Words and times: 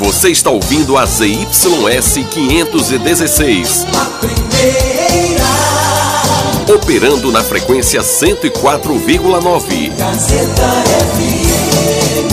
Você 0.00 0.30
está 0.30 0.48
ouvindo 0.48 0.96
a 0.96 1.04
ZYS 1.04 2.24
516. 2.30 3.86
A 3.94 4.06
primeira. 4.18 5.44
Operando 6.74 7.30
na 7.30 7.44
frequência 7.44 8.00
104,9. 8.00 9.94
Gazeta 9.94 10.72
FM. 11.12 12.32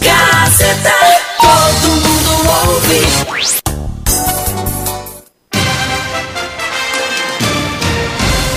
Gazeta. 0.00 0.94
Todo 1.40 1.88
mundo 1.90 2.30
ouve. 2.68 3.61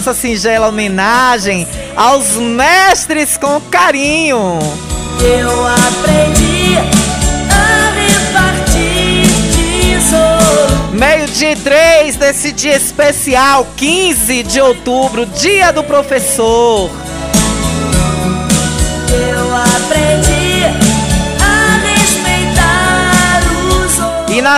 Nossa 0.00 0.14
singela 0.14 0.68
homenagem 0.68 1.68
aos 1.94 2.28
mestres 2.36 3.36
com 3.36 3.60
carinho. 3.60 4.58
Eu 5.20 5.66
aprendi 5.66 6.78
a 7.50 7.92
repartir 8.00 9.26
tesouro. 9.52 10.88
Meio 10.94 11.26
dia 11.26 11.54
3 11.54 12.16
desse 12.16 12.50
dia 12.50 12.76
especial, 12.76 13.66
15 13.76 14.42
de 14.42 14.58
outubro, 14.58 15.26
dia 15.26 15.70
do 15.70 15.84
professor. 15.84 16.90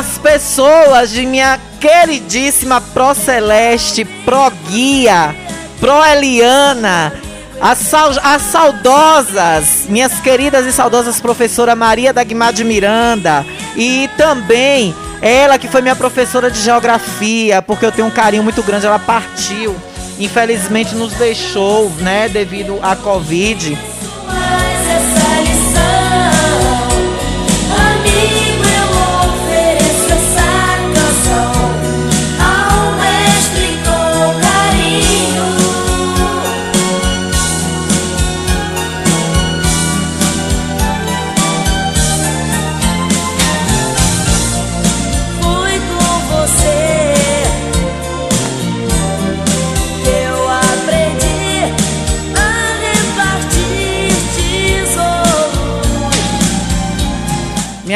Nas 0.03 0.19
pessoas 0.19 1.11
de 1.11 1.25
minha 1.25 1.61
queridíssima 1.79 2.81
Pro 2.81 3.15
Celeste, 3.15 4.05
Pro 4.05 4.51
Guia, 4.69 5.33
Pro 5.79 6.05
Eliana, 6.05 7.13
as, 7.61 7.95
as 8.21 8.43
saudosas, 8.43 9.87
minhas 9.89 10.19
queridas 10.19 10.67
e 10.67 10.73
saudosas 10.73 11.21
professora 11.21 11.77
Maria 11.77 12.13
Dagmar 12.13 12.53
de 12.53 12.65
Miranda 12.65 13.47
e 13.77 14.11
também 14.17 14.93
ela 15.21 15.57
que 15.57 15.69
foi 15.69 15.81
minha 15.81 15.95
professora 15.95 16.51
de 16.51 16.61
geografia, 16.61 17.63
porque 17.63 17.87
eu 17.87 17.93
tenho 17.93 18.09
um 18.09 18.11
carinho 18.11 18.43
muito 18.43 18.61
grande, 18.65 18.87
ela 18.87 18.99
partiu, 18.99 19.77
infelizmente 20.19 20.97
nos 20.97 21.13
deixou, 21.13 21.89
né, 22.01 22.29
devido 22.29 22.77
à 22.83 22.97
Covid. 22.97 23.79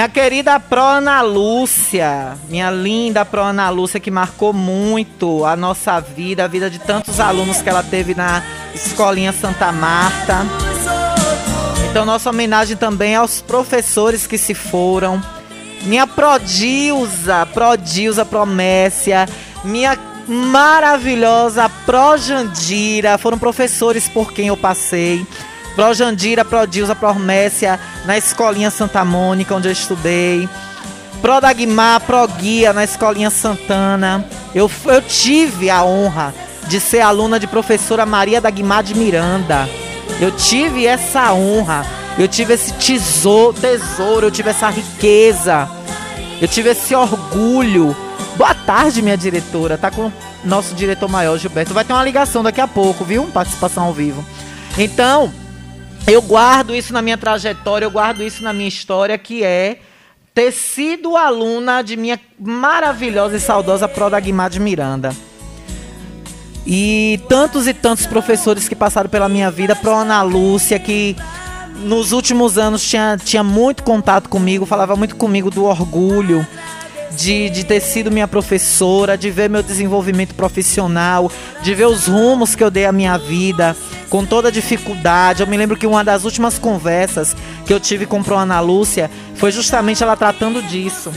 Minha 0.06 0.14
querida 0.14 0.60
Pro 0.60 0.80
Ana 0.80 1.20
Lúcia, 1.20 2.38
minha 2.48 2.70
linda 2.70 3.24
Pro 3.24 3.42
Ana 3.42 3.68
Lúcia, 3.70 3.98
que 3.98 4.08
marcou 4.08 4.52
muito 4.52 5.44
a 5.44 5.56
nossa 5.56 5.98
vida, 5.98 6.44
a 6.44 6.46
vida 6.46 6.70
de 6.70 6.78
tantos 6.78 7.18
alunos 7.18 7.60
que 7.60 7.68
ela 7.68 7.82
teve 7.82 8.14
na 8.14 8.40
Escolinha 8.72 9.32
Santa 9.32 9.72
Marta. 9.72 10.46
Então, 11.90 12.04
nossa 12.04 12.30
homenagem 12.30 12.76
também 12.76 13.16
aos 13.16 13.42
professores 13.42 14.28
que 14.28 14.38
se 14.38 14.54
foram. 14.54 15.20
Minha 15.82 16.06
Prodilza, 16.06 17.44
Prodilza 17.46 18.24
Promécia, 18.24 19.28
minha 19.64 19.98
maravilhosa 20.28 21.68
Projandira, 21.84 23.18
foram 23.18 23.40
professores 23.40 24.08
por 24.08 24.32
quem 24.32 24.46
eu 24.46 24.56
passei. 24.56 25.26
Pro 25.76 25.92
Jandira, 25.92 26.42
Pro 26.42 26.66
Dilza, 26.66 26.94
Pro 26.96 27.14
Messia, 27.14 27.78
na 28.06 28.16
Escolinha 28.16 28.70
Santa 28.70 29.04
Mônica, 29.04 29.54
onde 29.54 29.68
eu 29.68 29.72
estudei. 29.72 30.48
Pro 31.20 31.38
Dagmar, 31.38 32.00
Pro 32.00 32.26
Guia, 32.26 32.72
na 32.72 32.82
Escolinha 32.82 33.28
Santana. 33.28 34.24
Eu, 34.54 34.70
eu 34.86 35.02
tive 35.02 35.68
a 35.68 35.84
honra 35.84 36.34
de 36.66 36.80
ser 36.80 37.00
aluna 37.00 37.38
de 37.38 37.46
professora 37.46 38.06
Maria 38.06 38.40
Dagmar 38.40 38.82
de 38.82 38.94
Miranda. 38.94 39.68
Eu 40.18 40.30
tive 40.30 40.86
essa 40.86 41.34
honra, 41.34 41.84
eu 42.18 42.26
tive 42.26 42.54
esse 42.54 42.72
tesouro, 42.72 43.52
tesouro, 43.52 44.26
eu 44.28 44.30
tive 44.30 44.48
essa 44.48 44.70
riqueza, 44.70 45.68
eu 46.40 46.48
tive 46.48 46.70
esse 46.70 46.94
orgulho. 46.94 47.94
Boa 48.36 48.54
tarde, 48.54 49.02
minha 49.02 49.16
diretora. 49.16 49.76
Tá 49.76 49.90
com 49.90 50.06
o 50.06 50.12
nosso 50.42 50.74
diretor 50.74 51.08
maior, 51.08 51.36
Gilberto. 51.36 51.74
Vai 51.74 51.84
ter 51.84 51.92
uma 51.92 52.04
ligação 52.04 52.42
daqui 52.42 52.62
a 52.62 52.68
pouco, 52.68 53.04
viu? 53.04 53.24
Participação 53.26 53.84
ao 53.84 53.92
vivo. 53.92 54.24
Então, 54.78 55.30
eu 56.06 56.22
guardo 56.22 56.74
isso 56.74 56.92
na 56.92 57.02
minha 57.02 57.16
trajetória, 57.16 57.84
eu 57.84 57.90
guardo 57.90 58.22
isso 58.22 58.42
na 58.42 58.52
minha 58.52 58.68
história, 58.68 59.16
que 59.16 59.44
é 59.44 59.78
ter 60.34 60.52
sido 60.52 61.16
aluna 61.16 61.82
de 61.82 61.96
minha 61.96 62.20
maravilhosa 62.38 63.36
e 63.36 63.40
saudosa 63.40 63.88
Prodagmar 63.88 64.50
de 64.50 64.60
Miranda. 64.60 65.14
E 66.66 67.20
tantos 67.28 67.66
e 67.66 67.74
tantos 67.74 68.06
professores 68.06 68.68
que 68.68 68.74
passaram 68.74 69.08
pela 69.08 69.28
minha 69.28 69.50
vida, 69.50 69.76
pro 69.76 69.94
Ana 69.94 70.22
Lúcia, 70.22 70.78
que 70.78 71.16
nos 71.84 72.12
últimos 72.12 72.58
anos 72.58 72.82
tinha, 72.82 73.16
tinha 73.16 73.42
muito 73.42 73.82
contato 73.82 74.28
comigo, 74.28 74.66
falava 74.66 74.96
muito 74.96 75.16
comigo 75.16 75.50
do 75.50 75.64
orgulho 75.64 76.46
de, 77.12 77.50
de 77.50 77.64
ter 77.64 77.80
sido 77.80 78.10
minha 78.10 78.28
professora, 78.28 79.16
de 79.16 79.30
ver 79.30 79.48
meu 79.48 79.62
desenvolvimento 79.62 80.34
profissional, 80.34 81.30
de 81.62 81.74
ver 81.74 81.86
os 81.86 82.06
rumos 82.06 82.54
que 82.54 82.62
eu 82.62 82.70
dei 82.70 82.86
à 82.86 82.92
minha 82.92 83.16
vida, 83.16 83.76
com 84.08 84.24
toda 84.24 84.52
dificuldade. 84.52 85.42
Eu 85.42 85.46
me 85.46 85.56
lembro 85.56 85.76
que 85.76 85.86
uma 85.86 86.04
das 86.04 86.24
últimas 86.24 86.58
conversas 86.58 87.36
que 87.64 87.72
eu 87.72 87.80
tive 87.80 88.06
com 88.06 88.22
a 88.34 88.42
Ana 88.42 88.60
Lúcia 88.60 89.10
foi 89.34 89.50
justamente 89.50 90.02
ela 90.02 90.16
tratando 90.16 90.62
disso. 90.62 91.12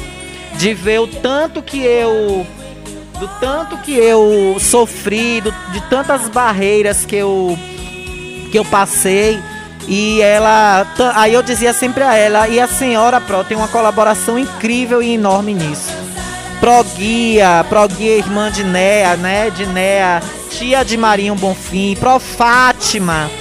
De 0.57 0.73
ver 0.73 0.99
o 0.99 1.07
tanto 1.07 1.61
que 1.61 1.79
eu 1.79 2.45
do 3.19 3.27
tanto 3.41 3.77
que 3.79 3.91
eu 3.91 4.55
sofri, 4.59 5.41
do, 5.41 5.51
de 5.73 5.81
tantas 5.89 6.29
barreiras 6.29 7.05
que 7.05 7.15
eu 7.15 7.57
que 8.51 8.57
eu 8.57 8.65
passei. 8.65 9.39
E 9.91 10.21
ela, 10.21 10.85
aí 11.15 11.33
eu 11.33 11.41
dizia 11.41 11.73
sempre 11.73 12.03
a 12.03 12.13
ela, 12.13 12.47
e 12.47 12.59
a 12.59 12.67
senhora 12.67 13.19
Pro 13.19 13.43
tem 13.43 13.57
uma 13.57 13.67
colaboração 13.67 14.37
incrível 14.37 15.01
e 15.01 15.15
enorme 15.15 15.55
nisso. 15.55 15.91
Proguia, 16.59 17.65
Proguia, 17.67 18.17
irmã 18.17 18.51
de 18.51 18.63
Néa, 18.63 19.17
né? 19.17 19.49
De 19.49 19.65
Néa, 19.65 20.21
tia 20.51 20.85
de 20.85 20.95
Marinho 20.95 21.33
Bonfim, 21.33 21.95
Pro 21.95 22.19
Fátima, 22.19 23.31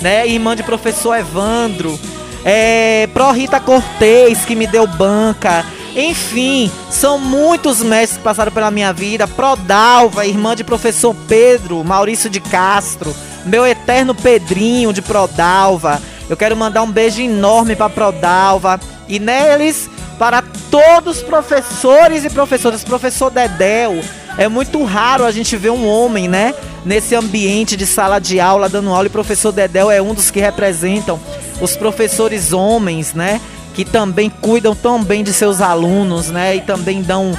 né? 0.00 0.26
Irmã 0.26 0.56
de 0.56 0.62
professor 0.62 1.14
Evandro, 1.14 2.00
é, 2.42 3.06
Pro 3.12 3.30
Rita 3.30 3.60
Cortez, 3.60 4.46
que 4.46 4.54
me 4.54 4.66
deu 4.66 4.86
banca. 4.86 5.62
Enfim, 5.94 6.72
são 6.88 7.18
muitos 7.18 7.82
mestres 7.82 8.16
que 8.16 8.24
passaram 8.24 8.50
pela 8.50 8.70
minha 8.70 8.94
vida. 8.94 9.28
Prodalva, 9.28 10.24
irmã 10.24 10.56
de 10.56 10.64
professor 10.64 11.14
Pedro, 11.28 11.84
Maurício 11.84 12.30
de 12.30 12.40
Castro, 12.40 13.14
meu 13.44 13.66
eterno 13.66 14.14
Pedrinho 14.14 14.92
de 14.92 15.02
Prodalva. 15.02 16.00
Eu 16.28 16.36
quero 16.36 16.56
mandar 16.56 16.82
um 16.82 16.90
beijo 16.90 17.20
enorme 17.20 17.76
para 17.76 17.90
Prodalva 17.90 18.80
e 19.08 19.18
neles 19.18 19.90
para 20.18 20.42
todos 20.70 21.18
os 21.18 21.22
professores 21.22 22.24
e 22.24 22.30
professoras. 22.30 22.84
Professor 22.84 23.30
Dedéu, 23.30 24.00
é 24.38 24.48
muito 24.48 24.82
raro 24.84 25.24
a 25.24 25.30
gente 25.30 25.56
ver 25.56 25.70
um 25.70 25.86
homem, 25.86 26.28
né? 26.28 26.54
Nesse 26.84 27.14
ambiente 27.14 27.76
de 27.76 27.86
sala 27.86 28.18
de 28.18 28.40
aula, 28.40 28.68
dando 28.68 28.90
aula, 28.90 29.06
e 29.06 29.10
professor 29.10 29.52
Dedéu 29.52 29.90
é 29.90 30.00
um 30.02 30.14
dos 30.14 30.30
que 30.30 30.40
representam 30.40 31.20
os 31.60 31.76
professores 31.76 32.52
homens, 32.52 33.14
né? 33.14 33.40
que 33.74 33.84
também 33.84 34.28
cuidam 34.28 34.74
tão 34.74 35.02
bem 35.02 35.24
de 35.24 35.32
seus 35.32 35.60
alunos, 35.60 36.28
né? 36.28 36.56
E 36.56 36.60
também 36.60 37.02
dão, 37.02 37.36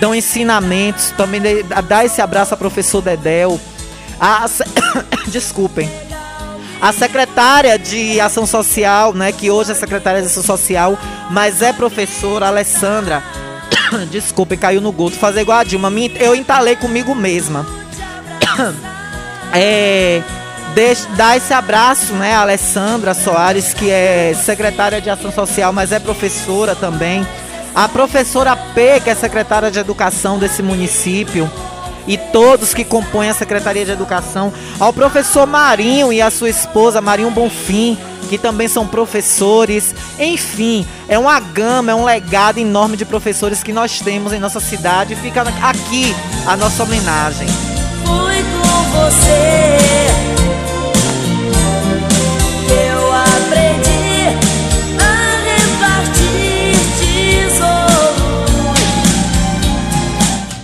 dão 0.00 0.14
ensinamentos, 0.14 1.12
também 1.16 1.40
dá 1.86 2.04
esse 2.04 2.20
abraço 2.20 2.54
a 2.54 2.56
professor 2.56 3.02
Dedel. 3.02 3.60
A, 4.20 4.46
desculpem. 5.28 5.90
A 6.80 6.92
secretária 6.92 7.78
de 7.78 8.20
Ação 8.20 8.46
Social, 8.46 9.14
né, 9.14 9.32
que 9.32 9.50
hoje 9.50 9.72
é 9.72 9.74
secretária 9.74 10.20
de 10.20 10.26
Ação 10.26 10.42
Social, 10.42 10.98
mas 11.30 11.62
é 11.62 11.72
professora, 11.72 12.46
Alessandra. 12.46 13.22
Desculpem, 14.10 14.58
caiu 14.58 14.80
no 14.80 14.92
gosto. 14.92 15.18
Fazer 15.18 15.42
igual 15.42 15.58
a 15.58 15.64
Dilma, 15.64 15.90
eu 16.18 16.34
entalei 16.34 16.76
comigo 16.76 17.14
mesma. 17.14 17.66
é 19.54 20.22
dar 21.16 21.36
esse 21.36 21.52
abraço, 21.52 22.12
né, 22.14 22.34
Alessandra 22.34 23.14
Soares, 23.14 23.72
que 23.72 23.90
é 23.90 24.34
secretária 24.34 25.00
de 25.00 25.08
Ação 25.08 25.30
Social, 25.30 25.72
mas 25.72 25.92
é 25.92 26.00
professora 26.00 26.74
também. 26.74 27.26
A 27.74 27.88
professora 27.88 28.56
P, 28.56 29.00
que 29.00 29.10
é 29.10 29.14
secretária 29.14 29.70
de 29.70 29.78
Educação 29.78 30.38
desse 30.38 30.62
município. 30.62 31.50
E 32.06 32.16
todos 32.16 32.74
que 32.74 32.84
compõem 32.84 33.30
a 33.30 33.34
Secretaria 33.34 33.84
de 33.84 33.90
Educação. 33.90 34.52
Ao 34.78 34.92
professor 34.92 35.46
Marinho 35.46 36.12
e 36.12 36.20
a 36.20 36.30
sua 36.30 36.50
esposa, 36.50 37.00
Marinho 37.00 37.30
Bonfim, 37.30 37.96
que 38.28 38.38
também 38.38 38.68
são 38.68 38.86
professores. 38.86 39.94
Enfim, 40.18 40.86
é 41.08 41.18
uma 41.18 41.38
gama, 41.40 41.92
é 41.92 41.94
um 41.94 42.04
legado 42.04 42.58
enorme 42.58 42.96
de 42.96 43.04
professores 43.04 43.62
que 43.62 43.72
nós 43.72 44.00
temos 44.00 44.32
em 44.32 44.38
nossa 44.38 44.60
cidade. 44.60 45.14
Fica 45.16 45.42
aqui 45.62 46.14
a 46.46 46.56
nossa 46.56 46.82
homenagem. 46.82 47.46
Fui 48.04 48.42
com 48.42 49.00
você 49.00 50.13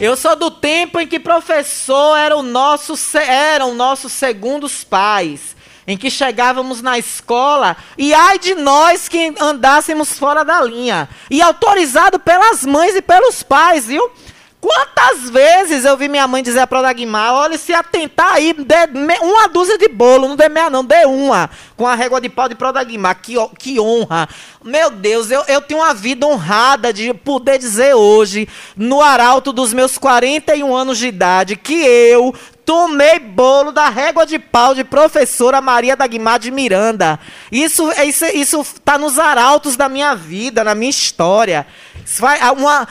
Eu 0.01 0.17
sou 0.17 0.35
do 0.35 0.51
tempo 0.51 0.99
em 0.99 1.07
que 1.07 1.21
professor 1.21 2.17
era 2.17 2.35
o 2.35 2.43
nosso, 2.43 2.95
eram 3.19 3.75
nossos 3.75 4.11
segundos 4.13 4.83
pais. 4.83 5.55
Em 5.87 5.97
que 5.97 6.11
chegávamos 6.11 6.81
na 6.81 6.99
escola 6.99 7.77
e 7.99 8.15
ai 8.15 8.39
de 8.39 8.55
nós 8.55 9.09
que 9.09 9.35
andássemos 9.39 10.19
fora 10.19 10.43
da 10.43 10.63
linha. 10.63 11.09
E 11.31 11.43
autorizado 11.43 12.19
pelas 12.19 12.65
mães 12.65 12.95
e 12.95 13.03
pelos 13.03 13.43
pais, 13.43 13.87
viu? 13.87 14.11
Quantas 14.61 15.31
vezes 15.31 15.87
eu 15.87 15.97
vi 15.97 16.07
minha 16.07 16.29
mãe 16.29 16.43
dizer 16.43 16.67
para 16.67 16.83
Dagmar, 16.83 17.33
olha, 17.33 17.57
se 17.57 17.73
atentar 17.73 18.35
aí, 18.35 18.53
dê 18.53 18.75
uma 19.23 19.49
dúzia 19.49 19.79
de 19.79 19.89
bolo, 19.89 20.29
não 20.29 20.37
dê 20.37 20.51
meia 20.51 20.69
não, 20.69 20.85
dê 20.85 21.07
uma, 21.07 21.49
com 21.77 21.87
a 21.87 21.95
régua 21.95 22.21
de 22.21 22.29
pau 22.29 22.47
de 22.47 22.55
Prodagmar, 22.55 23.17
que, 23.23 23.35
que 23.59 23.81
honra. 23.81 24.29
Meu 24.63 24.91
Deus, 24.91 25.31
eu, 25.31 25.43
eu 25.49 25.63
tenho 25.63 25.81
uma 25.81 25.95
vida 25.95 26.27
honrada 26.27 26.93
de 26.93 27.15
poder 27.15 27.59
dizer 27.59 27.95
hoje, 27.95 28.47
no 28.77 29.01
arauto 29.01 29.51
dos 29.51 29.73
meus 29.73 29.97
41 29.97 30.77
anos 30.77 30.99
de 30.99 31.07
idade, 31.07 31.57
que 31.57 31.83
eu 31.83 32.35
tomei 32.63 33.19
bolo 33.19 33.73
da 33.73 33.89
régua 33.89 34.27
de 34.27 34.39
pau 34.39 34.75
de 34.75 34.85
professora 34.85 35.63
Maria 35.63 35.97
Dagmar 35.97 36.39
de 36.39 36.51
Miranda. 36.51 37.19
Isso, 37.51 37.91
isso, 38.07 38.27
isso 38.27 38.67
tá 38.85 38.99
nos 38.99 39.19
arautos 39.19 39.75
da 39.75 39.89
minha 39.89 40.15
vida, 40.15 40.63
na 40.63 40.75
minha 40.75 40.91
história. 40.91 41.67
Isso 42.05 42.21
vai, 42.21 42.39
uma 42.51 42.87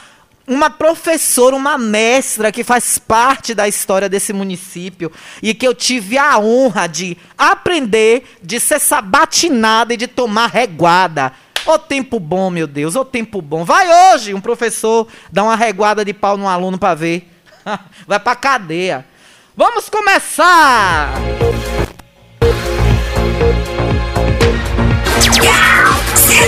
uma 0.49 0.71
professora, 0.71 1.55
uma 1.55 1.77
mestra 1.77 2.51
que 2.51 2.63
faz 2.63 2.97
parte 2.97 3.53
da 3.53 3.67
história 3.67 4.09
desse 4.09 4.33
município 4.33 5.11
e 5.43 5.53
que 5.53 5.65
eu 5.65 5.75
tive 5.75 6.17
a 6.17 6.39
honra 6.39 6.87
de 6.87 7.15
aprender, 7.37 8.23
de 8.41 8.59
ser 8.59 8.79
sabatinada 8.79 9.93
e 9.93 9.97
de 9.97 10.07
tomar 10.07 10.49
reguada. 10.49 11.31
Ô 11.67 11.77
tempo 11.77 12.19
bom, 12.19 12.49
meu 12.49 12.65
Deus, 12.65 12.95
ô 12.95 13.05
tempo 13.05 13.43
bom. 13.43 13.63
Vai 13.63 13.87
hoje 14.15 14.33
um 14.33 14.41
professor 14.41 15.07
dar 15.31 15.43
uma 15.43 15.55
reguada 15.55 16.03
de 16.03 16.13
pau 16.15 16.35
no 16.35 16.47
aluno 16.47 16.79
para 16.79 16.95
ver. 16.95 17.29
Vai 18.07 18.19
pra 18.19 18.35
cadeia. 18.35 19.05
Vamos 19.55 19.87
começar! 19.87 21.13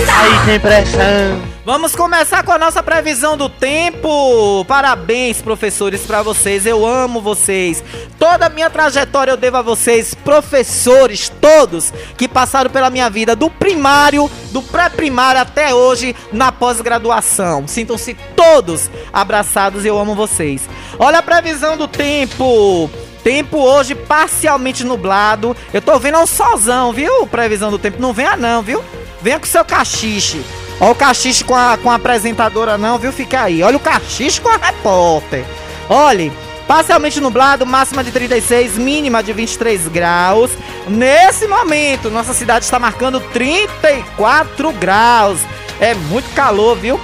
Aí 0.08 0.46
tem 0.46 0.60
pressão. 0.60 1.51
Vamos 1.64 1.94
começar 1.94 2.42
com 2.42 2.50
a 2.50 2.58
nossa 2.58 2.82
previsão 2.82 3.36
do 3.36 3.48
tempo. 3.48 4.64
Parabéns, 4.64 5.40
professores, 5.40 6.00
para 6.00 6.20
vocês. 6.20 6.66
Eu 6.66 6.84
amo 6.84 7.20
vocês. 7.20 7.84
Toda 8.18 8.46
a 8.46 8.48
minha 8.48 8.68
trajetória 8.68 9.30
eu 9.30 9.36
devo 9.36 9.58
a 9.58 9.62
vocês, 9.62 10.12
professores, 10.12 11.28
todos 11.40 11.92
que 12.16 12.26
passaram 12.26 12.68
pela 12.68 12.90
minha 12.90 13.08
vida, 13.08 13.36
do 13.36 13.48
primário, 13.48 14.28
do 14.50 14.60
pré-primário 14.60 15.40
até 15.40 15.72
hoje, 15.72 16.16
na 16.32 16.50
pós-graduação. 16.50 17.68
Sintam-se 17.68 18.14
todos 18.34 18.90
abraçados. 19.12 19.84
Eu 19.84 19.96
amo 19.96 20.16
vocês. 20.16 20.68
Olha 20.98 21.20
a 21.20 21.22
previsão 21.22 21.76
do 21.76 21.86
tempo. 21.86 22.90
Tempo 23.22 23.58
hoje 23.58 23.94
parcialmente 23.94 24.82
nublado. 24.82 25.56
Eu 25.72 25.80
tô 25.80 25.96
vendo 25.96 26.18
um 26.18 26.26
solzão, 26.26 26.92
viu? 26.92 27.24
Previsão 27.28 27.70
do 27.70 27.78
tempo. 27.78 28.02
Não 28.02 28.12
venha 28.12 28.36
não, 28.36 28.62
viu? 28.62 28.82
Venha 29.20 29.38
com 29.38 29.46
seu 29.46 29.64
cachiche. 29.64 30.44
Olha 30.82 30.90
o 30.90 30.96
cachiche 30.96 31.44
com 31.44 31.54
a, 31.54 31.78
com 31.80 31.88
a 31.92 31.94
apresentadora 31.94 32.76
não, 32.76 32.98
viu? 32.98 33.12
Fica 33.12 33.42
aí. 33.42 33.62
Olha 33.62 33.76
o 33.76 33.80
cachiche 33.80 34.40
com 34.40 34.48
a 34.48 34.56
repórter. 34.56 35.44
Olhe, 35.88 36.32
parcialmente 36.66 37.20
nublado, 37.20 37.64
máxima 37.64 38.02
de 38.02 38.10
36, 38.10 38.78
mínima 38.78 39.22
de 39.22 39.32
23 39.32 39.86
graus. 39.86 40.50
Nesse 40.88 41.46
momento, 41.46 42.10
nossa 42.10 42.34
cidade 42.34 42.64
está 42.64 42.80
marcando 42.80 43.20
34 43.20 44.72
graus. 44.72 45.38
É 45.78 45.94
muito 45.94 46.34
calor, 46.34 46.76
viu? 46.76 47.00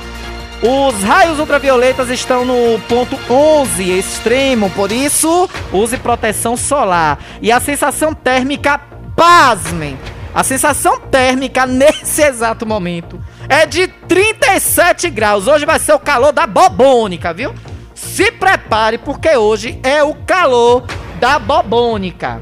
Os 0.61 1.01
raios 1.05 1.39
ultravioletas 1.39 2.11
estão 2.11 2.45
no 2.45 2.81
ponto 2.89 3.17
11 3.31 3.97
extremo, 3.97 4.71
por 4.71 4.91
isso 4.91 5.49
use 5.73 5.97
proteção 5.99 6.57
solar. 6.57 7.21
E 7.41 7.53
a 7.53 7.61
sensação 7.61 8.13
térmica, 8.13 8.81
pasmem, 9.15 9.97
a 10.35 10.43
sensação 10.43 10.99
térmica 10.99 11.63
nesse 11.65 12.23
exato 12.23 12.67
momento 12.67 13.21
é 13.49 13.67
de 13.67 13.89
37 13.89 15.11
graus. 15.11 15.47
Hoje 15.47 15.65
vai 15.65 15.79
ser 15.79 15.93
o 15.93 15.99
calor 15.99 16.33
da 16.33 16.47
bobônica, 16.47 17.33
viu? 17.33 17.55
Se 17.95 18.31
prepare, 18.31 18.99
porque 18.99 19.37
hoje 19.37 19.79
é 19.83 20.03
o 20.03 20.15
calor 20.15 20.85
da 21.19 21.39
bobônica. 21.39 22.41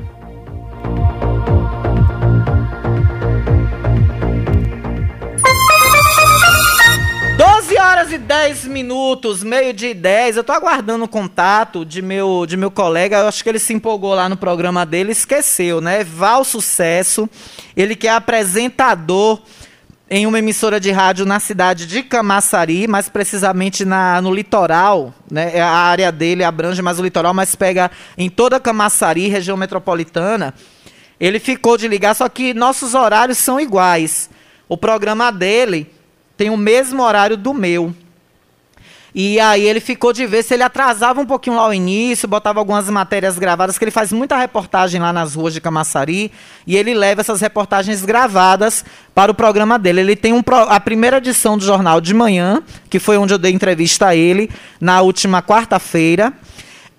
horas 7.87 8.13
e 8.13 8.19
10 8.19 8.67
minutos, 8.67 9.43
meio 9.43 9.73
de 9.73 9.95
10. 9.95 10.37
Eu 10.37 10.45
tô 10.45 10.53
aguardando 10.53 11.05
o 11.05 11.09
contato 11.09 11.85
de 11.85 12.03
meu, 12.03 12.45
de 12.47 12.57
meu 12.57 12.71
colega. 12.71 13.19
Eu 13.19 13.29
acho 13.29 13.43
que 13.43 13.49
ele 13.49 13.59
se 13.59 13.73
empolgou 13.73 14.15
lá 14.15 14.29
no 14.29 14.37
programa 14.37 14.85
dele 14.85 15.13
esqueceu, 15.13 15.81
né? 15.81 16.05
Val 16.05 16.45
Sucesso. 16.45 17.29
Ele 17.77 17.97
que 17.97 18.07
é 18.07 18.11
apresentador 18.11 19.41
em 20.09 20.27
uma 20.27 20.39
emissora 20.39 20.79
de 20.79 20.91
rádio 20.93 21.27
na 21.27 21.41
cidade 21.41 21.85
de 21.85 22.03
Camaçari, 22.03 22.87
mais 22.87 23.09
precisamente 23.09 23.85
na, 23.85 24.23
no 24.23 24.33
litoral. 24.33 25.13
Né? 25.31 25.61
A 25.61 25.69
área 25.69 26.13
dele 26.13 26.45
abrange 26.45 26.81
mais 26.81 26.99
o 27.01 27.03
litoral, 27.03 27.35
mas 27.35 27.57
pega 27.57 27.91
em 28.17 28.31
toda 28.31 28.61
Camaçari, 28.61 29.27
região 29.29 29.57
metropolitana. 29.57 30.55
Ele 31.19 31.41
ficou 31.41 31.77
de 31.77 31.89
ligar, 31.89 32.15
só 32.15 32.29
que 32.29 32.55
nossos 32.55 32.95
horários 32.95 33.39
são 33.39 33.59
iguais. 33.59 34.31
O 34.69 34.77
programa 34.77 35.33
dele 35.33 35.91
tem 36.37 36.51
o 36.51 36.57
mesmo 36.57 37.03
horário 37.03 37.37
do 37.37 37.53
meu. 37.53 37.93
E 39.19 39.41
aí 39.41 39.67
ele 39.67 39.81
ficou 39.81 40.13
de 40.13 40.27
ver 40.27 40.43
se 40.43 40.53
ele 40.53 40.63
atrasava 40.63 41.23
um 41.23 41.25
pouquinho 41.25 41.57
lá 41.57 41.67
o 41.67 41.73
início, 41.73 42.29
botava 42.29 42.59
algumas 42.59 42.91
matérias 42.91 43.39
gravadas, 43.39 43.79
que 43.79 43.85
ele 43.85 43.91
faz 43.91 44.13
muita 44.13 44.37
reportagem 44.37 45.01
lá 45.01 45.11
nas 45.11 45.35
ruas 45.35 45.55
de 45.55 45.61
Camaçari, 45.61 46.31
e 46.67 46.77
ele 46.77 46.93
leva 46.93 47.23
essas 47.23 47.41
reportagens 47.41 48.05
gravadas 48.05 48.85
para 49.15 49.33
o 49.33 49.35
programa 49.35 49.79
dele. 49.79 50.03
Ele 50.03 50.17
tem 50.17 50.35
um 50.35 50.43
a 50.69 50.79
primeira 50.79 51.17
edição 51.17 51.57
do 51.57 51.65
jornal 51.65 51.99
de 51.99 52.13
manhã, 52.13 52.63
que 52.91 52.99
foi 52.99 53.17
onde 53.17 53.33
eu 53.33 53.39
dei 53.39 53.53
entrevista 53.53 54.09
a 54.09 54.15
ele, 54.15 54.51
na 54.79 55.01
última 55.01 55.41
quarta-feira, 55.41 56.31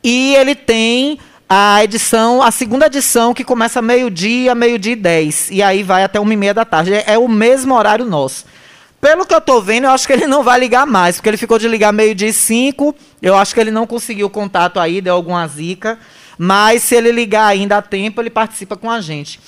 e 0.04 0.34
ele 0.34 0.56
tem 0.56 1.20
a 1.48 1.84
edição, 1.84 2.42
a 2.42 2.50
segunda 2.50 2.88
edição, 2.88 3.32
que 3.32 3.44
começa 3.44 3.80
meio-dia, 3.80 4.56
meio-dia 4.56 4.94
e 4.94 4.96
dez, 4.96 5.50
e 5.52 5.62
aí 5.62 5.84
vai 5.84 6.04
até 6.04 6.20
uma 6.20 6.34
e 6.34 6.38
meia 6.38 6.56
da 6.56 6.66
tarde. 6.66 6.96
É, 6.96 7.14
é 7.14 7.18
o 7.20 7.28
mesmo 7.28 7.76
horário 7.76 8.06
nosso. 8.06 8.57
Pelo 9.00 9.26
que 9.26 9.34
eu 9.34 9.42
tô 9.42 9.62
vendo, 9.62 9.84
eu 9.86 9.92
acho 9.92 10.08
que 10.08 10.14
ele 10.14 10.26
não 10.26 10.44
vai 10.44 10.60
ligar 10.60 10.86
mais, 10.88 11.18
porque 11.18 11.30
ele 11.30 11.38
ficou 11.38 11.60
de 11.60 11.68
ligar 11.68 11.94
meio-dia 11.94 12.30
e 12.30 12.34
cinco. 12.34 12.96
Eu 13.22 13.36
acho 13.36 13.54
que 13.54 13.60
ele 13.60 13.72
não 13.72 13.86
conseguiu 13.86 14.30
contato 14.30 14.80
aí, 14.80 15.02
deu 15.02 15.14
alguma 15.14 15.48
zica. 15.48 16.00
Mas 16.38 16.84
se 16.84 16.96
ele 16.96 17.12
ligar 17.12 17.46
ainda 17.46 17.78
a 17.78 17.82
tempo, 17.82 18.22
ele 18.22 18.30
participa 18.30 18.76
com 18.76 18.90
a 18.90 19.00
gente. 19.00 19.40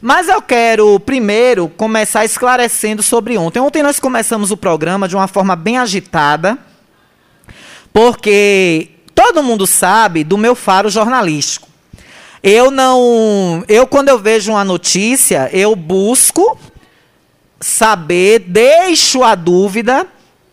Mas 0.00 0.28
eu 0.28 0.40
quero 0.40 1.00
primeiro 1.00 1.68
começar 1.68 2.24
esclarecendo 2.24 3.02
sobre 3.02 3.36
ontem. 3.36 3.58
Ontem 3.58 3.82
nós 3.82 3.98
começamos 3.98 4.50
o 4.50 4.56
programa 4.56 5.08
de 5.08 5.16
uma 5.16 5.26
forma 5.26 5.56
bem 5.56 5.78
agitada, 5.78 6.56
porque 7.92 8.90
todo 9.14 9.42
mundo 9.42 9.66
sabe 9.66 10.22
do 10.22 10.38
meu 10.38 10.54
faro 10.54 10.88
jornalístico. 10.88 11.68
Eu 12.42 12.70
não, 12.70 13.64
eu 13.66 13.86
quando 13.86 14.08
eu 14.08 14.18
vejo 14.18 14.52
uma 14.52 14.64
notícia, 14.64 15.50
eu 15.52 15.74
busco 15.74 16.56
saber, 17.60 18.40
deixo 18.40 19.22
a 19.22 19.34
dúvida. 19.34 20.06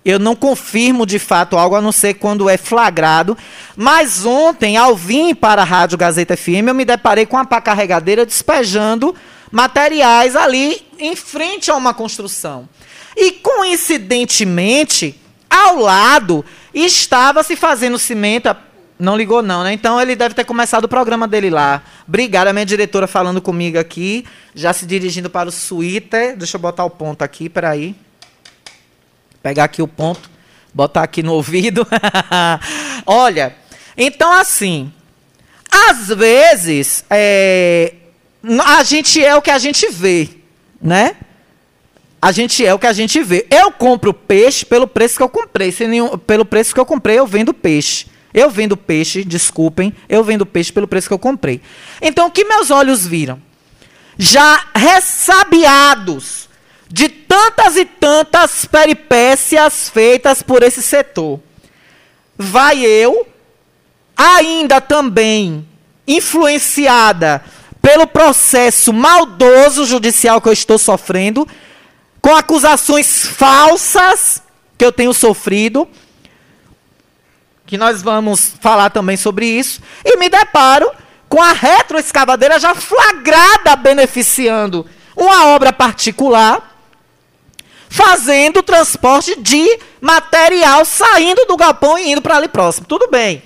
Eu 0.04 0.20
não 0.20 0.36
confirmo 0.36 1.06
de 1.06 1.18
fato 1.18 1.58
algo, 1.58 1.76
a 1.76 1.82
não 1.82 1.92
ser 1.92 2.16
quando 2.16 2.48
é 2.50 2.58
flagrado. 2.58 3.36
Mas 3.76 4.26
ontem, 4.26 4.78
ao 4.78 4.96
vir 4.96 5.36
para 5.36 5.64
a 5.64 5.66
Rádio 5.66 5.98
Gazeta 5.98 6.38
FM, 6.38 6.68
eu 6.68 6.76
me 6.76 6.86
deparei 6.86 7.26
com 7.26 7.36
uma 7.36 7.46
pá 7.46 7.60
carregadeira 7.60 8.26
despejando 8.26 9.16
materiais 9.52 10.36
ali 10.36 10.86
em 11.00 11.16
frente 11.16 11.72
a 11.72 11.76
uma 11.76 11.94
construção. 11.94 12.70
E 13.16 13.32
coincidentemente, 13.32 15.20
ao 15.50 15.78
lado, 15.78 16.44
estava 16.74 17.42
se 17.42 17.56
fazendo 17.56 17.98
cimento. 17.98 18.56
Não 18.98 19.18
ligou, 19.18 19.42
não, 19.42 19.64
né? 19.64 19.74
Então 19.74 20.02
ele 20.02 20.16
deve 20.16 20.34
ter 20.34 20.46
começado 20.46 20.86
o 20.86 20.88
programa 20.88 21.28
dele 21.28 21.50
lá. 21.50 21.84
Obrigada, 22.08 22.54
minha 22.54 22.66
diretora 22.66 23.08
falando 23.08 23.42
comigo 23.42 23.78
aqui, 23.78 24.26
já 24.54 24.72
se 24.72 24.86
dirigindo 24.86 25.30
para 25.30 25.50
o 25.50 25.52
suíte. 25.52 26.34
Deixa 26.38 26.56
eu 26.56 26.62
botar 26.62 26.86
o 26.86 26.90
ponto 26.90 27.22
aqui, 27.22 27.50
peraí. 27.50 27.94
Pegar 29.44 29.66
aqui 29.66 29.82
o 29.82 29.88
ponto, 29.88 30.30
botar 30.74 31.04
aqui 31.04 31.22
no 31.22 31.34
ouvido. 31.34 31.86
Olha, 33.06 33.54
então 33.98 34.32
assim, 34.32 34.94
às 35.70 36.08
vezes 36.08 37.04
é, 37.10 37.94
a 38.66 38.82
gente 38.84 39.24
é 39.24 39.36
o 39.36 39.42
que 39.42 39.52
a 39.52 39.58
gente 39.58 39.90
vê, 39.90 40.30
né? 40.82 41.18
A 42.22 42.32
gente 42.32 42.66
é 42.66 42.74
o 42.74 42.80
que 42.80 42.88
a 42.88 42.94
gente 42.94 43.22
vê. 43.22 43.46
Eu 43.52 43.72
compro 43.72 44.14
peixe 44.14 44.66
pelo 44.66 44.88
preço 44.88 45.18
que 45.18 45.22
eu 45.22 45.30
comprei. 45.30 45.76
Nenhum, 45.82 46.18
pelo 46.18 46.46
preço 46.46 46.74
que 46.74 46.80
eu 46.80 46.86
comprei, 46.86 47.20
eu 47.20 47.28
vendo 47.28 47.54
peixe. 47.54 48.08
Eu 48.36 48.50
vendo 48.50 48.76
peixe, 48.76 49.24
desculpem, 49.24 49.96
eu 50.10 50.22
vendo 50.22 50.46
peixe 50.46 50.70
pelo 50.70 50.90
preço 50.90 51.08
que 51.08 51.14
eu 51.14 51.20
comprei. 51.20 51.62
Então, 52.02 52.28
o 52.28 52.32
que 52.32 52.44
meus 52.44 52.70
olhos 52.70 53.08
viram? 53.08 53.42
Já 54.18 54.62
ressabiados 54.76 56.50
de 56.90 57.08
tantas 57.08 57.78
e 57.78 57.86
tantas 57.86 58.66
peripécias 58.66 59.88
feitas 59.88 60.44
por 60.44 60.64
esse 60.64 60.84
setor. 60.84 61.40
Vai 62.38 62.86
eu, 62.86 63.26
ainda 64.18 64.82
também 64.82 65.66
influenciada 66.06 67.42
pelo 67.82 68.06
processo 68.06 68.92
maldoso 68.92 69.86
judicial 69.86 70.42
que 70.42 70.50
eu 70.50 70.54
estou 70.54 70.78
sofrendo, 70.78 71.48
com 72.20 72.36
acusações 72.36 73.26
falsas 73.26 74.44
que 74.78 74.84
eu 74.84 74.92
tenho 74.92 75.14
sofrido 75.14 75.88
que 77.66 77.78
nós 77.78 78.02
vamos 78.02 78.54
falar 78.62 78.90
também 78.90 79.18
sobre 79.18 79.46
isso, 79.46 79.82
e 80.04 80.18
me 80.18 80.30
deparo 80.30 80.90
com 81.28 81.42
a 81.42 81.52
retroescavadeira 81.52 82.60
já 82.60 82.76
flagrada 82.76 83.76
beneficiando 83.76 84.86
uma 85.16 85.48
obra 85.48 85.74
particular, 85.74 86.78
fazendo 87.90 88.62
transporte 88.62 89.40
de 89.40 89.80
material 90.02 90.84
saindo 90.86 91.46
do 91.46 91.58
galpão 91.58 91.98
e 91.98 92.12
indo 92.12 92.22
para 92.22 92.36
ali 92.36 92.48
próximo. 92.48 92.86
Tudo 92.86 93.08
bem. 93.10 93.42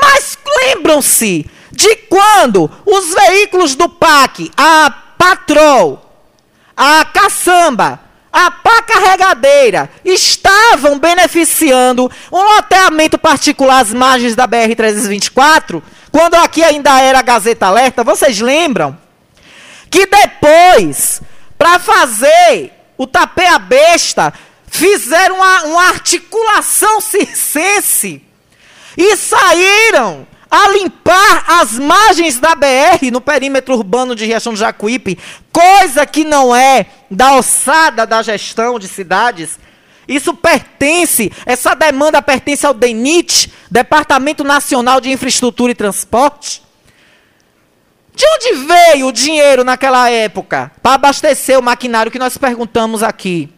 Mas 0.00 0.38
lembram-se 0.62 1.50
de 1.70 1.96
quando 1.96 2.70
os 2.86 3.14
veículos 3.14 3.74
do 3.74 3.88
PAC, 3.88 4.50
a 4.56 4.90
Patrol, 5.18 6.00
a 6.76 7.04
Caçamba, 7.04 8.00
a 8.32 8.50
pá 8.50 8.82
carregadeira 8.82 9.90
estavam 10.04 10.98
beneficiando 10.98 12.10
um 12.32 12.42
loteamento 12.56 13.18
particular 13.18 13.80
às 13.80 13.92
margens 13.92 14.34
da 14.34 14.48
BR-324, 14.48 15.82
quando 16.10 16.34
aqui 16.34 16.64
ainda 16.64 16.98
era 17.00 17.18
a 17.18 17.22
Gazeta 17.22 17.66
Alerta, 17.66 18.02
vocês 18.02 18.40
lembram? 18.40 18.96
Que 19.90 20.06
depois, 20.06 21.20
para 21.58 21.78
fazer 21.78 22.72
o 22.96 23.06
tapé 23.06 23.58
besta, 23.58 24.32
fizeram 24.66 25.36
uma, 25.36 25.62
uma 25.64 25.88
articulação 25.88 27.00
circense 27.02 28.22
e 28.96 29.16
saíram 29.16 30.26
a 30.50 30.68
limpar 30.68 31.44
as 31.60 31.78
margens 31.78 32.38
da 32.38 32.54
BR 32.54 33.10
no 33.10 33.22
perímetro 33.22 33.74
urbano 33.74 34.14
de 34.14 34.26
Riachão 34.26 34.52
do 34.52 34.58
Jacuípe, 34.58 35.18
coisa 35.50 36.04
que 36.04 36.24
não 36.24 36.54
é 36.54 36.86
da 37.12 37.28
alçada 37.28 38.06
da 38.06 38.22
gestão 38.22 38.78
de 38.78 38.88
cidades. 38.88 39.58
Isso 40.08 40.34
pertence, 40.34 41.30
essa 41.46 41.74
demanda 41.74 42.20
pertence 42.20 42.66
ao 42.66 42.74
DENIT, 42.74 43.52
Departamento 43.70 44.42
Nacional 44.42 45.00
de 45.00 45.10
Infraestrutura 45.10 45.72
e 45.72 45.76
Transporte. 45.76 46.62
De 48.14 48.24
onde 48.26 48.66
veio 48.66 49.06
o 49.06 49.12
dinheiro 49.12 49.62
naquela 49.62 50.10
época 50.10 50.72
para 50.82 50.94
abastecer 50.94 51.58
o 51.58 51.62
maquinário 51.62 52.10
que 52.10 52.18
nós 52.18 52.36
perguntamos 52.36 53.02
aqui? 53.02 53.48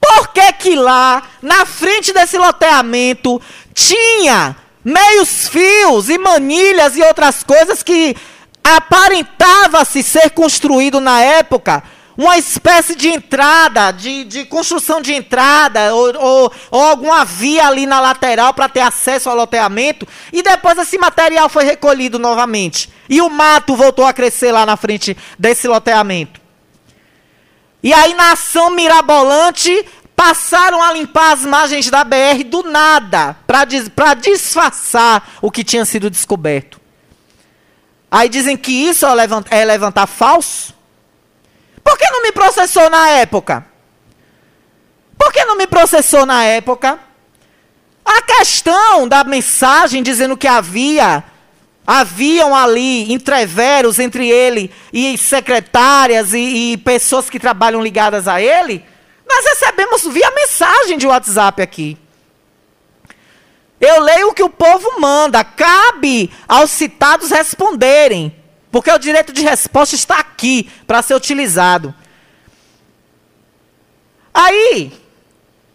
Por 0.00 0.28
que 0.28 0.52
que 0.52 0.76
lá, 0.76 1.22
na 1.42 1.66
frente 1.66 2.12
desse 2.12 2.38
loteamento, 2.38 3.40
tinha 3.74 4.54
meios 4.84 5.48
fios 5.48 6.08
e 6.08 6.18
manilhas 6.18 6.96
e 6.96 7.02
outras 7.02 7.42
coisas 7.42 7.82
que 7.82 8.14
aparentava-se 8.62 10.02
ser 10.02 10.30
construído 10.30 11.00
na 11.00 11.20
época 11.20 11.82
uma 12.18 12.36
espécie 12.36 12.96
de 12.96 13.08
entrada, 13.08 13.92
de, 13.92 14.24
de 14.24 14.44
construção 14.44 15.00
de 15.00 15.14
entrada, 15.14 15.94
ou, 15.94 16.16
ou, 16.16 16.52
ou 16.72 16.82
alguma 16.82 17.24
via 17.24 17.68
ali 17.68 17.86
na 17.86 18.00
lateral 18.00 18.52
para 18.52 18.68
ter 18.68 18.80
acesso 18.80 19.30
ao 19.30 19.36
loteamento, 19.36 20.06
e 20.32 20.42
depois 20.42 20.76
esse 20.78 20.98
material 20.98 21.48
foi 21.48 21.62
recolhido 21.62 22.18
novamente. 22.18 22.92
E 23.08 23.20
o 23.20 23.30
mato 23.30 23.76
voltou 23.76 24.04
a 24.04 24.12
crescer 24.12 24.50
lá 24.50 24.66
na 24.66 24.76
frente 24.76 25.16
desse 25.38 25.68
loteamento. 25.68 26.40
E 27.80 27.94
aí, 27.94 28.12
na 28.14 28.32
ação 28.32 28.70
mirabolante, 28.70 29.86
passaram 30.16 30.82
a 30.82 30.92
limpar 30.92 31.34
as 31.34 31.44
margens 31.44 31.88
da 31.88 32.02
BR 32.02 32.42
do 32.44 32.64
nada, 32.64 33.36
para 33.46 34.14
disfarçar 34.14 35.34
o 35.40 35.52
que 35.52 35.62
tinha 35.62 35.84
sido 35.84 36.10
descoberto. 36.10 36.80
Aí 38.10 38.28
dizem 38.28 38.56
que 38.56 38.72
isso 38.72 39.06
é 39.06 39.14
levantar, 39.14 39.54
é 39.54 39.64
levantar 39.64 40.08
falso. 40.08 40.77
Por 41.88 41.96
que 41.96 42.10
não 42.10 42.20
me 42.20 42.32
processou 42.32 42.90
na 42.90 43.08
época? 43.08 43.64
Por 45.16 45.32
que 45.32 45.42
não 45.46 45.56
me 45.56 45.66
processou 45.66 46.26
na 46.26 46.44
época? 46.44 46.98
A 48.04 48.20
questão 48.20 49.08
da 49.08 49.24
mensagem 49.24 50.02
dizendo 50.02 50.36
que 50.36 50.46
havia 50.46 51.24
haviam 51.86 52.54
ali 52.54 53.10
entreveros 53.10 53.98
entre 53.98 54.28
ele 54.28 54.70
e 54.92 55.16
secretárias 55.16 56.34
e, 56.34 56.72
e 56.72 56.76
pessoas 56.76 57.30
que 57.30 57.40
trabalham 57.40 57.82
ligadas 57.82 58.28
a 58.28 58.38
ele, 58.38 58.84
Nós 59.26 59.44
recebemos 59.46 60.02
via 60.12 60.30
mensagem 60.32 60.98
de 60.98 61.06
WhatsApp 61.06 61.62
aqui. 61.62 61.96
Eu 63.80 64.02
leio 64.02 64.28
o 64.28 64.34
que 64.34 64.42
o 64.42 64.50
povo 64.50 65.00
manda. 65.00 65.42
Cabe 65.42 66.30
aos 66.46 66.70
citados 66.70 67.30
responderem. 67.30 68.37
Porque 68.70 68.90
o 68.90 68.98
direito 68.98 69.32
de 69.32 69.42
resposta 69.42 69.94
está 69.94 70.18
aqui 70.18 70.70
para 70.86 71.02
ser 71.02 71.14
utilizado. 71.14 71.94
Aí, 74.32 74.92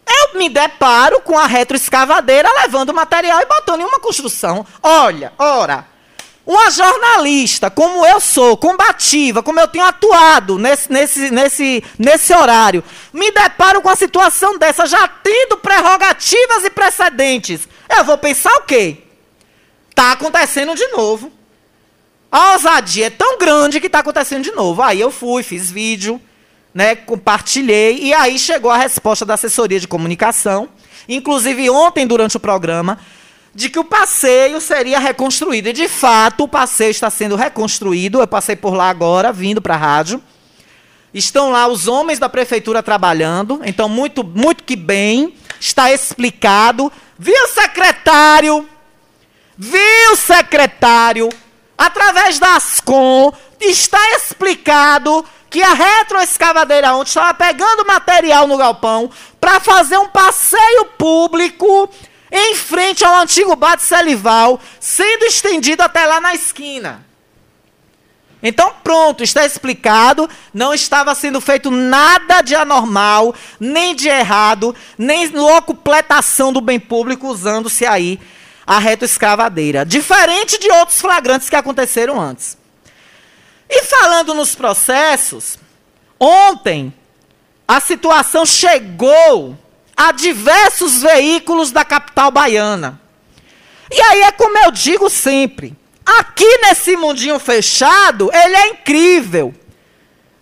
eu 0.06 0.38
me 0.38 0.48
deparo 0.48 1.20
com 1.20 1.38
a 1.38 1.46
retroescavadeira 1.46 2.48
levando 2.62 2.94
material 2.94 3.40
e 3.40 3.46
botando 3.46 3.80
em 3.80 3.84
uma 3.84 3.98
construção. 3.98 4.66
Olha, 4.82 5.32
ora, 5.38 5.86
uma 6.46 6.70
jornalista, 6.70 7.70
como 7.70 8.04
eu 8.06 8.20
sou, 8.20 8.56
combativa, 8.56 9.42
como 9.42 9.58
eu 9.58 9.66
tenho 9.66 9.84
atuado 9.84 10.58
nesse, 10.58 10.92
nesse, 10.92 11.30
nesse, 11.30 11.84
nesse 11.98 12.34
horário, 12.34 12.84
me 13.12 13.30
deparo 13.30 13.80
com 13.80 13.88
a 13.88 13.96
situação 13.96 14.58
dessa, 14.58 14.86
já 14.86 15.08
tendo 15.08 15.56
prerrogativas 15.56 16.64
e 16.64 16.70
precedentes. 16.70 17.66
Eu 17.88 18.04
vou 18.04 18.18
pensar 18.18 18.54
o 18.56 18.62
quê? 18.62 18.98
Está 19.90 20.12
acontecendo 20.12 20.74
de 20.74 20.86
novo. 20.88 21.32
A 22.34 22.54
ousadia 22.54 23.06
é 23.06 23.10
tão 23.10 23.38
grande 23.38 23.78
que 23.78 23.86
está 23.86 24.00
acontecendo 24.00 24.42
de 24.42 24.50
novo. 24.50 24.82
Aí 24.82 25.00
eu 25.00 25.12
fui, 25.12 25.44
fiz 25.44 25.70
vídeo, 25.70 26.20
né, 26.74 26.96
compartilhei, 26.96 27.96
e 28.00 28.12
aí 28.12 28.40
chegou 28.40 28.72
a 28.72 28.76
resposta 28.76 29.24
da 29.24 29.34
assessoria 29.34 29.78
de 29.78 29.86
comunicação. 29.86 30.68
Inclusive, 31.08 31.70
ontem, 31.70 32.04
durante 32.04 32.36
o 32.36 32.40
programa, 32.40 32.98
de 33.54 33.70
que 33.70 33.78
o 33.78 33.84
passeio 33.84 34.60
seria 34.60 34.98
reconstruído. 34.98 35.68
E, 35.68 35.72
de 35.72 35.86
fato, 35.86 36.42
o 36.42 36.48
passeio 36.48 36.90
está 36.90 37.08
sendo 37.08 37.36
reconstruído. 37.36 38.18
Eu 38.18 38.26
passei 38.26 38.56
por 38.56 38.74
lá 38.74 38.90
agora, 38.90 39.32
vindo 39.32 39.62
para 39.62 39.74
a 39.74 39.78
rádio. 39.78 40.20
Estão 41.14 41.52
lá 41.52 41.68
os 41.68 41.86
homens 41.86 42.18
da 42.18 42.28
prefeitura 42.28 42.82
trabalhando. 42.82 43.60
Então, 43.64 43.88
muito, 43.88 44.24
muito 44.24 44.64
que 44.64 44.74
bem. 44.74 45.36
Está 45.60 45.92
explicado. 45.92 46.90
Viu, 47.16 47.46
secretário? 47.46 48.68
Viu, 49.56 50.16
secretário? 50.16 51.28
Através 51.84 52.38
da 52.38 52.56
Ascom, 52.56 53.30
está 53.60 53.98
explicado 54.16 55.22
que 55.50 55.62
a 55.62 55.74
retroescavadeira 55.74 56.94
ontem 56.94 57.10
estava 57.10 57.34
pegando 57.34 57.84
material 57.84 58.46
no 58.46 58.56
galpão 58.56 59.10
para 59.38 59.60
fazer 59.60 59.98
um 59.98 60.08
passeio 60.08 60.86
público 60.96 61.90
em 62.32 62.54
frente 62.54 63.04
ao 63.04 63.16
antigo 63.20 63.54
bar 63.54 63.76
de 63.76 63.82
Selival, 63.82 64.58
sendo 64.80 65.26
estendido 65.26 65.82
até 65.82 66.06
lá 66.06 66.22
na 66.22 66.34
esquina. 66.34 67.04
Então, 68.42 68.72
pronto, 68.82 69.22
está 69.22 69.44
explicado. 69.44 70.26
Não 70.54 70.72
estava 70.72 71.14
sendo 71.14 71.38
feito 71.38 71.70
nada 71.70 72.40
de 72.40 72.54
anormal, 72.54 73.34
nem 73.60 73.94
de 73.94 74.08
errado, 74.08 74.74
nem 74.96 75.28
locupletação 75.28 76.50
do 76.50 76.62
bem 76.62 76.80
público, 76.80 77.28
usando-se 77.28 77.84
aí 77.84 78.18
a 78.66 78.78
retroescavadeira. 78.78 79.84
Diferente 79.84 80.58
de 80.58 80.70
outros 80.70 81.00
flagrantes 81.00 81.48
que 81.48 81.56
aconteceram 81.56 82.20
antes. 82.20 82.56
E 83.68 83.82
falando 83.84 84.34
nos 84.34 84.54
processos, 84.54 85.58
ontem 86.18 86.92
a 87.66 87.80
situação 87.80 88.44
chegou 88.44 89.58
a 89.96 90.12
diversos 90.12 91.02
veículos 91.02 91.70
da 91.70 91.84
capital 91.84 92.30
baiana. 92.30 93.00
E 93.90 94.00
aí 94.00 94.22
é 94.22 94.32
como 94.32 94.58
eu 94.58 94.70
digo 94.70 95.08
sempre: 95.08 95.74
aqui 96.04 96.58
nesse 96.58 96.96
mundinho 96.96 97.38
fechado, 97.38 98.30
ele 98.32 98.56
é 98.56 98.68
incrível. 98.68 99.54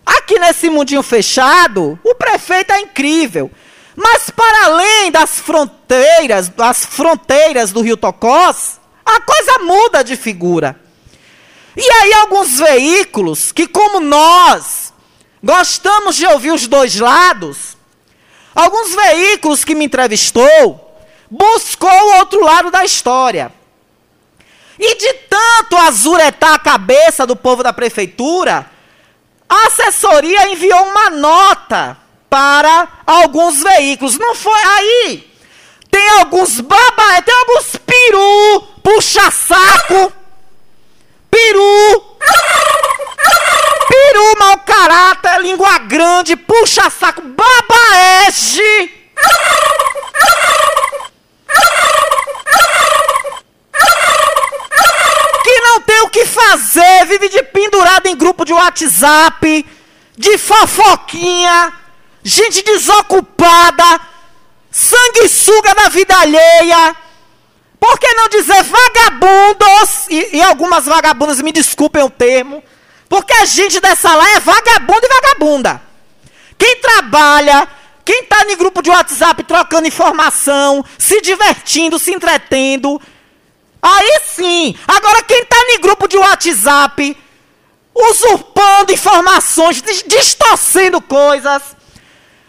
Aqui 0.05 0.38
nesse 0.38 0.69
mundinho 0.69 1.02
fechado, 1.02 1.99
o 2.02 2.14
prefeito 2.14 2.73
é 2.73 2.81
incrível. 2.81 3.50
Mas 3.97 4.31
para 4.31 4.67
além 4.67 5.11
das 5.11 5.39
fronteiras, 5.39 6.49
das 6.49 6.85
fronteiras 6.85 7.73
do 7.73 7.83
Rio 7.83 7.97
Tocós, 7.97 8.81
a 9.05 9.21
coisa 9.21 9.59
muda 9.61 10.03
de 10.03 10.17
figura. 10.17 10.81
E 11.77 11.91
aí 11.91 12.13
alguns 12.15 12.59
veículos 12.59 13.53
que 13.53 13.67
como 13.67 14.01
nós 14.01 14.93
gostamos 15.43 16.16
de 16.16 16.27
ouvir 16.27 16.53
os 16.53 16.66
dois 16.66 16.99
lados, 16.99 17.77
Alguns 18.55 18.95
veículos 18.95 19.64
que 19.64 19.75
me 19.75 19.87
entrevistou 19.87 20.90
buscou 21.31 21.90
o 21.90 22.19
outro 22.19 22.45
lado 22.45 22.71
da 22.71 22.85
história. 22.85 23.53
E 24.79 24.95
de 24.97 25.12
tanto 25.14 25.77
azuretar 25.77 26.55
a 26.55 26.59
cabeça 26.59 27.27
do 27.27 27.37
povo 27.37 27.62
da 27.62 27.73
prefeitura, 27.73 28.71
a 29.49 29.66
assessoria 29.66 30.49
enviou 30.49 30.83
uma 30.85 31.11
nota 31.11 31.97
para 32.33 32.88
alguns 33.07 33.62
veículos. 33.62 34.16
Não 34.16 34.35
foi 34.35 34.62
aí. 34.62 35.31
Tem 35.90 36.09
alguns 36.21 36.59
baba, 36.61 37.21
tem 37.23 37.35
alguns 37.35 37.77
peru, 37.77 38.62
puxa-saco, 38.83 40.11
peru 41.31 42.12
Peru, 43.92 44.35
mau 44.38 44.57
caráter, 44.59 45.42
língua 45.42 45.79
grande, 45.81 46.35
puxa 46.35 46.88
saco, 46.88 47.21
babaege. 47.21 48.90
Que 55.45 55.61
não 55.61 55.81
tem 55.83 56.01
o 56.01 56.09
que 56.09 56.25
fazer, 56.25 57.05
vive 57.07 57.29
de 57.29 57.42
pendurado 57.42 58.07
em 58.07 58.16
grupo 58.16 58.47
de 58.47 58.55
WhatsApp, 58.55 59.66
de 60.16 60.38
fofoquinha, 60.38 61.73
gente 62.23 62.63
desocupada, 62.63 64.01
sanguessuga 64.71 65.75
da 65.75 65.89
vida 65.89 66.17
alheia. 66.17 66.97
Por 67.79 67.99
que 67.99 68.15
não 68.15 68.29
dizer 68.29 68.63
vagabundos? 68.63 70.07
E, 70.09 70.37
e 70.37 70.43
algumas 70.43 70.85
vagabundas, 70.85 71.41
me 71.41 71.53
desculpem 71.53 72.03
o 72.03 72.11
termo 72.11 72.63
porque 73.13 73.35
a 73.35 73.45
gente 73.45 73.79
dessa 73.79 74.15
lá 74.15 74.27
é 74.31 74.41
vagabundo 74.41 75.03
e 75.05 75.09
vagabunda. 75.21 75.83
Quem 76.57 76.77
trabalha, 76.77 77.69
quem 78.07 78.23
está 78.23 78.51
em 78.51 78.57
grupo 78.57 78.81
de 78.81 78.89
WhatsApp 78.89 79.45
trocando 79.45 79.87
informação, 79.87 80.83
se 80.97 81.21
divertindo, 81.21 81.99
se 81.99 82.11
entretendo. 82.11 82.99
Aí 83.83 84.19
sim. 84.25 84.75
Agora, 84.89 85.23
quem 85.25 85.43
está 85.43 85.59
em 85.75 85.81
grupo 85.83 86.09
de 86.09 86.17
WhatsApp, 86.17 87.15
usurpando 87.95 88.95
informações, 88.95 89.83
distorcendo 90.07 90.99
coisas. 91.03 91.77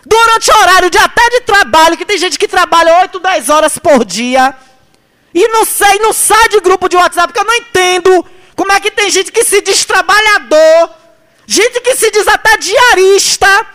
Durante 0.05 0.51
o 0.51 0.57
horário 0.57 0.89
de 0.89 0.97
até 0.97 1.29
de 1.29 1.41
trabalho, 1.41 1.97
que 1.97 2.05
tem 2.05 2.17
gente 2.17 2.37
que 2.37 2.47
trabalha 2.47 2.99
8, 3.01 3.19
10 3.19 3.49
horas 3.49 3.77
por 3.77 4.03
dia. 4.03 4.55
E 5.33 5.47
não 5.47 5.65
sei, 5.65 5.97
não 5.99 6.13
sai 6.13 6.49
de 6.49 6.59
grupo 6.59 6.89
de 6.89 6.95
WhatsApp, 6.95 7.27
porque 7.27 7.39
eu 7.39 7.45
não 7.45 7.55
entendo 7.55 8.25
como 8.55 8.71
é 8.71 8.79
que 8.79 8.91
tem 8.91 9.09
gente 9.09 9.31
que 9.31 9.43
se 9.43 9.61
diz 9.61 9.83
trabalhador, 9.85 10.89
gente 11.47 11.79
que 11.81 11.95
se 11.95 12.11
diz 12.11 12.27
até 12.27 12.57
diarista, 12.57 13.67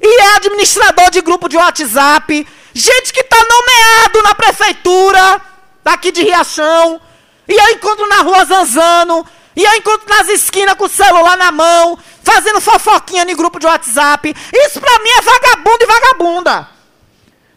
e 0.00 0.20
é 0.20 0.36
administrador 0.36 1.10
de 1.10 1.20
grupo 1.22 1.48
de 1.48 1.56
WhatsApp, 1.56 2.46
gente 2.72 3.12
que 3.12 3.20
está 3.20 3.36
nomeado 3.36 4.22
na 4.22 4.34
prefeitura, 4.34 5.40
daqui 5.82 6.12
de 6.12 6.22
Riachão, 6.22 7.00
e 7.48 7.52
eu 7.52 7.70
encontro 7.70 8.06
na 8.08 8.22
rua 8.22 8.44
Zanzano, 8.44 9.26
e 9.56 9.62
eu 9.62 9.74
encontro 9.74 10.08
nas 10.08 10.28
esquinas 10.28 10.74
com 10.74 10.84
o 10.84 10.88
celular 10.88 11.36
na 11.36 11.52
mão, 11.52 11.98
fazendo 12.22 12.60
fofoquinha 12.60 13.22
em 13.22 13.36
grupo 13.36 13.58
de 13.58 13.66
WhatsApp. 13.66 14.34
Isso 14.52 14.80
pra 14.80 14.98
mim 14.98 15.10
é 15.18 15.22
vagabundo 15.22 15.78
e 15.82 15.86
vagabunda. 15.86 16.68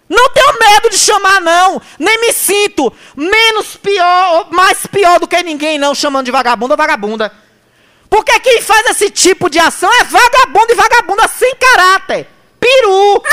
Não 0.10 0.30
tenho 0.30 0.60
medo 0.60 0.90
de 0.90 0.98
chamar, 0.98 1.42
não. 1.42 1.82
Nem 2.00 2.22
me 2.22 2.32
sinto 2.32 2.94
menos 3.16 3.76
pior, 3.76 4.48
mais 4.52 4.86
pior 4.88 5.20
do 5.20 5.28
que 5.28 5.42
ninguém, 5.44 5.78
não, 5.78 5.94
chamando 5.96 6.26
de 6.26 6.32
vagabundo 6.32 6.74
ou 6.74 6.78
vagabunda. 6.78 7.32
Porque 8.10 8.40
quem 8.40 8.62
faz 8.62 8.88
esse 8.92 9.10
tipo 9.10 9.50
de 9.50 9.60
ação 9.60 9.90
é 10.00 10.04
vagabundo 10.06 10.72
e 10.72 10.76
vagabunda 10.76 11.28
sem 11.28 11.54
caráter. 11.56 12.30
Peru. 12.60 13.24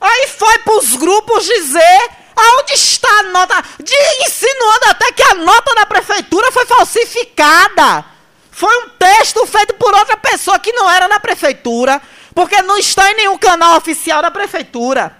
Aí 0.00 0.28
foi 0.28 0.58
pros 0.58 0.96
grupos 0.96 1.44
dizer 1.44 2.10
aonde 2.36 2.74
está 2.74 3.08
a 3.08 3.22
nota. 3.24 3.62
De, 3.82 3.94
insinuando 4.26 4.86
até 4.86 5.12
que 5.12 5.22
a 5.22 5.34
nota 5.34 5.74
da 5.74 5.86
prefeitura 5.86 6.50
foi 6.52 6.66
falsificada. 6.66 8.04
Foi 8.50 8.74
um 8.84 8.88
texto 8.90 9.46
feito 9.46 9.74
por 9.74 9.94
outra 9.94 10.16
pessoa 10.16 10.58
que 10.58 10.72
não 10.72 10.90
era 10.90 11.08
na 11.08 11.20
prefeitura. 11.20 12.00
Porque 12.34 12.60
não 12.62 12.78
está 12.78 13.10
em 13.10 13.16
nenhum 13.16 13.38
canal 13.38 13.76
oficial 13.76 14.22
da 14.22 14.30
prefeitura. 14.30 15.16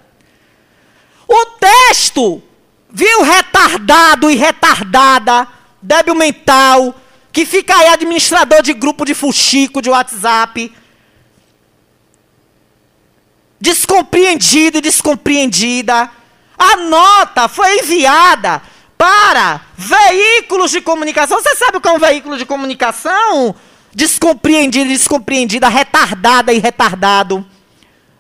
O 1.29 1.47
texto, 1.59 2.43
viu, 2.91 3.23
retardado 3.23 4.31
e 4.31 4.37
retardada, 4.37 5.49
débil 5.81 6.15
mental, 6.15 6.95
que 7.33 7.47
fica 7.47 7.75
aí 7.75 7.89
administrador 7.89 8.63
de 8.63 8.75
grupo 8.75 9.05
de 9.05 9.15
fuxico 9.15 9.81
de 9.81 9.89
WhatsApp, 9.89 10.73
descompreendido 13.61 14.79
e 14.79 14.81
descompreendida. 14.81 16.11
A 16.63 16.77
nota 16.77 17.49
foi 17.49 17.81
enviada 17.81 18.63
para 18.97 19.63
veículos 19.77 20.71
de 20.71 20.81
comunicação. 20.81 21.41
Você 21.41 21.57
sabe 21.57 21.79
o 21.79 21.81
que 21.81 21.89
é 21.89 21.93
um 21.93 21.99
veículo 21.99 22.39
de 22.39 22.47
comunicação? 22.47 23.55
descompreendida, 23.95 24.89
descompreendida, 24.89 25.69
retardada 25.69 26.53
e 26.53 26.59
retardado. 26.59 27.47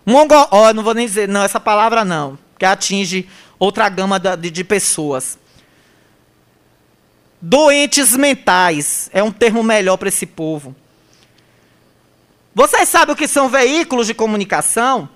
Mongo... 0.04 0.34
Oh, 0.50 0.72
não 0.72 0.82
vou 0.82 0.94
nem 0.94 1.06
dizer, 1.06 1.28
não, 1.28 1.42
essa 1.42 1.60
palavra 1.60 2.04
não, 2.04 2.38
que 2.58 2.64
atinge 2.64 3.28
outra 3.58 3.88
gama 3.88 4.18
de, 4.18 4.50
de 4.50 4.64
pessoas. 4.64 5.38
Doentes 7.40 8.16
mentais 8.16 9.10
é 9.12 9.22
um 9.22 9.32
termo 9.32 9.62
melhor 9.62 9.96
para 9.96 10.08
esse 10.08 10.26
povo. 10.26 10.76
Vocês 12.54 12.88
sabem 12.88 13.14
o 13.14 13.16
que 13.16 13.26
são 13.26 13.48
veículos 13.48 14.06
de 14.06 14.14
comunicação? 14.14 15.08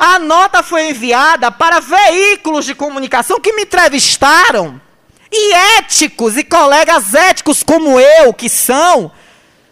A 0.00 0.18
nota 0.18 0.62
foi 0.62 0.88
enviada 0.88 1.52
para 1.52 1.78
veículos 1.78 2.64
de 2.64 2.74
comunicação 2.74 3.38
que 3.38 3.52
me 3.52 3.64
entrevistaram. 3.64 4.80
E 5.30 5.52
éticos 5.76 6.38
e 6.38 6.42
colegas 6.42 7.12
éticos 7.12 7.62
como 7.62 8.00
eu, 8.00 8.32
que 8.32 8.48
são, 8.48 9.12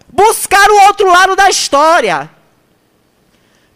buscar 0.07 0.71
o 0.71 0.83
outro 0.83 1.11
lado 1.11 1.35
da 1.35 1.49
história. 1.49 2.31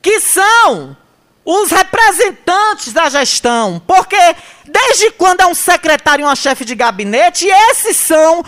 Que 0.02 0.20
são 0.20 0.94
os 1.42 1.70
representantes 1.70 2.92
da 2.92 3.08
gestão. 3.08 3.80
Porque 3.86 4.36
desde 4.66 5.10
quando 5.12 5.40
é 5.40 5.46
um 5.46 5.54
secretário 5.54 6.22
e 6.22 6.26
uma 6.26 6.36
chefe 6.36 6.66
de 6.66 6.74
gabinete, 6.74 7.46
esses 7.70 7.96
são 7.96 8.44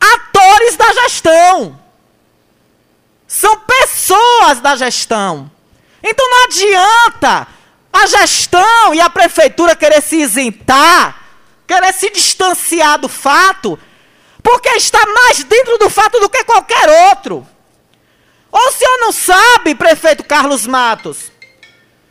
atores 0.00 0.76
da 0.76 0.92
gestão. 1.02 1.76
São 3.26 3.58
pessoas 3.58 4.60
da 4.60 4.76
gestão. 4.76 5.50
Então 6.02 6.28
não 6.28 6.44
adianta 6.44 7.46
a 7.92 8.06
gestão 8.06 8.94
e 8.94 9.00
a 9.00 9.10
prefeitura 9.10 9.76
querer 9.76 10.02
se 10.02 10.16
isentar, 10.16 11.22
querer 11.66 11.92
se 11.92 12.10
distanciar 12.10 12.98
do 12.98 13.08
fato, 13.08 13.78
porque 14.42 14.68
está 14.70 15.04
mais 15.06 15.42
dentro 15.44 15.78
do 15.78 15.90
fato 15.90 16.18
do 16.20 16.28
que 16.28 16.44
qualquer 16.44 16.88
outro. 17.10 17.46
Ou 18.50 18.68
o 18.68 18.72
senhor 18.72 18.98
não 18.98 19.12
sabe, 19.12 19.74
prefeito 19.74 20.24
Carlos 20.24 20.66
Matos, 20.66 21.30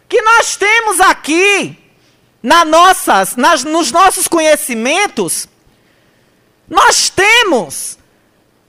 que 0.07 0.21
nós 0.21 0.55
temos 0.55 0.99
aqui, 1.01 1.77
na 2.41 2.63
nossas, 2.63 3.35
nas, 3.35 3.63
nos 3.63 3.91
nossos 3.91 4.27
conhecimentos, 4.27 5.47
nós 6.69 7.09
temos 7.09 7.97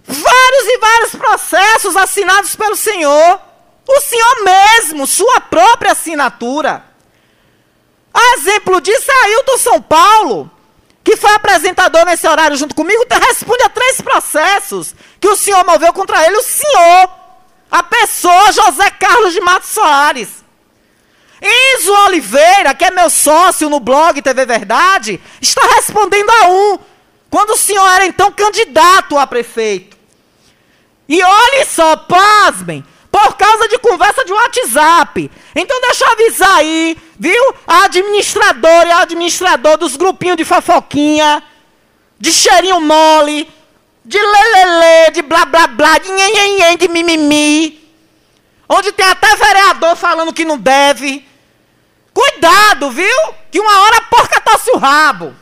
vários 0.05 0.67
e 0.67 0.79
vários 0.79 1.11
processos 1.13 1.97
assinados 1.97 2.57
pelo 2.57 2.75
senhor. 2.75 3.41
O 3.93 4.01
senhor 4.03 4.45
mesmo, 4.45 5.05
sua 5.05 5.41
própria 5.41 5.91
assinatura. 5.93 6.85
A 8.15 8.35
exemplo 8.37 8.81
disso 8.81 9.11
é 9.11 9.25
Ailton 9.25 9.59
São 9.59 9.83
Paulo, 9.83 10.49
que 11.03 11.17
foi 11.17 11.33
apresentador 11.33 12.05
nesse 12.05 12.27
horário 12.29 12.57
junto 12.57 12.73
comigo, 12.73 13.05
responde 13.21 13.65
a 13.65 13.69
três 13.69 14.01
processos 14.01 14.95
que 15.21 15.27
o 15.27 15.37
senhor 15.37 15.65
moveu 15.65 15.93
contra 15.93 16.25
ele, 16.25 16.37
o 16.37 16.43
senhor, 16.43 17.11
a 17.69 17.83
pessoa 17.83 18.53
José 18.53 18.91
Carlos 18.91 19.33
de 19.33 19.41
Matos 19.41 19.71
Soares. 19.71 20.45
Enzo 21.43 21.93
Oliveira, 22.05 22.75
que 22.75 22.85
é 22.85 22.93
meu 22.93 23.11
sócio 23.11 23.69
no 23.69 23.81
blog 23.81 24.23
TV 24.23 24.47
Verdade, 24.47 25.21
está 25.41 25.63
respondendo 25.75 26.31
a 26.31 26.49
um, 26.49 26.79
quando 27.29 27.51
o 27.51 27.57
senhor 27.57 27.89
era 27.89 28.07
então 28.07 28.31
candidato 28.31 29.19
a 29.19 29.27
prefeito. 29.27 29.97
E 31.09 31.21
olhe 31.21 31.65
só, 31.65 31.97
pasmem, 31.97 32.85
por 33.11 33.37
causa 33.37 33.69
de 33.69 33.79
conversa 33.79 34.25
de 34.25 34.33
WhatsApp. 34.33 35.31
Então 35.55 35.81
deixa 35.81 36.05
eu 36.05 36.13
avisar 36.13 36.57
aí, 36.59 36.97
viu? 37.19 37.55
A 37.67 37.85
administradora 37.85 38.89
e 38.89 38.93
a 38.93 39.01
administrador 39.01 39.77
dos 39.77 39.97
grupinhos 39.97 40.37
de 40.37 40.45
fofoquinha, 40.45 41.43
de 42.19 42.33
cheirinho 42.33 42.81
mole, 42.81 43.51
de 44.05 44.19
lelele, 44.19 45.11
de 45.13 45.23
blá 45.23 45.45
blá 45.45 45.67
blá, 45.67 45.99
de 45.99 46.11
nhenhenhen, 46.11 46.77
de 46.77 46.89
mimimi. 46.89 47.81
Onde 48.69 48.93
tem 48.93 49.07
até 49.07 49.35
vereador 49.35 49.97
falando 49.97 50.33
que 50.33 50.45
não 50.45 50.57
deve. 50.57 51.27
Cuidado, 52.15 52.91
viu? 52.91 53.35
Que 53.51 53.59
uma 53.59 53.81
hora 53.81 53.97
a 53.97 54.03
porca 54.03 54.41
tosse 54.41 54.71
o 54.71 54.79
rabo. 54.79 55.35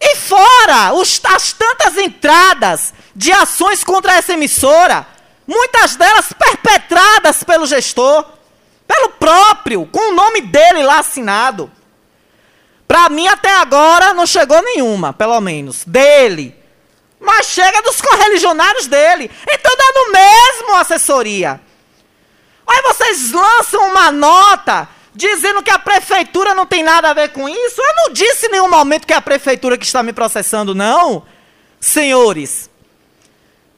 E 0.00 0.16
fora 0.16 0.92
os, 0.94 1.20
as 1.24 1.52
tantas 1.52 1.96
entradas 1.96 2.92
de 3.14 3.32
ações 3.32 3.82
contra 3.82 4.14
essa 4.14 4.34
emissora, 4.34 5.06
muitas 5.46 5.96
delas 5.96 6.32
perpetradas 6.32 7.42
pelo 7.42 7.66
gestor, 7.66 8.24
pelo 8.86 9.10
próprio, 9.10 9.86
com 9.86 10.10
o 10.10 10.14
nome 10.14 10.42
dele 10.42 10.82
lá 10.82 10.98
assinado. 10.98 11.70
Para 12.86 13.08
mim, 13.08 13.26
até 13.26 13.52
agora, 13.56 14.14
não 14.14 14.26
chegou 14.26 14.62
nenhuma, 14.62 15.12
pelo 15.12 15.40
menos, 15.40 15.82
dele. 15.84 16.54
Mas 17.18 17.46
chega 17.46 17.82
dos 17.82 18.00
correligionários 18.00 18.86
dele. 18.86 19.30
Então 19.50 19.76
dá 19.76 19.92
no 19.94 20.12
mesmo 20.12 20.76
assessoria. 20.76 21.60
Aí 22.66 22.82
vocês 22.82 23.32
lançam 23.32 23.88
uma 23.88 24.12
nota 24.12 24.88
dizendo 25.16 25.62
que 25.62 25.70
a 25.70 25.78
prefeitura 25.78 26.54
não 26.54 26.66
tem 26.66 26.82
nada 26.82 27.10
a 27.10 27.14
ver 27.14 27.30
com 27.30 27.48
isso. 27.48 27.80
Eu 27.80 27.94
não 27.96 28.12
disse 28.12 28.46
em 28.46 28.50
nenhum 28.50 28.68
momento 28.68 29.06
que 29.06 29.12
é 29.12 29.16
a 29.16 29.22
prefeitura 29.22 29.78
que 29.78 29.86
está 29.86 30.02
me 30.02 30.12
processando, 30.12 30.74
não. 30.74 31.24
Senhores, 31.80 32.70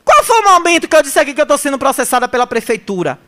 qual 0.05 0.25
foi 0.25 0.41
o 0.41 0.45
momento 0.45 0.89
que 0.89 0.97
eu 0.97 1.03
disse 1.03 1.19
aqui 1.19 1.33
que 1.33 1.41
eu 1.41 1.45
estou 1.45 1.57
sendo 1.57 1.79
processada 1.79 2.27
pela 2.29 2.47
prefeitura? 2.47 3.19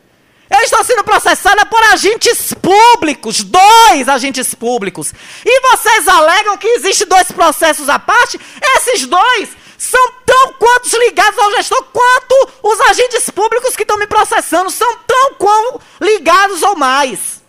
Eu 0.49 0.59
estou 0.59 0.83
sendo 0.83 1.03
processada 1.05 1.65
por 1.65 1.81
agentes 1.83 2.53
públicos, 2.53 3.41
dois 3.41 4.09
agentes 4.09 4.53
públicos. 4.53 5.13
E 5.45 5.61
vocês 5.61 6.09
alegam 6.09 6.57
que 6.57 6.67
existem 6.67 7.07
dois 7.07 7.31
processos 7.31 7.87
à 7.87 7.97
parte? 7.97 8.37
Esses 8.75 9.05
dois 9.05 9.49
são 9.77 10.11
tão 10.25 10.53
quantos 10.53 10.93
ligados 10.93 11.39
ao 11.39 11.51
gestor 11.51 11.81
quanto 11.93 12.49
os 12.61 12.81
agentes 12.81 13.29
públicos 13.29 13.75
que 13.75 13.83
estão 13.83 13.97
me 13.97 14.05
processando 14.05 14.69
são 14.69 14.97
tão 15.07 15.35
quão 15.35 15.79
ligados 16.01 16.61
ou 16.61 16.75
mais. 16.75 17.40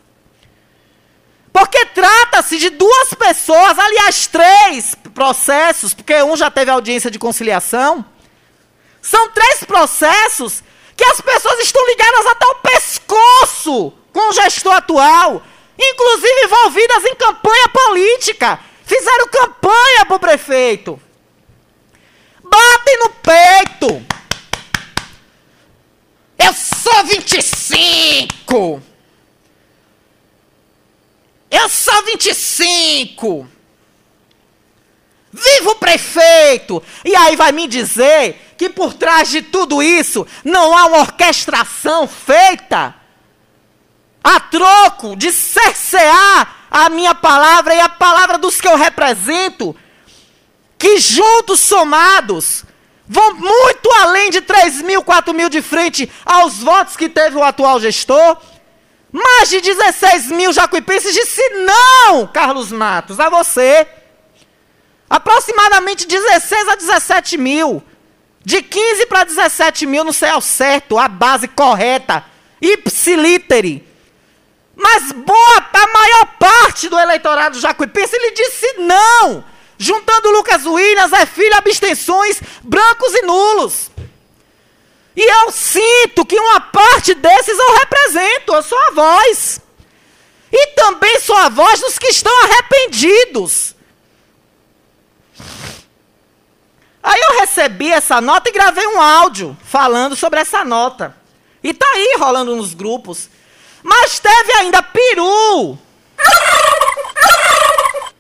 Porque 1.52 1.84
trata-se 1.86 2.56
de 2.56 2.70
duas 2.70 3.12
pessoas, 3.14 3.78
aliás, 3.78 4.26
três 4.26 4.94
processos, 5.12 5.92
porque 5.92 6.22
um 6.22 6.36
já 6.36 6.50
teve 6.50 6.70
audiência 6.70 7.10
de 7.10 7.18
conciliação. 7.18 8.04
São 9.02 9.28
três 9.30 9.62
processos 9.64 10.62
que 10.96 11.04
as 11.04 11.20
pessoas 11.20 11.58
estão 11.60 11.86
ligadas 11.86 12.26
até 12.26 12.46
o 12.46 12.54
pescoço 12.54 13.92
com 14.12 14.30
o 14.30 14.32
gestor 14.32 14.72
atual, 14.72 15.42
inclusive 15.78 16.44
envolvidas 16.44 17.04
em 17.04 17.14
campanha 17.16 17.68
política. 17.68 18.60
Fizeram 18.84 19.28
campanha 19.28 20.06
para 20.06 20.16
o 20.16 20.20
prefeito. 20.20 21.00
Batem 22.42 22.98
no 22.98 23.10
peito. 23.10 24.06
Eu 26.38 26.52
sou 26.54 27.04
25. 27.04 28.91
Eu 31.52 31.68
sou 31.68 32.02
25. 32.04 33.46
Viva 35.30 35.70
o 35.70 35.74
prefeito! 35.74 36.82
E 37.04 37.14
aí 37.14 37.36
vai 37.36 37.52
me 37.52 37.68
dizer 37.68 38.54
que 38.56 38.70
por 38.70 38.94
trás 38.94 39.28
de 39.28 39.42
tudo 39.42 39.82
isso 39.82 40.26
não 40.42 40.76
há 40.76 40.86
uma 40.86 41.00
orquestração 41.00 42.08
feita 42.08 42.94
a 44.24 44.40
troco 44.40 45.14
de 45.14 45.30
cercear 45.30 46.66
a 46.70 46.88
minha 46.88 47.14
palavra 47.14 47.74
e 47.74 47.80
a 47.80 47.88
palavra 47.88 48.38
dos 48.38 48.58
que 48.58 48.68
eu 48.68 48.76
represento, 48.76 49.76
que 50.78 50.98
juntos 50.98 51.60
somados 51.60 52.64
vão 53.06 53.34
muito 53.34 53.90
além 54.00 54.30
de 54.30 54.40
3 54.40 54.80
mil, 54.80 55.02
4 55.02 55.34
mil 55.34 55.50
de 55.50 55.60
frente 55.60 56.10
aos 56.24 56.58
votos 56.58 56.96
que 56.96 57.10
teve 57.10 57.36
o 57.36 57.42
atual 57.42 57.78
gestor. 57.78 58.38
Mais 59.12 59.50
de 59.50 59.60
16 59.60 60.28
mil 60.28 60.52
jacuipenses 60.52 61.14
disse 61.14 61.42
não, 61.50 62.26
Carlos 62.26 62.72
Matos, 62.72 63.20
a 63.20 63.28
você. 63.28 63.86
Aproximadamente 65.08 66.06
16 66.06 66.68
a 66.68 66.74
17 66.74 67.36
mil. 67.36 67.82
De 68.44 68.62
15 68.62 69.06
para 69.06 69.24
17 69.24 69.86
mil, 69.86 70.02
não 70.02 70.12
sei 70.12 70.30
ao 70.30 70.40
certo, 70.40 70.98
a 70.98 71.06
base 71.06 71.46
correta. 71.46 72.24
Ipsilítere. 72.60 73.86
Mas 74.74 75.12
boa, 75.12 75.66
a 75.72 75.86
maior 75.86 76.26
parte 76.38 76.88
do 76.88 76.98
eleitorado 76.98 77.60
jacuipense, 77.60 78.16
ele 78.16 78.32
disse 78.32 78.78
não. 78.78 79.44
Juntando 79.76 80.30
Lucas 80.30 80.64
Williams, 80.64 81.12
é 81.12 81.26
filho, 81.26 81.56
abstenções, 81.56 82.40
brancos 82.62 83.14
e 83.14 83.22
nulos. 83.22 83.91
E 85.14 85.22
eu 85.22 85.52
sinto 85.52 86.24
que 86.24 86.38
uma 86.38 86.60
parte 86.60 87.14
desses 87.14 87.58
eu 87.58 87.74
represento, 87.74 88.54
eu 88.54 88.62
sou 88.62 88.78
a 88.78 88.90
voz. 88.90 89.60
E 90.50 90.66
também 90.68 91.20
sou 91.20 91.36
a 91.36 91.48
voz 91.48 91.80
dos 91.80 91.98
que 91.98 92.08
estão 92.08 92.32
arrependidos. 92.44 93.74
Aí 97.02 97.20
eu 97.20 97.40
recebi 97.40 97.90
essa 97.90 98.20
nota 98.20 98.48
e 98.48 98.52
gravei 98.52 98.86
um 98.86 99.00
áudio 99.00 99.56
falando 99.64 100.14
sobre 100.14 100.40
essa 100.40 100.64
nota. 100.64 101.16
E 101.62 101.74
tá 101.74 101.86
aí 101.86 102.16
rolando 102.18 102.54
nos 102.54 102.74
grupos. 102.74 103.28
Mas 103.82 104.18
teve 104.18 104.52
ainda 104.52 104.82
Peru 104.82 105.78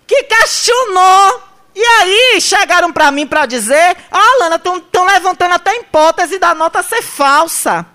que 0.06 0.22
questionou 0.24 1.42
e 1.74 1.82
aí 1.82 2.40
chegaram 2.40 2.92
para 2.92 3.10
mim 3.10 3.26
para 3.26 3.46
dizer, 3.46 3.96
ah, 4.10 4.36
Lana, 4.40 4.56
estão 4.56 5.04
levantando 5.06 5.54
até 5.54 5.70
a 5.70 5.76
hipótese 5.76 6.38
da 6.38 6.54
nota 6.54 6.82
ser 6.82 7.02
falsa. 7.02 7.86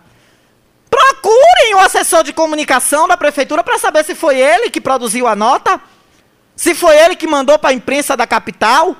Procurem 0.89 1.75
o 1.75 1.79
assessor 1.79 2.23
de 2.23 2.33
comunicação 2.33 3.07
da 3.07 3.15
prefeitura 3.15 3.63
para 3.63 3.77
saber 3.77 4.03
se 4.03 4.15
foi 4.15 4.39
ele 4.39 4.71
que 4.71 4.81
produziu 4.81 5.27
a 5.27 5.35
nota, 5.35 5.79
se 6.55 6.73
foi 6.73 6.97
ele 6.97 7.15
que 7.15 7.27
mandou 7.27 7.59
para 7.59 7.69
a 7.69 7.73
imprensa 7.73 8.17
da 8.17 8.25
capital, 8.25 8.95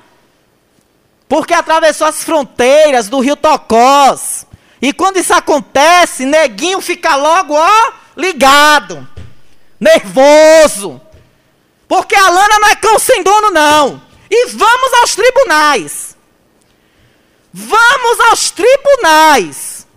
porque 1.28 1.56
atravessou 1.56 2.06
as 2.06 2.24
fronteiras 2.24 3.10
do 3.10 3.20
Rio 3.20 3.36
Tocós. 3.36 4.46
E 4.80 4.94
quando 4.94 5.18
isso 5.18 5.34
acontece, 5.34 6.24
neguinho 6.24 6.82
fica 6.82 7.16
logo, 7.16 7.56
ó, 7.56 7.92
ligado, 8.16 9.08
nervoso. 9.80 11.02
Porque 11.88 12.16
a 12.16 12.30
lana 12.30 12.60
não 12.60 12.68
é 12.70 12.76
cão 12.76 13.00
sem 13.00 13.24
dono, 13.24 13.50
não. 13.50 14.07
E 14.30 14.48
vamos 14.50 14.94
aos 15.02 15.16
tribunais. 15.16 16.18
Vamos 17.54 18.20
aos 18.30 18.52
tribunais. 18.52 19.88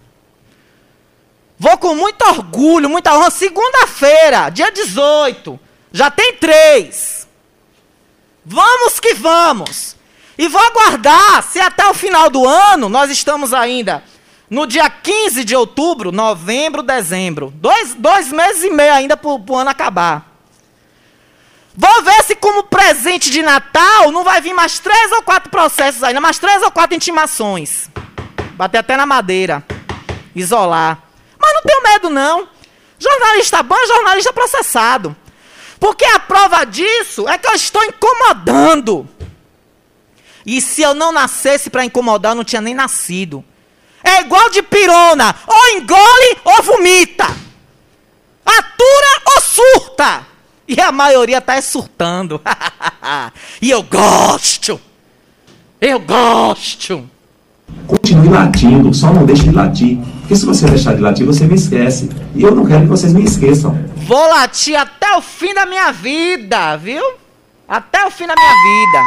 Vou 1.59 1.77
com 1.77 1.95
muito 1.95 2.23
orgulho, 2.23 2.89
muita 2.89 3.15
honra. 3.15 3.31
Segunda-feira, 3.31 4.49
dia 4.49 4.71
18. 4.71 5.61
Já 5.93 6.11
tem 6.11 6.37
três. 6.37 7.29
Vamos 8.45 8.99
que 8.99 9.15
vamos. 9.15 9.97
E 10.39 10.49
vou 10.49 10.61
aguardar 10.61 11.43
se 11.43 11.61
até 11.61 11.87
o 11.87 11.93
final 11.93 12.31
do 12.31 12.47
ano, 12.47 12.89
nós 12.89 13.11
estamos 13.11 13.53
ainda 13.53 14.03
no 14.49 14.67
dia 14.67 14.89
15 14.89 15.45
de 15.45 15.55
outubro, 15.55 16.11
novembro, 16.11 16.83
dezembro. 16.83 17.53
Dois, 17.57 17.95
dois 17.95 18.33
meses 18.33 18.65
e 18.65 18.71
meio 18.71 18.93
ainda 18.93 19.17
para 19.17 19.31
o 19.31 19.57
ano 19.57 19.71
acabar. 19.71 20.30
Vou 21.77 22.03
ver 22.03 22.25
se, 22.25 22.35
como 22.35 22.65
presente 22.65 23.31
de 23.31 23.43
Natal, 23.43 24.11
não 24.11 24.25
vai 24.25 24.41
vir 24.41 24.53
mais 24.53 24.79
três 24.79 25.13
ou 25.13 25.23
quatro 25.23 25.51
processos 25.51 26.03
ainda, 26.03 26.21
mais 26.21 26.39
três 26.39 26.63
ou 26.63 26.71
quatro 26.71 26.97
intimações. 26.97 27.89
Bater 28.55 28.79
até 28.79 28.97
na 28.97 29.07
madeira. 29.07 29.65
Isolar. 30.35 31.03
Mas 31.41 31.55
não 31.55 31.63
tenho 31.63 31.83
medo, 31.83 32.11
não. 32.11 32.49
Jornalista 32.99 33.63
bom 33.63 33.77
é 33.77 33.87
jornalista 33.87 34.33
processado. 34.33 35.17
Porque 35.79 36.05
a 36.05 36.21
prova 36.21 36.65
disso 36.67 37.27
é 37.29 37.39
que 37.39 37.49
eu 37.49 37.55
estou 37.55 37.83
incomodando. 37.85 39.09
E 40.45 40.61
se 40.61 40.83
eu 40.83 40.93
não 40.93 41.13
nascesse 41.13 41.71
para 41.71 41.85
incomodar, 41.85 42.33
eu 42.33 42.37
não 42.37 42.45
tinha 42.45 42.61
nem 42.61 42.75
nascido. 42.75 43.45
É 44.05 44.21
igual 44.21 44.51
de 44.51 44.63
pirona. 44.63 45.35
Ou 45.47 45.69
engole 45.77 46.39
ou 46.45 46.63
vomita. 46.63 47.25
Atura 48.45 49.23
ou 49.35 49.41
surta. 49.41 50.30
E 50.71 50.81
a 50.81 50.93
maioria 50.93 51.41
tá 51.41 51.61
surtando. 51.61 52.41
e 53.61 53.71
eu 53.71 53.83
gosto. 53.83 54.81
Eu 55.81 55.99
gosto. 55.99 57.11
Continue 57.89 58.29
latindo, 58.29 58.95
só 58.95 59.13
não 59.13 59.27
deixe 59.27 59.43
de 59.43 59.51
latir. 59.51 59.99
Porque 60.21 60.37
se 60.37 60.47
você 60.47 60.67
deixar 60.69 60.95
de 60.95 61.03
latir, 61.03 61.27
você 61.27 61.45
me 61.45 61.57
esquece. 61.57 62.09
E 62.37 62.43
eu 62.45 62.55
não 62.55 62.65
quero 62.65 62.83
que 62.83 62.87
vocês 62.87 63.13
me 63.13 63.25
esqueçam. 63.25 63.85
Vou 63.97 64.29
latir 64.29 64.77
até 64.77 65.17
o 65.17 65.21
fim 65.21 65.53
da 65.53 65.67
minha 65.67 65.91
vida, 65.91 66.77
viu? 66.77 67.03
Até 67.67 68.07
o 68.07 68.11
fim 68.13 68.29
da 68.29 68.35
minha 68.37 68.53
vida. 68.53 69.05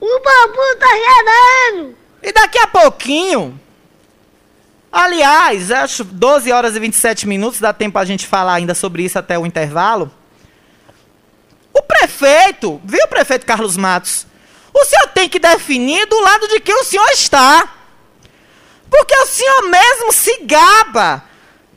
O 0.00 0.20
bambu 0.20 0.78
tá 0.78 0.86
gerando. 0.86 1.96
E 2.22 2.32
daqui 2.32 2.58
a 2.58 2.68
pouquinho, 2.68 3.58
Aliás, 4.98 5.70
acho 5.70 6.04
12 6.04 6.50
horas 6.50 6.74
e 6.74 6.80
27 6.80 7.28
minutos, 7.28 7.60
dá 7.60 7.70
tempo 7.70 7.98
a 7.98 8.04
gente 8.06 8.26
falar 8.26 8.54
ainda 8.54 8.74
sobre 8.74 9.02
isso 9.02 9.18
até 9.18 9.38
o 9.38 9.44
intervalo. 9.44 10.10
O 11.70 11.82
prefeito, 11.82 12.80
viu, 12.82 13.06
prefeito 13.06 13.44
Carlos 13.44 13.76
Matos? 13.76 14.26
O 14.72 14.84
senhor 14.86 15.08
tem 15.08 15.28
que 15.28 15.38
definir 15.38 16.06
do 16.06 16.18
lado 16.18 16.48
de 16.48 16.60
quem 16.60 16.74
o 16.80 16.84
senhor 16.84 17.06
está. 17.10 17.68
Porque 18.88 19.14
o 19.14 19.26
senhor 19.26 19.68
mesmo 19.68 20.14
se 20.14 20.38
gaba 20.44 21.24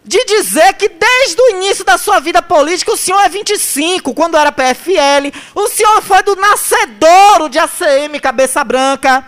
de 0.06 0.24
dizer 0.24 0.72
que 0.76 0.88
desde 0.88 1.42
o 1.42 1.50
início 1.50 1.84
da 1.84 1.98
sua 1.98 2.22
vida 2.22 2.42
política 2.42 2.94
o 2.94 2.98
senhor 2.98 3.20
é 3.20 3.28
25, 3.28 4.14
quando 4.14 4.38
era 4.38 4.50
PFL, 4.50 5.28
o 5.54 5.68
senhor 5.68 6.02
foi 6.02 6.24
do 6.24 6.38
nascedouro 6.38 7.50
de 7.50 7.60
ACM 7.60 8.18
Cabeça 8.22 8.64
Branca. 8.64 9.26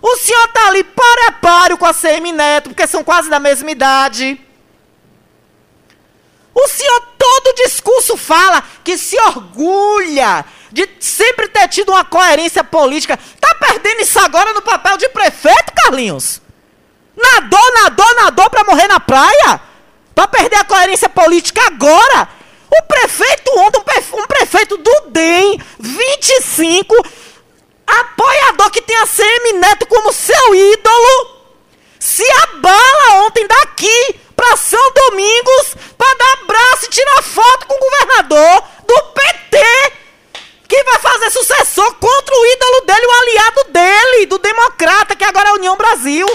O 0.00 0.16
senhor 0.16 0.44
está 0.44 0.68
ali 0.68 0.84
para 0.84 1.32
páreo 1.32 1.78
com 1.78 1.86
a 1.86 1.94
CM 1.94 2.32
Neto, 2.32 2.70
porque 2.70 2.86
são 2.86 3.02
quase 3.02 3.30
da 3.30 3.40
mesma 3.40 3.70
idade. 3.70 4.40
O 6.54 6.68
senhor, 6.68 7.00
todo 7.18 7.54
discurso 7.56 8.16
fala 8.16 8.62
que 8.82 8.96
se 8.96 9.18
orgulha 9.20 10.44
de 10.72 10.88
sempre 11.00 11.48
ter 11.48 11.68
tido 11.68 11.90
uma 11.90 12.04
coerência 12.04 12.64
política. 12.64 13.18
Está 13.34 13.54
perdendo 13.54 14.00
isso 14.00 14.18
agora 14.18 14.52
no 14.52 14.62
papel 14.62 14.96
de 14.96 15.08
prefeito, 15.10 15.72
Carlinhos? 15.74 16.40
Nadou, 17.16 17.74
nadou, 17.74 18.14
nadou 18.16 18.50
para 18.50 18.64
morrer 18.64 18.88
na 18.88 19.00
praia? 19.00 19.60
Para 20.14 20.28
perder 20.28 20.56
a 20.56 20.64
coerência 20.64 21.08
política 21.08 21.62
agora? 21.66 22.28
O 22.70 22.82
prefeito 22.84 23.58
ontem, 23.58 23.80
um 24.14 24.26
prefeito 24.26 24.76
do 24.76 25.10
DEM, 25.10 25.60
25, 25.78 26.94
apoiador 27.86 28.70
que 28.70 28.82
tem 28.82 28.96
a 28.96 29.06
CM 29.06 29.52
Neto 29.54 29.86
como 29.86 30.12
seu 30.12 30.54
ídolo, 30.54 31.36
se 31.98 32.24
abala 32.42 33.24
ontem 33.24 33.46
daqui 33.46 34.20
para 34.34 34.56
São 34.56 34.92
Domingos 34.92 35.76
para 35.96 36.14
dar 36.14 36.32
abraço 36.42 36.86
e 36.86 36.90
tirar 36.90 37.22
foto 37.22 37.66
com 37.66 37.74
o 37.74 37.90
governador 37.90 38.62
do 38.86 39.02
PT, 39.12 39.92
que 40.68 40.84
vai 40.84 40.98
fazer 40.98 41.30
sucessor 41.30 41.94
contra 41.94 42.34
o 42.34 42.46
ídolo 42.46 42.80
dele, 42.86 43.06
o 43.06 43.12
aliado 43.12 43.64
dele, 43.70 44.26
do 44.26 44.38
Democrata, 44.38 45.16
que 45.16 45.24
agora 45.24 45.48
é 45.48 45.50
a 45.52 45.54
União 45.54 45.76
Brasil. 45.76 46.26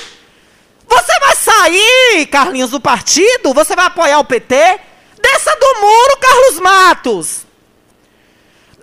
Você 0.88 1.20
vai 1.20 1.36
sair, 1.36 2.26
Carlinhos, 2.28 2.72
do 2.72 2.82
partido? 2.82 3.54
Você 3.54 3.76
vai 3.76 3.86
apoiar 3.86 4.20
o 4.20 4.26
PT? 4.26 4.80
Desça 5.22 5.56
do 5.56 5.82
muro, 5.82 6.18
Carlos 6.18 6.60
Matos! 6.60 7.51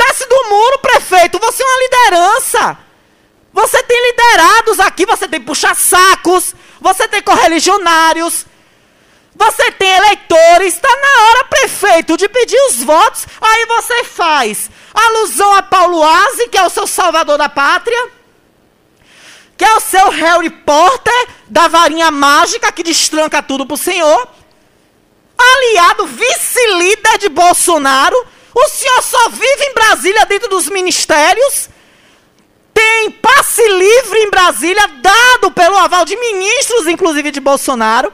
Desce 0.09 0.27
do 0.27 0.49
muro, 0.49 0.79
prefeito. 0.79 1.38
Você 1.38 1.62
é 1.62 1.66
uma 1.66 1.81
liderança. 1.81 2.79
Você 3.53 3.83
tem 3.83 4.11
liderados 4.11 4.81
aqui, 4.81 5.05
você 5.05 5.29
tem 5.29 5.40
puxa-sacos, 5.40 6.55
você 6.81 7.09
tem 7.09 7.21
correligionários, 7.23 8.47
você 9.35 9.71
tem 9.73 9.90
eleitores. 9.97 10.75
Está 10.75 10.88
na 10.88 11.23
hora, 11.25 11.44
prefeito, 11.44 12.16
de 12.16 12.29
pedir 12.29 12.59
os 12.68 12.83
votos. 12.83 13.27
Aí 13.40 13.66
você 13.66 14.05
faz 14.05 14.71
alusão 14.94 15.55
a 15.55 15.62
Paulo 15.62 16.03
Aze, 16.03 16.49
que 16.49 16.59
é 16.59 16.64
o 16.64 16.71
seu 16.71 16.87
salvador 16.87 17.37
da 17.37 17.49
pátria, 17.49 18.11
que 19.57 19.64
é 19.64 19.75
o 19.75 19.81
seu 19.81 20.09
Harry 20.09 20.51
Potter 20.51 21.29
da 21.49 21.68
varinha 21.68 22.11
mágica 22.11 22.73
que 22.73 22.83
destranca 22.83 23.42
tudo 23.42 23.66
pro 23.66 23.77
senhor. 23.77 24.29
Aliado 25.37 26.07
vice-líder 26.07 27.18
de 27.18 27.29
Bolsonaro 27.29 28.27
o 28.59 28.68
senhor 28.68 29.03
só 29.03 29.29
vive 29.29 29.64
em 29.64 29.75
Brasília 29.75 30.27
dentro 30.27 30.49
dos 30.49 30.68
ministérios? 30.68 31.68
Tem 32.75 33.11
passe 33.11 33.66
livre 33.66 34.18
em 34.21 34.31
Brasília, 34.31 34.87
dado 35.01 35.51
pelo 35.51 35.77
aval 35.77 36.05
de 36.05 36.16
ministros, 36.16 36.87
inclusive 36.87 37.31
de 37.31 37.40
Bolsonaro, 37.40 38.12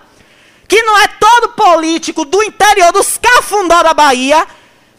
que 0.67 0.83
não 0.83 0.99
é 0.99 1.09
todo 1.09 1.51
político 1.51 2.25
do 2.25 2.43
interior 2.43 2.93
dos 2.93 3.19
cafundó 3.19 3.83
da 3.83 3.95
Bahia, 3.95 4.47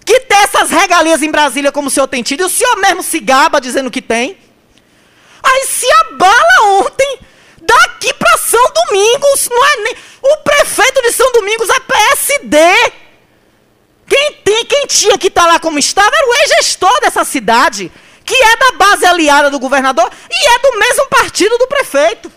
que 0.05 0.19
tem 0.21 0.37
essas 0.37 0.69
regalias 0.69 1.23
em 1.23 1.31
Brasília 1.31 1.71
como 1.71 1.87
o 1.87 1.91
senhor 1.91 2.07
tem 2.07 2.21
tido, 2.21 2.41
e 2.41 2.45
o 2.45 2.49
senhor 2.49 2.77
mesmo 2.77 3.01
se 3.01 3.19
gaba 3.19 3.59
dizendo 3.59 3.89
que 3.89 4.01
tem. 4.01 4.37
Aí 5.43 5.65
se 5.67 5.91
abala 5.91 6.81
ontem, 6.81 7.19
daqui 7.61 8.13
para 8.13 8.37
São 8.37 8.63
Domingos, 8.73 9.49
não 9.49 9.65
é 9.65 9.75
nem... 9.77 9.95
O 10.21 10.37
prefeito 10.37 11.01
de 11.01 11.11
São 11.11 11.31
Domingos 11.31 11.69
é 11.69 11.79
PSD. 11.79 12.57
Quem, 14.07 14.33
tem, 14.43 14.65
quem 14.65 14.85
tinha 14.87 15.17
que 15.17 15.27
estar 15.27 15.43
tá 15.43 15.47
lá 15.47 15.59
como 15.59 15.79
estava 15.79 16.15
era 16.15 16.27
o 16.27 16.33
ex-gestor 16.35 17.01
dessa 17.01 17.23
cidade, 17.23 17.91
que 18.23 18.35
é 18.35 18.57
da 18.57 18.71
base 18.73 19.05
aliada 19.05 19.49
do 19.49 19.59
governador 19.59 20.09
e 20.29 20.49
é 20.55 20.59
do 20.59 20.79
mesmo 20.79 21.07
partido 21.07 21.57
do 21.57 21.67
prefeito. 21.67 22.31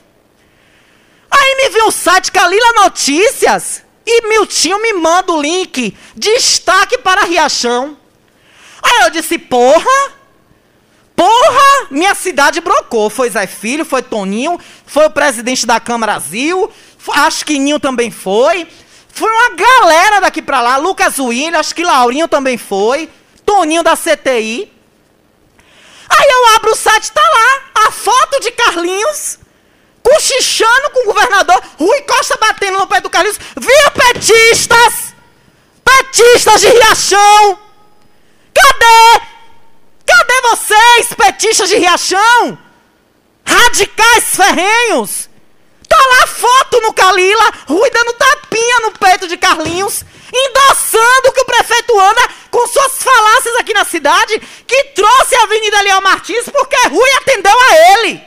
Aí 1.30 1.56
me 1.56 1.68
viu 1.70 1.86
o 1.86 1.92
site 1.92 2.32
Calila 2.32 2.72
Notícias 2.84 3.82
e 4.06 4.26
Miltinho 4.28 4.80
me 4.80 4.94
manda 4.94 5.32
o 5.32 5.40
link, 5.40 5.96
destaque 6.16 6.96
para 6.98 7.24
Riachão. 7.24 7.96
Aí 8.82 9.04
eu 9.04 9.10
disse, 9.10 9.38
porra, 9.38 10.12
porra, 11.14 11.88
minha 11.90 12.14
cidade 12.14 12.60
brocou. 12.60 13.10
Foi 13.10 13.28
Zé 13.28 13.46
Filho, 13.46 13.84
foi 13.84 14.02
Toninho, 14.02 14.58
foi 14.86 15.06
o 15.06 15.10
presidente 15.10 15.66
da 15.66 15.78
Câmara 15.78 16.12
Brasil, 16.12 16.70
acho 17.12 17.44
que 17.44 17.58
Ninho 17.58 17.78
também 17.78 18.10
foi. 18.10 18.66
Foi 19.18 19.28
uma 19.28 19.50
galera 19.50 20.20
daqui 20.20 20.40
pra 20.40 20.60
lá. 20.60 20.76
Lucas 20.76 21.18
William, 21.18 21.58
acho 21.58 21.74
que 21.74 21.82
Laurinho 21.82 22.28
também 22.28 22.56
foi. 22.56 23.10
Toninho 23.44 23.82
da 23.82 23.96
CTI. 23.96 24.72
Aí 26.08 26.28
eu 26.30 26.54
abro 26.54 26.70
o 26.70 26.76
site, 26.76 27.10
tá 27.10 27.20
lá. 27.20 27.86
A 27.88 27.90
foto 27.90 28.38
de 28.38 28.52
Carlinhos 28.52 29.40
cochichando 30.00 30.90
com 30.90 31.02
o 31.02 31.06
governador. 31.06 31.60
Rui 31.76 32.00
Costa 32.02 32.38
batendo 32.40 32.78
no 32.78 32.86
pé 32.86 33.00
do 33.00 33.10
Carlinhos. 33.10 33.40
Viu, 33.56 33.90
petistas? 33.90 35.14
Petistas 35.84 36.60
de 36.60 36.68
Riachão! 36.68 37.58
Cadê? 38.54 39.24
Cadê 40.06 40.40
vocês, 40.50 41.08
petistas 41.16 41.68
de 41.68 41.76
Riachão? 41.76 42.56
Radicais 43.44 44.24
ferrenhos! 44.36 45.27
Tô 45.88 45.96
lá 45.96 46.26
foto 46.26 46.80
no 46.82 46.92
Calila, 46.92 47.52
Rui 47.66 47.90
dando 47.90 48.12
tapinha 48.12 48.80
no 48.80 48.92
peito 48.92 49.26
de 49.26 49.36
Carlinhos, 49.36 50.04
endossando 50.32 51.32
que 51.32 51.40
o 51.40 51.46
prefeito 51.46 51.98
anda 51.98 52.28
com 52.50 52.66
suas 52.66 53.02
falácias 53.02 53.56
aqui 53.56 53.72
na 53.72 53.84
cidade, 53.84 54.40
que 54.66 54.84
trouxe 54.94 55.34
a 55.36 55.42
Avenida 55.44 55.80
Leal 55.80 56.02
Martins 56.02 56.44
porque 56.50 56.76
Rui 56.88 57.10
atendeu 57.12 57.58
a 57.58 57.92
ele. 57.92 58.22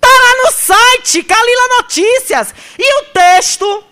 Tá 0.00 0.08
lá 0.08 0.44
no 0.44 0.52
site, 0.52 1.22
Calila 1.22 1.68
Notícias. 1.80 2.54
E 2.78 3.00
o 3.00 3.04
texto 3.06 3.84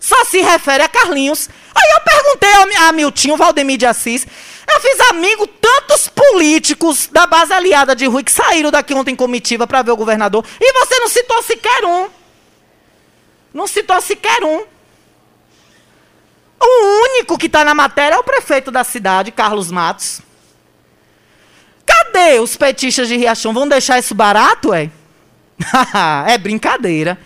só 0.00 0.24
se 0.24 0.40
refere 0.40 0.82
a 0.82 0.88
Carlinhos. 0.88 1.48
Aí 1.74 1.92
eu 1.94 2.00
perguntei 2.00 2.76
a 2.78 2.92
Miltinho 2.92 3.36
Valdemir 3.36 3.76
de 3.76 3.86
Assis. 3.86 4.26
Eu 4.72 4.80
fiz 4.80 5.00
amigo 5.10 5.46
tantos 5.46 6.08
políticos 6.08 7.08
da 7.10 7.26
base 7.26 7.52
aliada 7.52 7.94
de 7.94 8.06
Rui 8.06 8.22
que 8.22 8.30
saíram 8.30 8.70
daqui 8.70 8.94
ontem 8.94 9.12
em 9.12 9.16
comitiva 9.16 9.66
para 9.66 9.82
ver 9.82 9.90
o 9.90 9.96
governador. 9.96 10.44
E 10.60 10.72
você 10.72 10.98
não 10.98 11.08
citou 11.08 11.42
sequer 11.42 11.84
um. 11.84 12.08
Não 13.52 13.66
citou 13.66 14.00
sequer 14.00 14.44
um. 14.44 14.64
O 16.62 17.04
único 17.04 17.38
que 17.38 17.46
está 17.46 17.64
na 17.64 17.74
matéria 17.74 18.16
é 18.16 18.18
o 18.18 18.24
prefeito 18.24 18.70
da 18.70 18.84
cidade, 18.84 19.32
Carlos 19.32 19.70
Matos. 19.70 20.20
Cadê 21.84 22.38
os 22.38 22.56
petistas 22.56 23.08
de 23.08 23.16
Riachão? 23.16 23.52
Vão 23.52 23.66
deixar 23.66 23.98
isso 23.98 24.14
barato, 24.14 24.72
é? 24.72 24.90
é 26.28 26.38
brincadeira. 26.38 27.18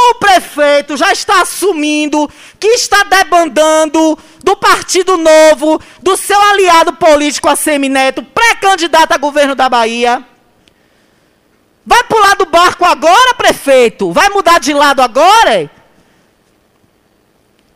O 0.00 0.14
prefeito 0.14 0.96
já 0.96 1.12
está 1.12 1.42
assumindo 1.42 2.30
que 2.58 2.68
está 2.68 3.02
debandando 3.02 4.16
do 4.44 4.56
Partido 4.56 5.16
Novo, 5.16 5.80
do 6.00 6.16
seu 6.16 6.40
aliado 6.40 6.92
político 6.94 7.48
Assemineto, 7.48 8.22
pré-candidato 8.22 9.12
a 9.12 9.18
governo 9.18 9.56
da 9.56 9.68
Bahia. 9.68 10.24
Vai 11.84 12.04
pular 12.04 12.36
do 12.36 12.46
barco 12.46 12.84
agora, 12.84 13.34
prefeito? 13.34 14.12
Vai 14.12 14.28
mudar 14.28 14.60
de 14.60 14.72
lado 14.72 15.00
agora? 15.00 15.70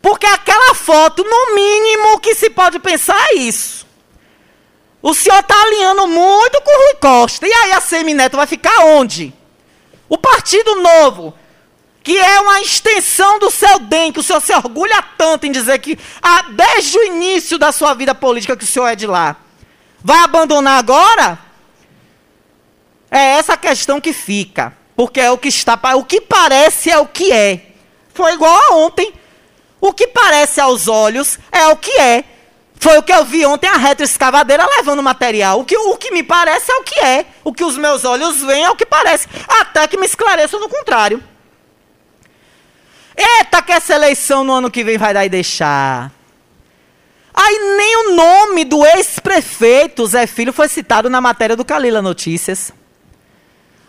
Porque 0.01 0.25
aquela 0.25 0.73
foto, 0.75 1.23
no 1.23 1.55
mínimo 1.55 2.19
que 2.19 2.35
se 2.35 2.49
pode 2.49 2.79
pensar 2.79 3.19
é 3.31 3.35
isso. 3.35 3.85
O 5.01 5.13
senhor 5.13 5.39
está 5.39 5.61
alinhando 5.61 6.07
muito 6.07 6.61
com 6.61 6.71
o 6.71 6.85
Rui 6.85 6.95
Costa. 6.95 7.45
E 7.45 7.51
aí 7.51 7.73
a 7.73 7.81
Semineto 7.81 8.37
vai 8.37 8.47
ficar 8.47 8.85
onde? 8.85 9.33
O 10.07 10.17
Partido 10.17 10.75
Novo, 10.75 11.33
que 12.03 12.17
é 12.17 12.41
uma 12.41 12.61
extensão 12.61 13.39
do 13.39 13.49
seu 13.49 13.79
DEM, 13.79 14.11
que 14.11 14.19
o 14.19 14.23
senhor 14.23 14.41
se 14.41 14.53
orgulha 14.53 15.01
tanto 15.17 15.45
em 15.45 15.51
dizer 15.51 15.79
que 15.79 15.97
ah, 16.21 16.45
desde 16.49 16.97
o 16.97 17.03
início 17.03 17.57
da 17.57 17.71
sua 17.71 17.93
vida 17.93 18.13
política 18.13 18.57
que 18.57 18.65
o 18.65 18.67
senhor 18.67 18.87
é 18.87 18.95
de 18.95 19.07
lá, 19.07 19.37
vai 20.03 20.19
abandonar 20.19 20.77
agora? 20.77 21.39
É 23.09 23.37
essa 23.37 23.55
questão 23.55 24.01
que 24.01 24.11
fica. 24.11 24.75
Porque 24.95 25.19
é 25.19 25.31
o 25.31 25.37
que 25.37 25.47
está. 25.47 25.79
O 25.95 26.03
que 26.03 26.19
parece 26.19 26.89
é 26.89 26.97
o 26.97 27.05
que 27.05 27.31
é. 27.31 27.73
Foi 28.13 28.33
igual 28.33 28.59
a 28.69 28.75
ontem. 28.75 29.13
O 29.79 29.93
que 29.93 30.07
parece 30.07 30.59
aos 30.59 30.87
olhos 30.87 31.39
é 31.51 31.67
o 31.67 31.75
que 31.75 31.91
é. 31.91 32.23
Foi 32.79 32.97
o 32.97 33.03
que 33.03 33.13
eu 33.13 33.23
vi 33.23 33.45
ontem 33.45 33.67
a 33.67 33.77
retroescavadeira 33.77 34.65
levando 34.77 35.01
material. 35.01 35.59
O 35.59 35.65
que, 35.65 35.77
o 35.77 35.95
que 35.95 36.11
me 36.11 36.23
parece 36.23 36.71
é 36.71 36.75
o 36.75 36.83
que 36.83 36.99
é. 36.99 37.25
O 37.43 37.53
que 37.53 37.63
os 37.63 37.77
meus 37.77 38.03
olhos 38.03 38.41
veem 38.41 38.63
é 38.63 38.69
o 38.69 38.75
que 38.75 38.85
parece. 38.85 39.27
Até 39.47 39.87
que 39.87 39.97
me 39.97 40.05
esclareçam 40.05 40.59
no 40.59 40.67
contrário. 40.67 41.23
Eita, 43.15 43.61
que 43.61 43.71
essa 43.71 43.93
eleição 43.93 44.43
no 44.43 44.53
ano 44.53 44.71
que 44.71 44.83
vem 44.83 44.97
vai 44.97 45.13
dar 45.13 45.25
e 45.25 45.29
deixar. 45.29 46.11
Aí 47.33 47.75
nem 47.77 47.97
o 47.97 48.15
nome 48.15 48.63
do 48.63 48.85
ex-prefeito 48.85 50.05
Zé 50.05 50.27
Filho 50.27 50.53
foi 50.53 50.67
citado 50.67 51.09
na 51.09 51.19
matéria 51.19 51.55
do 51.55 51.65
Calila 51.65 52.01
Notícias. 52.01 52.71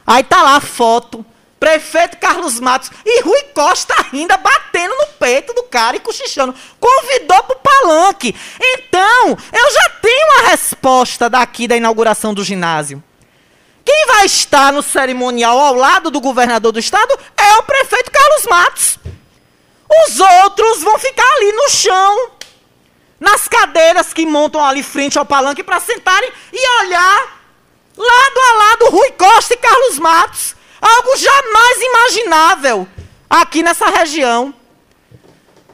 Aí 0.07 0.23
tá 0.23 0.43
lá 0.43 0.57
a 0.57 0.61
foto. 0.61 1.25
Prefeito 1.61 2.19
Carlos 2.19 2.61
Matos 2.61 2.91
e 3.07 3.23
Rui 3.23 3.43
Costa 3.55 3.95
ainda 4.13 4.37
batendo 4.37 4.95
no 4.97 5.07
peito 5.19 5.55
do 5.55 5.63
cara 5.63 5.97
e 5.97 6.01
cochichando. 6.01 6.55
Convidou 6.79 7.43
pro 7.45 7.57
palanque. 7.57 8.35
Então, 8.61 9.29
eu 9.31 9.73
já 9.73 9.89
tenho 10.03 10.41
a 10.41 10.51
resposta 10.51 11.31
daqui 11.31 11.67
da 11.67 11.77
inauguração 11.77 12.35
do 12.35 12.45
ginásio. 12.45 13.03
Quem 13.83 14.07
vai 14.07 14.27
estar 14.27 14.73
no 14.73 14.83
cerimonial 14.83 15.59
ao 15.59 15.75
lado 15.75 16.11
do 16.11 16.21
governador 16.21 16.71
do 16.73 16.79
estado 16.79 17.19
é 17.37 17.57
o 17.57 17.63
prefeito 17.63 18.11
Carlos 18.11 18.47
Matos. 18.47 18.99
Os 19.89 20.21
outros 20.21 20.83
vão 20.83 20.99
ficar 20.99 21.31
ali 21.37 21.53
no 21.53 21.69
chão, 21.69 22.31
nas 23.21 23.47
cadeiras 23.49 24.13
que 24.13 24.27
montam 24.27 24.65
ali 24.65 24.83
frente 24.83 25.19
ao 25.19 25.27
palanque 25.27 25.63
para 25.63 25.81
sentarem 25.81 26.31
e 26.53 26.83
olhar 26.83 27.45
lado 27.97 28.39
a 28.39 28.53
lado 28.65 28.91
Rui 28.91 29.11
Costa 29.13 29.55
e 29.55 29.57
Carlos 29.57 29.99
Matos. 29.99 30.57
Algo 30.81 31.17
jamais 31.17 31.81
imaginável 31.81 32.89
aqui 33.29 33.63
nessa 33.63 33.87
região. 33.87 34.55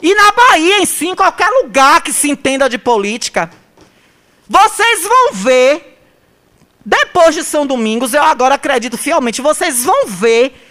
E 0.02 0.14
na 0.14 0.32
Bahia 0.32 0.78
em 0.78 0.86
si, 0.86 1.08
em 1.08 1.14
qualquer 1.14 1.48
lugar 1.62 2.02
que 2.02 2.12
se 2.12 2.30
entenda 2.30 2.68
de 2.68 2.78
política. 2.78 3.50
Vocês 4.48 5.02
vão 5.02 5.32
ver, 5.32 5.98
depois 6.84 7.34
de 7.34 7.44
São 7.44 7.66
Domingos, 7.66 8.14
eu 8.14 8.22
agora 8.22 8.54
acredito 8.54 8.96
fielmente, 8.96 9.42
vocês 9.42 9.84
vão 9.84 10.06
ver 10.06 10.69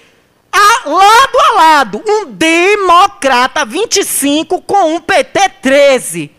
a, 0.52 0.90
lado 0.90 1.38
a 1.40 1.54
lado, 1.54 2.04
um 2.08 2.26
democrata 2.26 3.66
25 3.66 4.62
com 4.62 4.96
um 4.96 5.02
PT 5.02 5.50
13. 5.62 6.32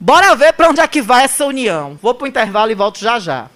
Bora 0.00 0.34
ver 0.36 0.52
para 0.52 0.68
onde 0.68 0.80
é 0.80 0.86
que 0.86 1.02
vai 1.02 1.24
essa 1.24 1.44
união. 1.44 1.98
Vou 2.00 2.14
para 2.14 2.24
o 2.24 2.28
intervalo 2.28 2.70
e 2.70 2.74
volto 2.74 2.98
já 2.98 3.18
já. 3.18 3.46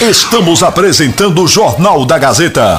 Estamos 0.00 0.62
apresentando 0.62 1.42
o 1.42 1.48
Jornal 1.48 2.04
da 2.04 2.18
Gazeta. 2.18 2.78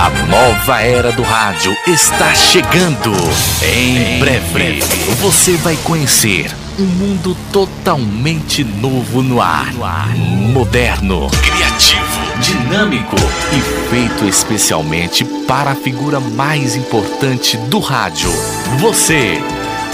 A 0.00 0.08
nova 0.08 0.80
era 0.80 1.12
do 1.12 1.22
rádio 1.22 1.76
está 1.86 2.32
chegando. 2.32 3.12
Em 3.62 4.18
breve, 4.18 4.80
você 5.20 5.58
vai 5.58 5.76
conhecer 5.84 6.50
um 6.78 6.86
mundo 6.86 7.36
totalmente 7.52 8.64
novo 8.64 9.20
no 9.22 9.42
ar. 9.42 9.74
Moderno, 10.54 11.28
criativo, 11.42 12.40
dinâmico 12.40 13.16
e 13.52 13.90
feito 13.90 14.24
especialmente 14.24 15.22
para 15.46 15.72
a 15.72 15.76
figura 15.76 16.18
mais 16.18 16.76
importante 16.76 17.58
do 17.58 17.78
rádio. 17.78 18.30
Você. 18.78 19.38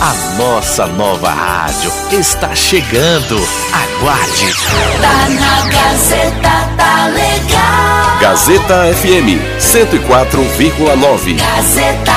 A 0.01 0.13
nossa 0.37 0.87
nova 0.87 1.31
rádio 1.31 1.91
está 2.13 2.55
chegando. 2.55 3.37
Aguarde. 3.73 4.53
Tá 5.01 5.29
na 5.31 5.63
Gazeta, 5.71 6.71
tá 6.77 7.07
legal. 7.09 8.19
Gazeta 8.21 8.95
FM 8.95 9.41
104,9. 9.59 11.37
Gazeta 11.39 12.13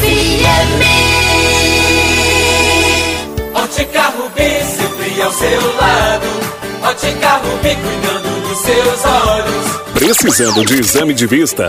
FM. 0.00 0.84
Ótica 3.54 4.02
Rubi, 4.02 4.62
sempre 4.76 5.22
ao 5.22 5.32
seu 5.32 5.76
lado. 5.76 6.26
Ótica 6.82 7.40
Rubi, 7.42 7.74
cuidando 7.76 8.48
dos 8.48 8.58
seus 8.58 9.04
olhos. 9.04 9.84
Precisando 9.94 10.64
de 10.66 10.80
exame 10.80 11.14
de 11.14 11.26
vista? 11.26 11.68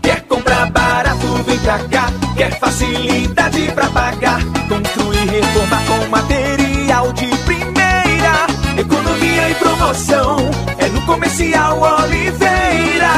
Quer 0.00 0.22
comprar 0.22 0.70
barato, 0.70 1.26
vem 1.44 1.58
pra 1.58 1.78
cá. 1.80 2.10
Quer 2.34 2.58
facilidade 2.58 3.70
pra 3.72 3.90
pagar. 3.90 4.11
Comercial 11.42 11.80
Oliveira. 12.04 13.10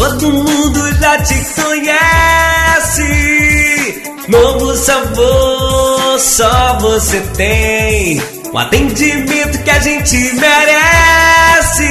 Todo 0.00 0.32
mundo 0.32 0.80
já 0.98 1.18
te 1.22 1.34
conhece. 1.60 3.02
Novo 4.28 4.74
sabor, 4.74 6.18
só 6.18 6.78
você 6.80 7.20
tem. 7.36 8.18
O 8.50 8.56
atendimento 8.56 9.62
que 9.62 9.70
a 9.70 9.78
gente 9.78 10.16
merece. 10.36 11.90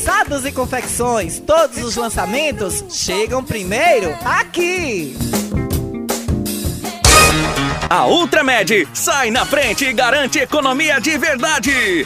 e 0.45 0.51
Confecções. 0.51 1.39
Todos 1.39 1.77
os 1.83 1.95
lançamentos 1.95 2.83
chegam 2.89 3.43
primeiro 3.43 4.15
aqui. 4.25 5.15
A 7.89 8.07
Ultramed 8.07 8.87
sai 8.93 9.29
na 9.29 9.45
frente 9.45 9.85
e 9.85 9.93
garante 9.93 10.39
economia 10.39 10.99
de 10.99 11.17
verdade. 11.17 12.05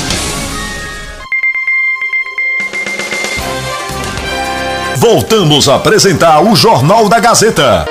Voltamos 5.01 5.67
a 5.67 5.77
apresentar 5.77 6.43
o 6.43 6.55
Jornal 6.55 7.09
da 7.09 7.19
Gazeta. 7.19 7.87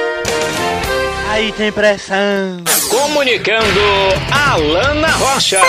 Aí 1.29 1.51
tem 1.51 1.73
pressão. 1.73 2.63
Comunicando 2.89 3.81
Alana 4.31 5.09
Rocha. 5.17 5.61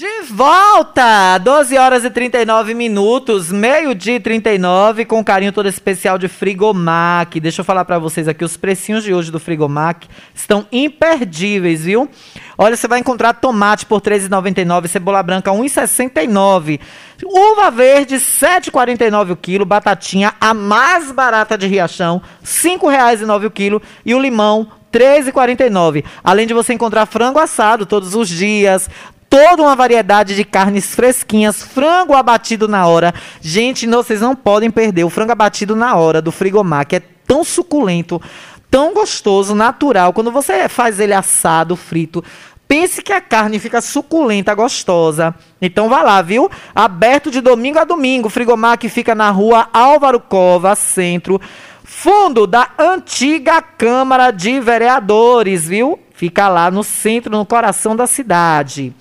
De 0.00 0.22
volta! 0.32 1.36
12 1.36 1.76
horas 1.76 2.06
e 2.06 2.08
39 2.08 2.72
minutos, 2.72 3.52
meio-dia 3.52 4.14
e 4.16 4.20
39, 4.20 5.04
com 5.04 5.22
carinho 5.22 5.52
todo 5.52 5.68
especial 5.68 6.16
de 6.16 6.26
Frigomac. 6.26 7.38
Deixa 7.38 7.60
eu 7.60 7.64
falar 7.66 7.84
para 7.84 7.98
vocês 7.98 8.26
aqui, 8.26 8.42
os 8.42 8.56
precinhos 8.56 9.04
de 9.04 9.12
hoje 9.12 9.30
do 9.30 9.38
Frigomac 9.38 10.08
estão 10.34 10.66
imperdíveis, 10.72 11.84
viu? 11.84 12.08
Olha, 12.56 12.78
você 12.78 12.88
vai 12.88 12.98
encontrar 12.98 13.34
tomate 13.34 13.84
por 13.84 14.00
R$ 14.00 14.18
13,99, 14.18 14.88
cebola 14.88 15.22
branca 15.22 15.52
R$ 15.52 15.58
1,69, 15.58 16.80
uva 17.22 17.70
verde 17.70 18.14
R$ 18.14 18.22
7,49 18.22 19.32
o 19.32 19.36
quilo, 19.36 19.66
batatinha 19.66 20.32
a 20.40 20.54
mais 20.54 21.12
barata 21.12 21.58
de 21.58 21.66
Riachão, 21.66 22.22
R$ 22.40 22.46
5,09 22.46 23.44
o 23.44 23.50
quilo 23.50 23.82
e 24.06 24.14
o 24.14 24.18
limão 24.18 24.66
R$ 24.90 24.98
13,49. 24.98 26.04
Além 26.24 26.46
de 26.46 26.54
você 26.54 26.72
encontrar 26.72 27.04
frango 27.04 27.38
assado 27.38 27.84
todos 27.84 28.14
os 28.14 28.30
dias, 28.30 28.88
toda 29.30 29.62
uma 29.62 29.76
variedade 29.76 30.34
de 30.34 30.44
carnes 30.44 30.92
fresquinhas, 30.92 31.62
frango 31.62 32.14
abatido 32.14 32.66
na 32.66 32.86
hora. 32.86 33.14
Gente, 33.40 33.86
não, 33.86 34.02
vocês 34.02 34.20
não 34.20 34.34
podem 34.34 34.70
perder 34.70 35.04
o 35.04 35.10
frango 35.10 35.30
abatido 35.30 35.76
na 35.76 35.94
hora 35.94 36.20
do 36.20 36.32
Frigomar, 36.32 36.84
que 36.84 36.96
é 36.96 37.02
tão 37.24 37.44
suculento, 37.44 38.20
tão 38.68 38.92
gostoso, 38.92 39.54
natural. 39.54 40.12
Quando 40.12 40.32
você 40.32 40.68
faz 40.68 40.98
ele 40.98 41.14
assado, 41.14 41.76
frito, 41.76 42.24
Pense 42.66 43.02
que 43.02 43.12
a 43.12 43.20
carne 43.20 43.58
fica 43.58 43.80
suculenta, 43.80 44.54
gostosa. 44.54 45.34
Então 45.60 45.88
vá 45.88 46.02
lá, 46.02 46.22
viu? 46.22 46.48
Aberto 46.72 47.28
de 47.28 47.40
domingo 47.40 47.80
a 47.80 47.84
domingo. 47.84 48.30
Frigomar 48.30 48.78
que 48.78 48.88
fica 48.88 49.12
na 49.12 49.28
rua 49.28 49.68
Álvaro 49.72 50.20
Cova, 50.20 50.76
centro. 50.76 51.40
Fundo 51.82 52.46
da 52.46 52.70
antiga 52.78 53.60
Câmara 53.60 54.30
de 54.30 54.60
Vereadores, 54.60 55.66
viu? 55.66 55.98
Fica 56.14 56.46
lá 56.46 56.70
no 56.70 56.84
centro, 56.84 57.36
no 57.36 57.44
coração 57.44 57.96
da 57.96 58.06
cidade. 58.06 58.94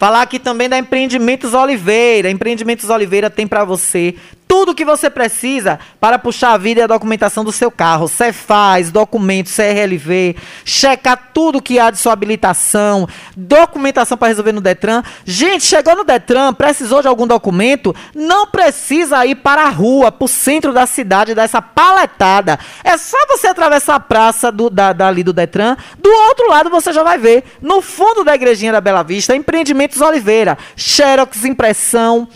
Falar 0.00 0.22
aqui 0.22 0.38
também 0.38 0.66
da 0.66 0.78
Empreendimentos 0.78 1.52
Oliveira. 1.52 2.30
Empreendimentos 2.30 2.88
Oliveira 2.88 3.28
tem 3.28 3.46
para 3.46 3.66
você 3.66 4.14
tudo 4.50 4.74
que 4.74 4.84
você 4.84 5.08
precisa 5.08 5.78
para 6.00 6.18
puxar 6.18 6.54
a 6.54 6.58
vida 6.58 6.80
e 6.80 6.82
a 6.82 6.88
documentação 6.88 7.44
do 7.44 7.52
seu 7.52 7.70
carro. 7.70 8.08
Cefaz, 8.08 8.90
documentos, 8.90 9.54
CRLV, 9.54 10.34
checar 10.64 11.30
tudo 11.32 11.62
que 11.62 11.78
há 11.78 11.88
de 11.88 11.98
sua 11.98 12.12
habilitação, 12.12 13.08
documentação 13.36 14.18
para 14.18 14.26
resolver 14.26 14.50
no 14.50 14.60
Detran. 14.60 15.04
Gente, 15.24 15.62
chegou 15.62 15.94
no 15.94 16.02
Detran, 16.02 16.52
precisou 16.52 17.00
de 17.00 17.06
algum 17.06 17.28
documento, 17.28 17.94
não 18.12 18.48
precisa 18.48 19.24
ir 19.24 19.36
para 19.36 19.62
a 19.62 19.68
rua, 19.68 20.10
para 20.10 20.24
o 20.24 20.28
centro 20.28 20.72
da 20.72 20.84
cidade, 20.84 21.32
dar 21.32 21.44
essa 21.44 21.62
paletada. 21.62 22.58
É 22.82 22.98
só 22.98 23.18
você 23.28 23.46
atravessar 23.46 23.94
a 23.94 24.00
praça 24.00 24.50
do, 24.50 24.68
da, 24.68 24.92
dali 24.92 25.22
do 25.22 25.32
Detran. 25.32 25.76
Do 25.96 26.10
outro 26.10 26.48
lado 26.48 26.68
você 26.68 26.92
já 26.92 27.04
vai 27.04 27.18
ver, 27.18 27.44
no 27.62 27.80
fundo 27.80 28.24
da 28.24 28.34
igrejinha 28.34 28.72
da 28.72 28.80
Bela 28.80 29.04
Vista, 29.04 29.36
Empreendimentos 29.36 30.00
Oliveira, 30.00 30.58
Xerox, 30.74 31.44
impressão, 31.44 32.26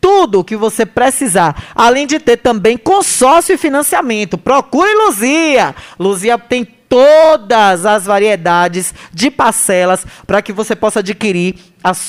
tudo 0.00 0.44
que 0.44 0.56
você 0.56 0.86
precisar. 0.86 1.70
Além 1.74 2.06
de 2.06 2.18
ter 2.18 2.38
também 2.38 2.76
consórcio 2.76 3.54
e 3.54 3.58
financiamento. 3.58 4.38
Procure 4.38 4.92
Luzia. 4.94 5.74
Luzia 5.98 6.38
tem 6.38 6.66
todas 6.90 7.86
as 7.86 8.04
variedades 8.04 8.92
de 9.12 9.30
parcelas 9.30 10.04
para 10.26 10.42
que 10.42 10.52
você 10.52 10.74
possa 10.74 10.98
adquirir 10.98 11.54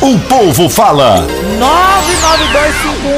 o 0.00 0.16
povo 0.28 0.68
fala. 0.68 1.26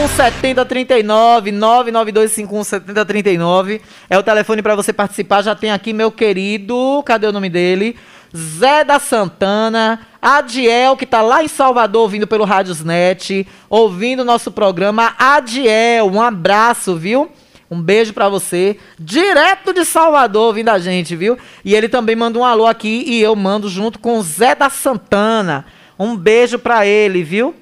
992517039, 0.06 1.52
992517039 1.52 3.80
é 4.08 4.18
o 4.18 4.22
telefone 4.22 4.62
para 4.62 4.74
você 4.74 4.92
participar. 4.92 5.42
Já 5.42 5.54
tem 5.54 5.70
aqui 5.70 5.92
meu 5.92 6.10
querido, 6.10 7.02
cadê 7.04 7.26
o 7.26 7.32
nome 7.32 7.50
dele? 7.50 7.96
Zé 8.34 8.84
da 8.84 8.98
Santana, 8.98 10.00
Adiel, 10.22 10.96
que 10.96 11.04
está 11.04 11.20
lá 11.20 11.44
em 11.44 11.48
Salvador, 11.48 12.02
ouvindo 12.02 12.26
pelo 12.26 12.44
Rádiosnet, 12.44 13.46
ouvindo 13.68 14.24
nosso 14.24 14.50
programa. 14.50 15.14
Adiel, 15.18 16.10
um 16.10 16.22
abraço, 16.22 16.96
viu? 16.96 17.30
Um 17.70 17.80
beijo 17.80 18.12
para 18.12 18.28
você, 18.28 18.76
direto 18.98 19.72
de 19.72 19.84
Salvador, 19.84 20.48
ouvindo 20.48 20.70
a 20.70 20.78
gente, 20.78 21.14
viu? 21.14 21.38
E 21.64 21.74
ele 21.74 21.88
também 21.88 22.16
manda 22.16 22.38
um 22.38 22.44
alô 22.44 22.66
aqui 22.66 23.04
e 23.06 23.20
eu 23.20 23.36
mando 23.36 23.68
junto 23.68 23.98
com 23.98 24.20
Zé 24.22 24.54
da 24.54 24.70
Santana. 24.70 25.66
Um 26.00 26.16
beijo 26.16 26.58
para 26.58 26.86
ele, 26.86 27.22
viu? 27.22 27.54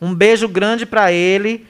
Um 0.00 0.14
beijo 0.14 0.48
grande 0.48 0.86
para 0.86 1.10
ele 1.10 1.66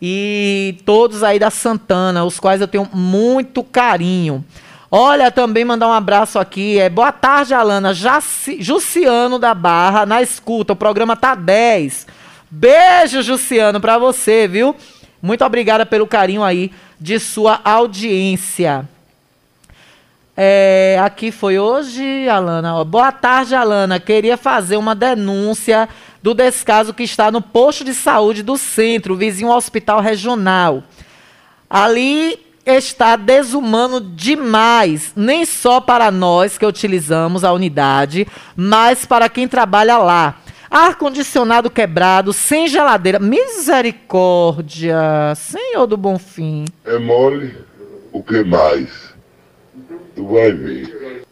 e 0.00 0.78
todos 0.86 1.24
aí 1.24 1.40
da 1.40 1.50
Santana, 1.50 2.24
os 2.24 2.38
quais 2.38 2.60
eu 2.60 2.68
tenho 2.68 2.88
muito 2.92 3.64
carinho. 3.64 4.44
Olha, 4.88 5.28
também 5.28 5.64
mandar 5.64 5.88
um 5.88 5.92
abraço 5.92 6.38
aqui. 6.38 6.78
É 6.78 6.88
boa 6.88 7.10
tarde, 7.10 7.52
Alana. 7.52 7.92
Jaci, 7.92 8.62
Juciano 8.62 9.40
da 9.40 9.54
Barra 9.54 10.06
na 10.06 10.22
escuta. 10.22 10.72
O 10.72 10.76
programa 10.76 11.16
tá 11.16 11.34
10. 11.34 12.06
Beijo, 12.48 13.20
Juciano, 13.20 13.80
para 13.80 13.98
você, 13.98 14.46
viu? 14.46 14.76
Muito 15.20 15.44
obrigada 15.44 15.84
pelo 15.84 16.06
carinho 16.06 16.44
aí 16.44 16.70
de 17.00 17.18
sua 17.18 17.60
audiência. 17.64 18.88
É, 20.36 21.00
aqui 21.02 21.32
foi 21.32 21.58
hoje, 21.58 22.28
Alana. 22.28 22.84
Boa 22.84 23.10
tarde, 23.10 23.54
Alana. 23.54 23.98
Queria 23.98 24.36
fazer 24.36 24.76
uma 24.76 24.94
denúncia 24.94 25.88
do 26.22 26.34
descaso 26.34 26.92
que 26.92 27.04
está 27.04 27.30
no 27.30 27.40
posto 27.40 27.82
de 27.82 27.94
saúde 27.94 28.42
do 28.42 28.58
centro, 28.58 29.16
vizinho 29.16 29.50
ao 29.50 29.56
hospital 29.56 30.00
regional. 30.00 30.82
Ali 31.70 32.38
está 32.66 33.16
desumano 33.16 33.98
demais, 34.00 35.12
nem 35.16 35.46
só 35.46 35.80
para 35.80 36.10
nós 36.10 36.58
que 36.58 36.66
utilizamos 36.66 37.42
a 37.42 37.52
unidade, 37.52 38.26
mas 38.54 39.06
para 39.06 39.30
quem 39.30 39.48
trabalha 39.48 39.96
lá. 39.96 40.34
Ar-condicionado 40.68 41.70
quebrado, 41.70 42.32
sem 42.34 42.68
geladeira. 42.68 43.18
Misericórdia, 43.18 44.98
Senhor 45.34 45.86
do 45.86 45.96
Bonfim. 45.96 46.66
É 46.84 46.98
mole? 46.98 47.56
O 48.12 48.22
que 48.22 48.44
mais? 48.44 49.15
Tu 50.16 50.26
vai 50.26 50.50
ver. 50.50 51.24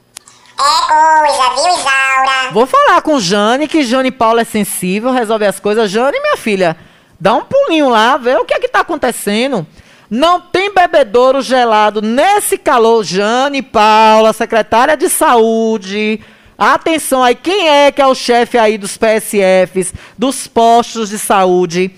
É 0.57 0.87
coisa, 0.87 1.55
viu, 1.55 1.78
Isaura? 1.78 2.53
Vou 2.53 2.66
falar 2.66 3.01
com 3.01 3.18
Jane, 3.18 3.66
que 3.66 3.82
Jane 3.82 4.11
Paula 4.11 4.43
é 4.43 4.45
sensível, 4.45 5.11
resolve 5.11 5.47
as 5.47 5.59
coisas. 5.59 5.91
Jane, 5.91 6.20
minha 6.20 6.37
filha, 6.37 6.76
dá 7.18 7.35
um 7.35 7.45
pulinho 7.45 7.89
lá, 7.89 8.18
vê 8.18 8.37
o 8.37 8.45
que 8.45 8.53
é 8.53 8.61
que 8.61 8.68
tá 8.68 8.80
acontecendo. 8.80 9.66
Não 10.11 10.39
tem 10.39 10.72
bebedouro 10.72 11.41
gelado 11.41 12.03
nesse 12.03 12.59
calor. 12.59 13.03
Jane 13.03 13.62
Paula, 13.62 14.35
secretária 14.35 14.97
de 14.99 15.09
saúde. 15.09 16.20
Atenção 16.57 17.22
aí, 17.22 17.35
quem 17.35 17.68
é 17.68 17.91
que 17.91 18.03
é 18.03 18.07
o 18.07 18.14
chefe 18.14 18.59
aí 18.59 18.76
dos 18.76 18.99
PSFs, 18.99 19.95
dos 20.16 20.47
postos 20.47 21.09
de 21.09 21.18
saúde? 21.18 21.91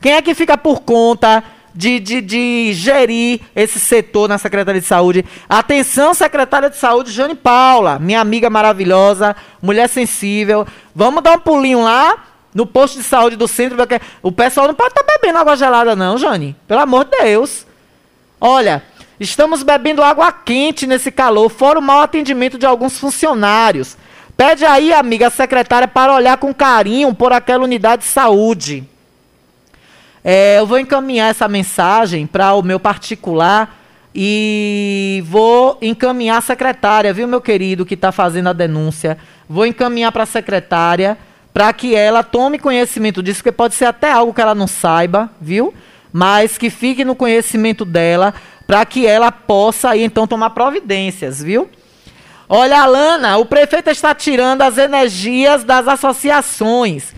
Quem 0.00 0.12
é 0.12 0.22
que 0.22 0.32
fica 0.32 0.56
por 0.56 0.80
conta 0.80 1.44
de, 1.74 2.00
de, 2.00 2.20
de 2.20 2.72
gerir 2.72 3.40
esse 3.54 3.78
setor 3.78 4.28
na 4.28 4.38
Secretaria 4.38 4.80
de 4.80 4.86
Saúde. 4.86 5.24
Atenção, 5.48 6.14
Secretária 6.14 6.70
de 6.70 6.76
Saúde, 6.76 7.12
Jane 7.12 7.34
Paula, 7.34 7.98
minha 7.98 8.20
amiga 8.20 8.50
maravilhosa, 8.50 9.36
mulher 9.62 9.88
sensível. 9.88 10.66
Vamos 10.94 11.22
dar 11.22 11.36
um 11.36 11.40
pulinho 11.40 11.82
lá 11.82 12.24
no 12.54 12.66
posto 12.66 12.98
de 12.98 13.04
saúde 13.04 13.36
do 13.36 13.46
centro. 13.46 13.76
O 14.22 14.32
pessoal 14.32 14.66
não 14.66 14.74
pode 14.74 14.90
estar 14.90 15.04
tá 15.04 15.18
bebendo 15.20 15.38
água 15.38 15.56
gelada, 15.56 15.94
não, 15.94 16.18
Jane. 16.18 16.56
Pelo 16.66 16.80
amor 16.80 17.04
de 17.04 17.18
Deus. 17.22 17.66
Olha, 18.40 18.82
estamos 19.18 19.62
bebendo 19.62 20.02
água 20.02 20.32
quente 20.32 20.86
nesse 20.86 21.10
calor, 21.10 21.48
fora 21.50 21.78
o 21.78 21.82
mau 21.82 22.00
atendimento 22.00 22.58
de 22.58 22.66
alguns 22.66 22.98
funcionários. 22.98 23.96
Pede 24.36 24.64
aí, 24.64 24.92
amiga, 24.92 25.28
secretária, 25.28 25.86
para 25.86 26.14
olhar 26.14 26.38
com 26.38 26.54
carinho 26.54 27.14
por 27.14 27.30
aquela 27.30 27.64
unidade 27.64 28.02
de 28.02 28.08
saúde. 28.08 28.88
É, 30.22 30.58
eu 30.58 30.66
vou 30.66 30.78
encaminhar 30.78 31.30
essa 31.30 31.48
mensagem 31.48 32.26
para 32.26 32.52
o 32.54 32.62
meu 32.62 32.78
particular 32.78 33.78
e 34.14 35.22
vou 35.26 35.78
encaminhar 35.80 36.38
a 36.38 36.42
secretária, 36.42 37.12
viu, 37.12 37.26
meu 37.26 37.40
querido, 37.40 37.86
que 37.86 37.94
está 37.94 38.12
fazendo 38.12 38.48
a 38.48 38.52
denúncia. 38.52 39.16
Vou 39.48 39.64
encaminhar 39.64 40.12
para 40.12 40.24
a 40.24 40.26
secretária 40.26 41.16
para 41.54 41.72
que 41.72 41.94
ela 41.94 42.22
tome 42.22 42.58
conhecimento 42.58 43.22
disso, 43.22 43.38
porque 43.38 43.52
pode 43.52 43.74
ser 43.74 43.86
até 43.86 44.12
algo 44.12 44.34
que 44.34 44.40
ela 44.40 44.54
não 44.54 44.66
saiba, 44.66 45.30
viu? 45.40 45.74
Mas 46.12 46.58
que 46.58 46.70
fique 46.70 47.04
no 47.04 47.14
conhecimento 47.14 47.84
dela 47.84 48.34
para 48.66 48.84
que 48.84 49.06
ela 49.06 49.32
possa 49.32 49.90
aí 49.90 50.04
então 50.04 50.26
tomar 50.26 50.50
providências, 50.50 51.42
viu? 51.42 51.68
Olha, 52.48 52.82
Alana, 52.82 53.36
o 53.38 53.46
prefeito 53.46 53.90
está 53.90 54.14
tirando 54.14 54.62
as 54.62 54.76
energias 54.76 55.64
das 55.64 55.88
associações 55.88 57.14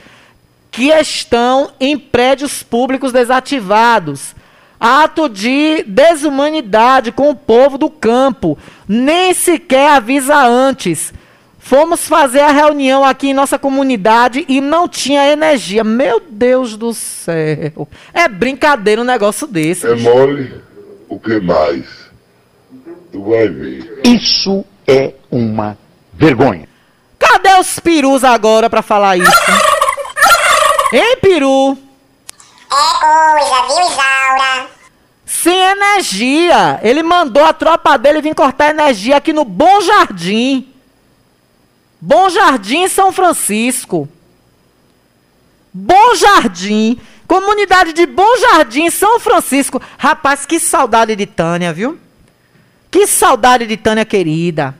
que 0.73 0.89
estão 0.89 1.71
em 1.79 1.99
prédios 1.99 2.63
públicos 2.63 3.13
desativados. 3.13 4.35
Ato 4.81 5.29
de 5.29 5.85
desumanidade 5.87 7.13
com 7.13 7.31
o 7.31 7.37
povo 7.37 7.79
do 7.79 7.89
campo. 7.89 8.59
Nem 8.89 9.33
sequer 9.33 9.91
avisa 9.91 10.35
antes. 10.35 11.13
Fomos 11.59 12.09
fazer 12.09 12.41
a 12.41 12.51
reunião 12.51 13.05
aqui 13.05 13.29
em 13.29 13.35
nossa 13.35 13.57
comunidade 13.57 14.45
e 14.49 14.61
não 14.61 14.89
tinha 14.89 15.31
energia. 15.31 15.85
Meu 15.85 16.21
Deus 16.29 16.77
do 16.77 16.93
céu. 16.93 17.87
É 18.13 18.27
brincadeira 18.27 19.01
um 19.01 19.05
negócio 19.05 19.47
desse. 19.47 19.87
É 19.87 19.95
mole? 19.95 20.61
O 21.09 21.21
que 21.21 21.39
mais? 21.39 21.85
Tu 23.13 23.23
vai 23.23 23.47
ver. 23.47 24.01
Isso 24.05 24.65
é 24.89 25.13
uma 25.31 25.79
vergonha. 26.15 26.67
Cadê 27.19 27.55
os 27.61 27.79
perus 27.79 28.25
agora 28.25 28.69
para 28.69 28.83
falar 28.83 29.17
isso? 29.17 29.31
Hein, 30.93 31.17
peru? 31.23 31.79
É 32.71 32.99
coisa, 33.01 33.63
viu, 33.67 33.87
Isaura? 33.87 34.69
Sem 35.25 35.59
energia. 35.59 36.81
Ele 36.83 37.03
mandou 37.03 37.43
a 37.43 37.53
tropa 37.53 37.97
dele 37.97 38.21
vir 38.21 38.35
cortar 38.35 38.71
energia 38.71 39.17
aqui 39.17 39.33
no 39.33 39.45
Bom 39.45 39.81
Jardim. 39.81 40.69
Bom 41.99 42.29
Jardim, 42.29 42.87
São 42.89 43.11
Francisco. 43.11 44.07
Bom 45.73 46.15
Jardim. 46.15 47.01
Comunidade 47.27 47.95
de 47.95 48.05
Bom 48.05 48.37
Jardim, 48.37 48.91
São 48.91 49.19
Francisco. 49.19 49.81
Rapaz, 49.97 50.45
que 50.45 50.61
saudade 50.61 51.17
de 51.17 51.25
Tânia, 51.25 51.73
viu? 51.73 51.99
Que 52.91 53.07
saudade 53.07 53.67
de 53.67 53.79
Tânia 53.79 54.05
querida. 54.05 54.77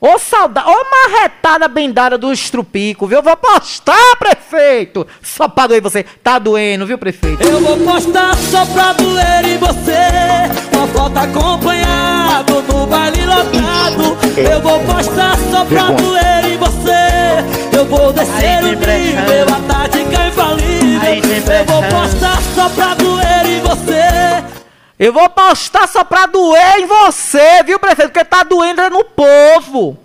Ô 0.00 0.16
saudade, 0.16 0.68
ô 0.70 0.72
marretada 0.72 1.66
bendada 1.66 2.16
do 2.16 2.32
estrupico, 2.32 3.04
viu? 3.08 3.18
Eu 3.18 3.22
vou 3.22 3.36
postar, 3.36 4.16
prefeito. 4.16 5.04
Só 5.20 5.48
pra 5.48 5.66
doer 5.66 5.82
você. 5.82 6.04
Tá 6.22 6.38
doendo, 6.38 6.86
viu, 6.86 6.96
prefeito? 6.96 7.42
Eu 7.42 7.60
vou 7.60 7.76
postar 7.78 8.36
só 8.36 8.64
pra 8.66 8.92
doer 8.92 9.44
em 9.44 9.58
você. 9.58 10.76
Uma 10.76 10.86
foto 10.86 11.16
acompanhado 11.18 12.62
no 12.62 12.86
baile 12.86 13.26
lotado. 13.26 14.16
Eu 14.36 14.60
vou 14.60 14.78
postar 14.84 15.36
só 15.50 15.64
pra 15.64 15.90
doer 15.90 16.44
em 16.44 16.56
você. 16.56 17.76
Eu 17.76 17.84
vou 17.86 18.12
descer 18.12 18.62
o 18.62 18.68
nível, 18.68 19.46
a 19.52 19.60
tática 19.72 20.28
infalível. 20.28 21.54
Eu 21.54 21.64
vou 21.64 21.82
postar 21.82 22.40
só 22.54 22.68
pra 22.68 22.94
doer 22.94 23.46
em 23.46 23.60
você. 23.62 24.57
Eu 24.98 25.12
vou 25.12 25.28
postar 25.28 25.86
só 25.86 26.02
pra 26.02 26.26
doer 26.26 26.80
em 26.80 26.86
você, 26.86 27.62
viu, 27.64 27.78
prefeito? 27.78 28.10
Porque 28.10 28.24
tá 28.24 28.42
doendo 28.42 28.80
é 28.80 28.90
no 28.90 29.04
povo. 29.04 29.96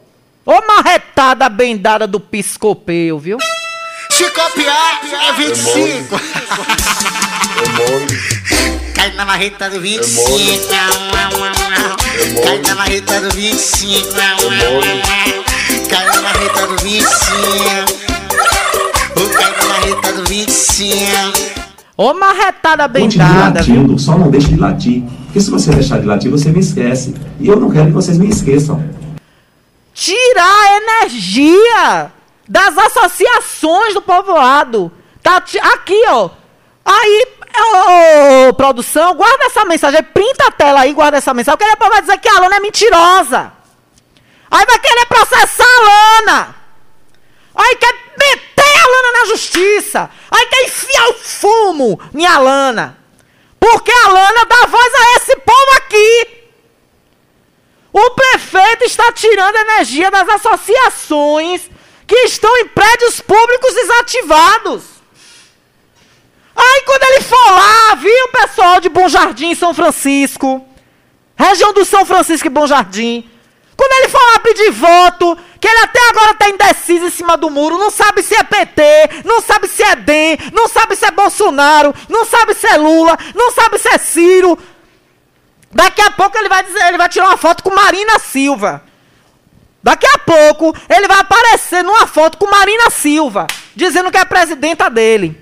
Ô 0.46 0.62
marretada 0.68 1.50
bendada 1.50 2.06
do 2.06 2.20
piscopeu, 2.20 3.18
viu? 3.18 3.40
Se 4.12 4.30
copiar, 4.30 5.02
é 5.30 5.34
25. 5.34 6.20
Cai 8.94 9.12
na 9.14 9.26
marreta 9.26 9.68
do 9.72 9.82
25. 9.82 10.68
Cai 12.44 12.60
na 12.60 12.76
marreta 12.76 13.20
do 13.22 13.32
25. 13.32 14.14
Cai 15.90 16.06
na 16.06 16.22
marreta 16.22 16.68
do 16.68 16.78
25. 16.84 17.34
Cai 19.34 19.52
na 19.52 19.66
marreta 19.68 20.14
do 20.14 20.24
25. 20.26 21.73
Ô 21.96 22.14
marretada 22.14 22.88
bendada, 22.88 23.62
viu? 23.62 23.76
latindo, 23.76 24.00
só 24.00 24.18
não 24.18 24.32
deixe 24.32 24.48
de 24.48 24.60
latir. 24.60 25.04
Porque 25.26 25.40
se 25.40 25.52
você 25.52 25.72
deixar 25.72 26.00
de 26.00 26.08
latir, 26.08 26.32
você 26.32 26.52
me 26.52 26.60
esquece. 26.60 27.16
E 27.40 27.48
eu 27.48 27.60
não 27.60 27.70
quero 27.70 27.88
que 27.88 27.92
vocês 27.92 28.18
me 28.18 28.30
esqueçam. 28.30 28.84
Tirar 29.94 30.44
a 30.44 30.78
energia 30.78 32.12
das 32.50 32.76
associações 32.78 33.94
do 33.94 34.02
povoado. 34.02 34.92
Tá 35.22 35.38
aqui, 35.38 36.04
ó. 36.10 36.32
Aí, 36.84 37.28
ô, 37.58 38.50
ô, 38.50 38.54
produção, 38.56 39.14
guarda 39.14 39.46
essa 39.46 39.64
mensagem. 39.64 40.02
Printa 40.04 40.48
a 40.48 40.52
tela 40.52 40.82
aí, 40.82 40.94
guarda 40.94 41.18
essa 41.18 41.34
mensagem. 41.34 41.58
Porque 41.58 41.72
depois 41.72 41.92
vai 41.92 42.02
dizer 42.02 42.18
que 42.18 42.28
a 42.28 42.38
Alana 42.38 42.56
é 42.56 42.60
mentirosa. 42.60 43.52
Aí 44.50 44.66
vai 44.66 44.80
querer 44.80 45.06
processar 45.06 45.64
a 45.64 46.28
Alana. 46.28 46.56
Aí 47.56 47.76
quer 47.76 48.03
meter 48.18 48.80
a 48.82 48.88
Lana 48.88 49.20
na 49.20 49.26
justiça. 49.26 50.10
Aí 50.32 50.46
quer 50.48 50.64
enfiar 50.66 51.10
o 51.10 51.14
fumo 51.14 52.00
em 52.14 52.26
Alana. 52.26 52.98
Porque 53.60 53.92
a 53.92 54.08
Lana 54.10 54.46
dá 54.46 54.66
voz 54.68 54.94
a 54.94 55.18
esse 55.18 55.36
povo 55.38 55.78
aqui. 55.78 56.44
O 57.94 58.10
prefeito 58.12 58.86
está 58.86 59.12
tirando 59.12 59.56
energia 59.56 60.10
das 60.10 60.28
associações 60.28 61.70
que 62.08 62.16
estão 62.26 62.58
em 62.58 62.68
prédios 62.68 63.22
públicos 63.22 63.74
desativados. 63.76 64.84
Aí 66.56 66.82
quando 66.86 67.04
ele 67.04 67.22
for 67.22 67.52
lá, 67.52 67.96
viu, 67.96 68.28
pessoal 68.30 68.80
de 68.80 68.90
Bom 68.90 69.08
Jardim, 69.08 69.56
São 69.56 69.74
Francisco, 69.74 70.66
região 71.36 71.74
do 71.74 71.86
São 71.86 72.06
Francisco 72.06 72.48
e 72.48 72.50
Bom 72.50 72.68
Jardim, 72.68 73.30
quando 73.76 73.92
ele 73.94 74.10
for 74.10 74.22
lá 74.32 74.40
pedir 74.40 74.72
voto, 74.72 75.38
que 75.60 75.68
ele 75.68 75.80
até 75.80 76.00
agora 76.10 76.32
está 76.32 76.50
indeciso 76.50 77.06
em 77.06 77.10
cima 77.10 77.36
do 77.36 77.50
muro, 77.50 77.78
não 77.78 77.90
sabe 77.90 78.22
se 78.22 78.36
é 78.36 78.44
PT, 78.44 78.84
não 79.26 79.42
sabe 79.42 79.68
se 79.68 79.82
é 79.82 79.96
DEM, 79.96 80.38
não 80.54 80.68
sabe 80.68 80.96
se 80.96 81.06
é 81.06 81.12
Bolsonaro, 81.12 81.94
não 82.10 82.26
sabe 82.26 82.54
se 82.54 82.68
é 82.68 82.78
Lula, 82.78 83.18
não 83.34 83.52
sabe 83.52 83.80
se 83.80 83.88
é 83.88 83.98
Ciro. 83.98 84.58
Daqui 85.72 86.02
a 86.02 86.12
pouco 86.12 86.38
ele 86.38 86.50
vai 86.50 86.64
dizer, 86.64 86.86
ele 86.88 86.98
vai 86.98 87.10
tirar 87.10 87.28
uma 87.28 87.38
foto 87.38 87.64
com 87.64 87.74
Marina 87.74 88.20
Silva. 88.20 88.84
Daqui 89.82 90.06
a 90.08 90.20
pouco 90.20 90.76
ele 90.88 91.08
vai 91.08 91.20
aparecer 91.20 91.84
numa 91.84 92.06
foto 92.06 92.38
com 92.38 92.46
Marina 92.46 92.90
Silva, 92.90 93.48
dizendo 93.76 94.12
que 94.12 94.18
é 94.18 94.26
presidenta 94.26 94.90
dele. 94.90 95.42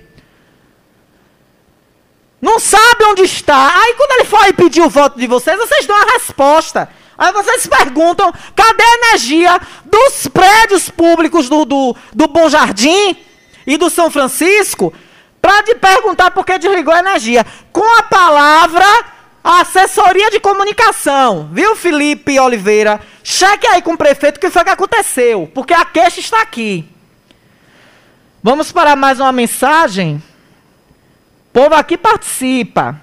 Não 2.40 2.58
sabe 2.58 3.04
onde 3.04 3.22
está. 3.22 3.80
Aí 3.82 3.94
quando 3.94 4.12
ele 4.12 4.24
for 4.24 4.52
pedir 4.54 4.82
o 4.82 4.88
voto 4.88 5.18
de 5.18 5.28
vocês, 5.28 5.56
vocês 5.56 5.86
dão 5.86 5.96
a 5.96 6.12
resposta. 6.12 6.88
Aí 7.16 7.32
vocês 7.32 7.66
perguntam, 7.66 8.32
cadê 8.54 8.82
a 8.82 8.94
energia 8.94 9.60
dos 9.84 10.26
prédios 10.28 10.88
públicos 10.88 11.48
do, 11.48 11.64
do, 11.64 11.96
do 12.12 12.26
Bom 12.26 12.48
Jardim 12.48 13.16
e 13.66 13.76
do 13.76 13.90
São 13.90 14.10
Francisco 14.10 14.92
para 15.40 15.62
te 15.62 15.74
perguntar 15.74 16.30
por 16.30 16.46
que 16.46 16.58
desligou 16.58 16.94
a 16.94 17.00
energia. 17.00 17.44
Com 17.72 17.84
a 17.98 18.02
palavra 18.04 18.86
assessoria 19.42 20.30
de 20.30 20.38
comunicação, 20.38 21.48
viu, 21.52 21.74
Felipe 21.74 22.38
Oliveira? 22.38 23.00
Cheque 23.24 23.66
aí 23.66 23.82
com 23.82 23.94
o 23.94 23.98
prefeito 23.98 24.36
o 24.36 24.40
que 24.40 24.50
foi 24.50 24.64
que 24.64 24.70
aconteceu, 24.70 25.50
porque 25.52 25.74
a 25.74 25.84
queixa 25.84 26.20
está 26.20 26.40
aqui. 26.40 26.88
Vamos 28.42 28.72
para 28.72 28.96
mais 28.96 29.20
uma 29.20 29.32
mensagem? 29.32 30.22
O 31.48 31.52
povo 31.52 31.74
aqui 31.74 31.96
participa. 31.96 33.00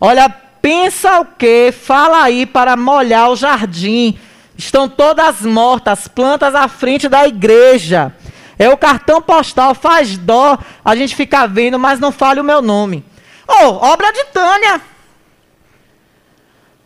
Olha, 0.00 0.45
pensa 0.66 1.20
o 1.20 1.24
quê? 1.24 1.72
Fala 1.72 2.24
aí 2.24 2.44
para 2.44 2.76
molhar 2.76 3.30
o 3.30 3.36
jardim. 3.36 4.18
Estão 4.58 4.88
todas 4.88 5.42
mortas, 5.42 6.08
plantas 6.08 6.56
à 6.56 6.66
frente 6.66 7.08
da 7.08 7.24
igreja. 7.24 8.12
É 8.58 8.68
o 8.68 8.76
cartão 8.76 9.22
postal, 9.22 9.76
faz 9.76 10.18
dó 10.18 10.58
a 10.84 10.96
gente 10.96 11.14
ficar 11.14 11.46
vendo, 11.46 11.78
mas 11.78 12.00
não 12.00 12.10
fale 12.10 12.40
o 12.40 12.44
meu 12.44 12.60
nome. 12.60 13.04
Oh, 13.46 13.66
obra 13.92 14.10
de 14.12 14.24
Tânia. 14.24 14.80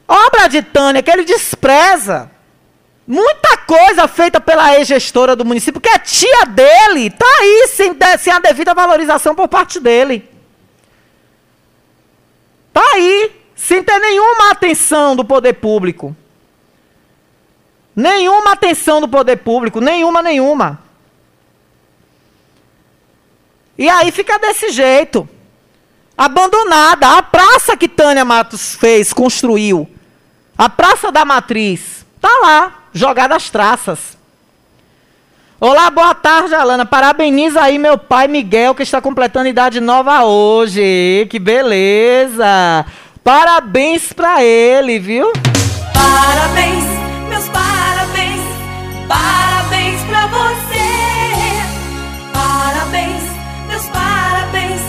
Obra 0.07 0.47
de 0.47 0.61
Tânia 0.61 1.03
que 1.03 1.11
ele 1.11 1.25
despreza. 1.25 2.31
Muita 3.07 3.57
coisa 3.57 4.07
feita 4.07 4.39
pela 4.43 4.77
ex-gestora 4.77 5.35
do 5.35 5.45
município, 5.47 5.81
que 5.81 5.89
é 5.89 5.99
tia 5.99 6.45
dele, 6.45 7.09
tá 7.09 7.27
aí 7.41 7.67
sem, 7.69 7.95
de- 7.95 8.19
sem 8.19 8.31
a 8.31 8.41
devida 8.41 8.75
valorização 8.75 9.35
por 9.35 9.49
parte 9.49 9.81
dele. 9.81 10.29
Tá 12.75 12.83
aí, 12.95 13.40
sem 13.61 13.83
ter 13.83 13.99
nenhuma 13.99 14.53
atenção 14.53 15.15
do 15.15 15.23
poder 15.23 15.53
público. 15.53 16.17
Nenhuma 17.95 18.53
atenção 18.53 19.03
do 19.03 19.09
poder 19.09 19.37
público, 19.37 19.83
nenhuma, 19.83 20.23
nenhuma. 20.23 20.81
E 23.77 23.87
aí 23.87 24.11
fica 24.11 24.39
desse 24.39 24.71
jeito. 24.71 25.29
Abandonada. 26.17 27.19
A 27.19 27.23
praça 27.23 27.77
que 27.77 27.87
Tânia 27.87 28.25
Matos 28.25 28.75
fez, 28.77 29.13
construiu. 29.13 29.87
A 30.57 30.71
Praça 30.71 31.13
da 31.13 31.27
Matriz. 31.27 32.07
Tá 32.19 32.31
lá, 32.43 32.85
jogada 32.95 33.37
as 33.37 33.51
traças. 33.51 34.17
Olá, 35.61 35.91
boa 35.91 36.15
tarde, 36.15 36.55
Alana. 36.55 36.87
Parabeniza 36.87 37.61
aí 37.61 37.79
meu 37.79 37.99
pai 37.99 38.27
Miguel, 38.27 38.75
que 38.75 38.83
está 38.83 39.03
completando 39.03 39.49
idade 39.49 39.81
nova 39.81 40.25
hoje. 40.25 41.27
Que 41.31 41.39
beleza. 41.39 42.87
Parabéns 43.23 44.13
pra 44.15 44.43
ele, 44.43 44.99
viu? 44.99 45.31
Parabéns, 45.93 46.85
meus 47.29 47.47
parabéns, 47.49 48.41
parabéns 49.07 50.01
pra 50.05 50.27
você. 50.27 50.81
Parabéns, 52.33 53.23
meus 53.69 53.85
parabéns, 53.87 54.81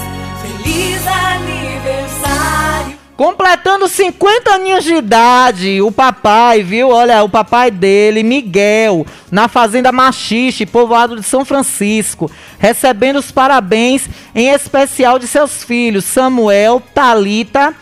feliz 0.42 1.06
aniversário. 1.06 2.96
Completando 3.18 3.90
50 3.90 4.50
aninhos 4.50 4.86
de 4.86 4.96
idade, 4.96 5.82
o 5.82 5.92
papai, 5.92 6.64
viu? 6.64 6.90
Olha, 6.90 7.24
o 7.24 7.30
papai 7.30 7.70
dele, 7.70 8.24
Miguel, 8.24 9.06
na 9.30 9.50
Fazenda 9.50 9.92
Machixe, 9.92 10.66
povoado 10.66 11.18
de 11.18 11.24
São 11.24 11.44
Francisco, 11.44 12.32
recebendo 12.58 13.18
os 13.18 13.30
parabéns, 13.30 14.10
em 14.34 14.48
especial 14.48 15.20
de 15.20 15.28
seus 15.28 15.66
filhos, 15.66 16.06
Samuel, 16.06 16.82
Talita, 16.96 17.76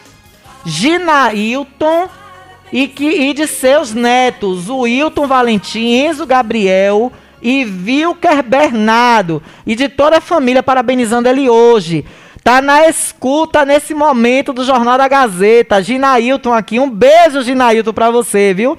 Ginailton 0.65 2.09
e, 2.71 2.87
que, 2.87 3.07
e 3.07 3.33
de 3.33 3.47
seus 3.47 3.93
netos, 3.93 4.69
o 4.69 4.79
Wilton 4.79 5.27
Valentim, 5.27 5.79
Enzo 5.79 6.25
Gabriel 6.25 7.11
e 7.41 7.63
Vilker 7.63 8.43
Bernardo, 8.43 9.41
e 9.65 9.75
de 9.75 9.87
toda 9.87 10.17
a 10.17 10.21
família, 10.21 10.61
parabenizando 10.61 11.29
ele 11.29 11.49
hoje. 11.49 12.05
Tá 12.43 12.61
na 12.61 12.87
escuta 12.87 13.65
nesse 13.65 13.93
momento 13.93 14.53
do 14.53 14.63
Jornal 14.63 14.97
da 14.97 15.07
Gazeta. 15.07 15.83
Ginailton 15.83 16.53
aqui. 16.53 16.79
Um 16.79 16.89
beijo, 16.89 17.41
Ginailton, 17.41 17.93
pra 17.93 18.09
você, 18.09 18.53
viu? 18.53 18.77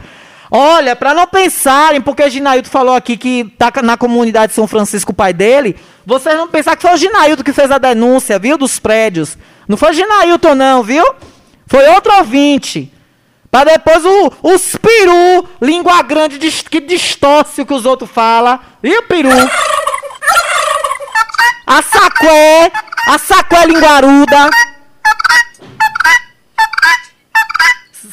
Olha, 0.51 0.97
pra 0.97 1.14
não 1.14 1.26
pensarem, 1.26 2.01
porque 2.01 2.28
Ginailton 2.28 2.68
falou 2.68 2.95
aqui 2.95 3.16
que 3.16 3.45
tá 3.57 3.70
na 3.83 3.97
comunidade 3.97 4.49
de 4.49 4.57
São 4.57 4.66
Francisco 4.66 5.12
o 5.12 5.14
pai 5.14 5.33
dele, 5.33 5.76
vocês 6.05 6.35
não 6.37 6.49
pensar 6.49 6.74
que 6.74 6.83
foi 6.83 6.93
o 6.93 6.97
Ginailton 6.97 7.45
que 7.45 7.53
fez 7.53 7.70
a 7.70 7.78
denúncia, 7.78 8.39
viu? 8.39 8.59
Dos 8.59 8.81
prédios. 8.81 9.39
Não 9.68 9.76
foi 9.76 9.93
Ginailton, 9.93 10.57
não, 10.57 10.83
viu? 10.83 11.05
Foi 11.71 11.89
outro 11.91 12.12
ouvinte. 12.16 12.93
Pra 13.49 13.62
depois 13.62 14.05
o, 14.05 14.33
os 14.43 14.75
peru, 14.75 15.49
língua 15.62 16.03
grande, 16.03 16.37
que 16.68 16.81
distorce 16.81 17.62
o 17.62 17.66
que 17.66 17.73
os 17.73 17.87
outros 17.87 18.11
falam. 18.11 18.59
Viu, 18.83 19.01
peru? 19.05 19.31
a 21.64 21.81
sacué, 21.81 22.73
a 23.07 23.18
sacué 23.18 23.66
linguaruda. 23.66 24.51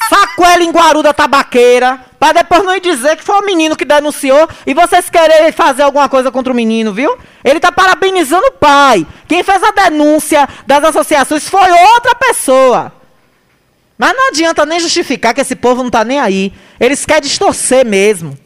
Sacué 0.08 0.56
linguaruda 0.58 1.12
tabaqueira. 1.12 2.00
Pra 2.16 2.30
depois 2.30 2.62
não 2.62 2.78
dizer 2.78 3.16
que 3.16 3.24
foi 3.24 3.40
o 3.40 3.44
menino 3.44 3.76
que 3.76 3.84
denunciou 3.84 4.48
e 4.66 4.72
vocês 4.72 5.10
querem 5.10 5.50
fazer 5.50 5.82
alguma 5.82 6.08
coisa 6.08 6.30
contra 6.30 6.52
o 6.52 6.56
menino, 6.56 6.92
viu? 6.92 7.18
Ele 7.44 7.58
tá 7.58 7.72
parabenizando 7.72 8.46
o 8.46 8.52
pai. 8.52 9.04
Quem 9.26 9.42
fez 9.42 9.62
a 9.64 9.72
denúncia 9.72 10.48
das 10.64 10.84
associações 10.84 11.48
foi 11.48 11.70
outra 11.70 12.14
pessoa. 12.14 12.97
Mas 13.98 14.16
não 14.16 14.28
adianta 14.28 14.64
nem 14.64 14.78
justificar 14.78 15.34
que 15.34 15.40
esse 15.40 15.56
povo 15.56 15.82
não 15.82 15.90
tá 15.90 16.04
nem 16.04 16.20
aí. 16.20 16.52
Eles 16.78 17.04
querem 17.04 17.22
distorcer 17.22 17.84
mesmo. 17.84 18.38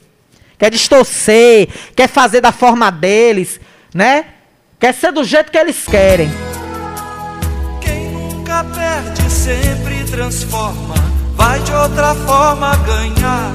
Quer 0.59 0.71
distorcer, 0.71 1.69
quer 1.95 2.09
fazer 2.09 2.41
da 2.41 2.53
forma 2.53 2.91
deles, 2.91 3.61
né? 3.93 4.25
Quer 4.81 4.95
ser 4.95 5.13
do 5.13 5.23
jeito 5.23 5.53
que 5.53 5.59
eles 5.59 5.85
querem. 5.85 6.31
Nunca 8.13 8.65
perde, 8.65 9.31
sempre 9.31 10.05
transforma. 10.05 10.95
Vai 11.35 11.61
de 11.61 11.73
outra 11.73 12.15
forma 12.15 12.77
ganhar. 12.77 13.53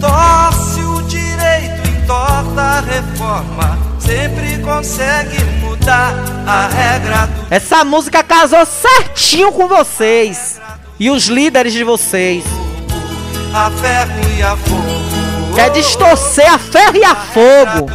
Torce 0.00 0.80
o 0.80 1.02
direito, 1.02 1.88
entorta 1.88 2.60
a 2.60 2.80
reforma. 2.80 3.78
Sempre 3.98 4.58
consegue 4.62 5.42
mudar 5.60 6.14
a 6.46 6.68
regra 6.68 7.26
do 7.26 7.54
Essa 7.54 7.84
música 7.84 8.22
casou 8.22 8.64
certinho 8.66 9.52
com 9.52 9.68
vocês. 9.68 10.60
E 11.00 11.08
os 11.08 11.28
líderes 11.28 11.72
de 11.72 11.82
vocês. 11.82 12.44
a 13.54 13.70
ferro 13.70 14.20
e 14.36 14.42
a 14.42 14.54
fogo. 14.54 15.54
Quer 15.54 15.70
distorcer 15.70 16.52
a 16.52 16.58
ferro 16.58 16.94
e 16.94 17.02
a 17.02 17.14
fogo. 17.14 17.86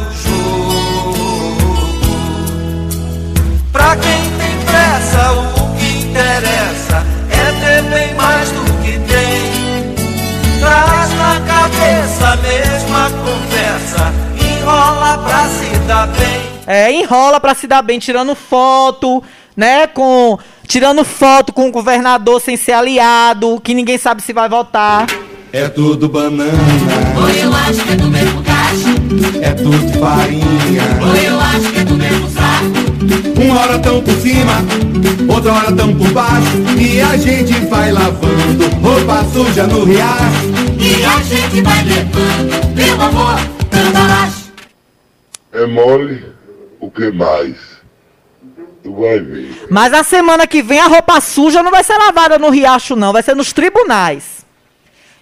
Pra 3.72 3.94
quem 3.94 4.22
tem 4.38 4.64
pressa, 4.64 5.32
o 5.32 5.76
que 5.78 6.08
interessa 6.08 7.06
é 7.30 7.64
ter 7.64 7.82
bem 7.84 8.14
mais 8.14 8.50
do 8.50 8.64
que 8.82 8.98
tem. 8.98 9.94
Traz 10.58 11.14
na 11.14 11.40
cabeça 11.46 12.28
a 12.32 12.36
mesma 12.38 13.10
conversa, 13.24 14.12
enrola 14.58 15.18
pra 15.18 15.46
se 15.46 15.78
dar 15.86 16.08
bem. 16.08 16.56
É, 16.66 16.90
enrola 16.90 17.38
pra 17.38 17.54
se 17.54 17.68
dar 17.68 17.82
bem, 17.82 18.00
tirando 18.00 18.34
foto, 18.34 19.22
né? 19.56 19.86
Com. 19.86 20.36
Tirando 20.66 21.04
foto 21.04 21.52
com 21.52 21.68
o 21.68 21.72
governador 21.72 22.40
sem 22.40 22.56
ser 22.56 22.72
aliado, 22.72 23.60
que 23.60 23.72
ninguém 23.74 23.98
sabe 23.98 24.22
se 24.22 24.32
vai 24.32 24.48
votar. 24.48 25.06
É 25.52 25.68
tudo 25.68 26.08
banana, 26.08 26.52
Oi, 27.24 27.44
eu 27.44 27.54
acho 27.54 27.82
que 27.84 27.92
é 27.92 27.96
do 27.96 28.10
mesmo 28.10 28.42
cacho. 28.42 29.40
é 29.40 29.52
tudo 29.52 29.98
farinha. 29.98 30.82
Oi, 31.12 31.26
eu 31.28 31.40
acho 31.40 31.72
que 31.72 31.78
é 31.78 31.84
do 31.84 31.94
mesmo 31.94 32.28
saco. 32.28 33.40
Uma 33.42 33.60
hora 33.60 33.78
tão 33.78 34.02
por 34.02 34.12
cima, 34.14 34.52
outra 35.32 35.52
hora 35.52 35.72
tão 35.72 35.94
por 35.96 36.10
baixo. 36.12 36.56
E 36.78 37.00
a 37.00 37.16
gente 37.16 37.52
vai 37.66 37.92
lavando 37.92 38.66
roupa 38.82 39.24
suja 39.32 39.66
no 39.66 39.84
riacho. 39.84 40.46
E 40.78 41.04
a 41.04 41.22
gente 41.22 41.60
vai 41.62 41.82
levando, 41.84 42.74
meu 42.74 43.00
amor, 43.02 43.36
canta 43.70 44.00
baixo. 44.00 44.52
É 45.52 45.64
mole? 45.66 46.24
O 46.80 46.90
que 46.90 47.10
mais? 47.12 47.75
Tu 48.86 48.92
vai 48.94 49.18
ver. 49.18 49.66
Mas 49.68 49.92
a 49.92 50.04
semana 50.04 50.46
que 50.46 50.62
vem 50.62 50.78
a 50.78 50.86
roupa 50.86 51.20
suja 51.20 51.60
não 51.60 51.72
vai 51.72 51.82
ser 51.82 51.96
lavada 51.98 52.38
no 52.38 52.50
riacho, 52.50 52.94
não. 52.94 53.12
Vai 53.12 53.20
ser 53.20 53.34
nos 53.34 53.52
tribunais. 53.52 54.46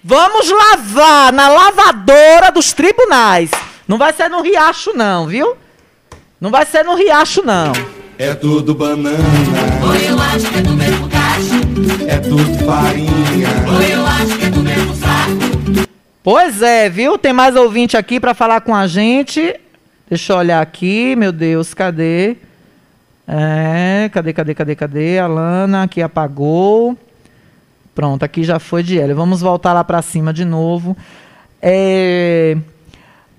Vamos 0.03 0.51
lavar 0.51 1.33
na 1.33 1.49
lavadora 1.49 2.53
dos 2.53 2.75
tribunais. 2.75 3.51
Não 3.89 3.97
vai 3.97 4.13
ser 4.13 4.29
no 4.29 4.43
riacho, 4.43 4.93
não, 4.95 5.27
viu? 5.27 5.57
Não 6.39 6.51
vai 6.51 6.67
ser 6.67 6.85
no 6.85 6.95
riacho, 6.95 7.43
não. 7.43 7.73
É 8.19 8.35
tudo 8.35 8.75
banana, 8.75 9.17
Oi, 9.89 10.11
eu 10.11 10.21
acho 10.21 10.51
que 10.51 10.59
é 10.59 10.63
do 10.63 10.75
mesmo 10.75 11.09
cacho. 11.09 12.07
é 12.07 12.19
tudo 12.19 12.65
farinha. 12.67 13.49
Oi, 13.79 13.95
eu 13.95 14.07
acho 14.07 14.39
que 14.39 14.45
é 14.45 14.51
do 14.51 14.61
mesmo 14.61 14.95
saco. 14.95 15.89
Pois 16.23 16.61
é, 16.61 16.91
viu? 16.91 17.17
Tem 17.17 17.33
mais 17.33 17.57
ouvinte 17.57 17.97
aqui 17.97 18.21
pra 18.21 18.35
falar 18.35 18.61
com 18.61 18.75
a 18.75 18.87
gente. 18.87 19.59
Deixa 20.09 20.35
eu 20.35 20.37
olhar 20.37 20.61
aqui, 20.61 21.17
meu 21.17 21.33
Deus, 21.33 21.73
cadê? 21.73 22.37
É, 23.27 24.11
cadê, 24.13 24.33
cadê, 24.33 24.55
cadê, 24.55 24.75
cadê? 24.75 25.19
A 25.19 25.27
Lana 25.27 25.85
aqui 25.85 26.03
apagou. 26.03 26.97
Pronto, 27.95 28.23
aqui 28.23 28.43
já 28.43 28.59
foi 28.59 28.83
de 28.83 28.99
ela. 28.99 29.15
Vamos 29.15 29.41
voltar 29.41 29.73
lá 29.73 29.85
pra 29.85 30.03
cima 30.03 30.33
de 30.33 30.45
novo. 30.45 30.97
É, 31.63 32.57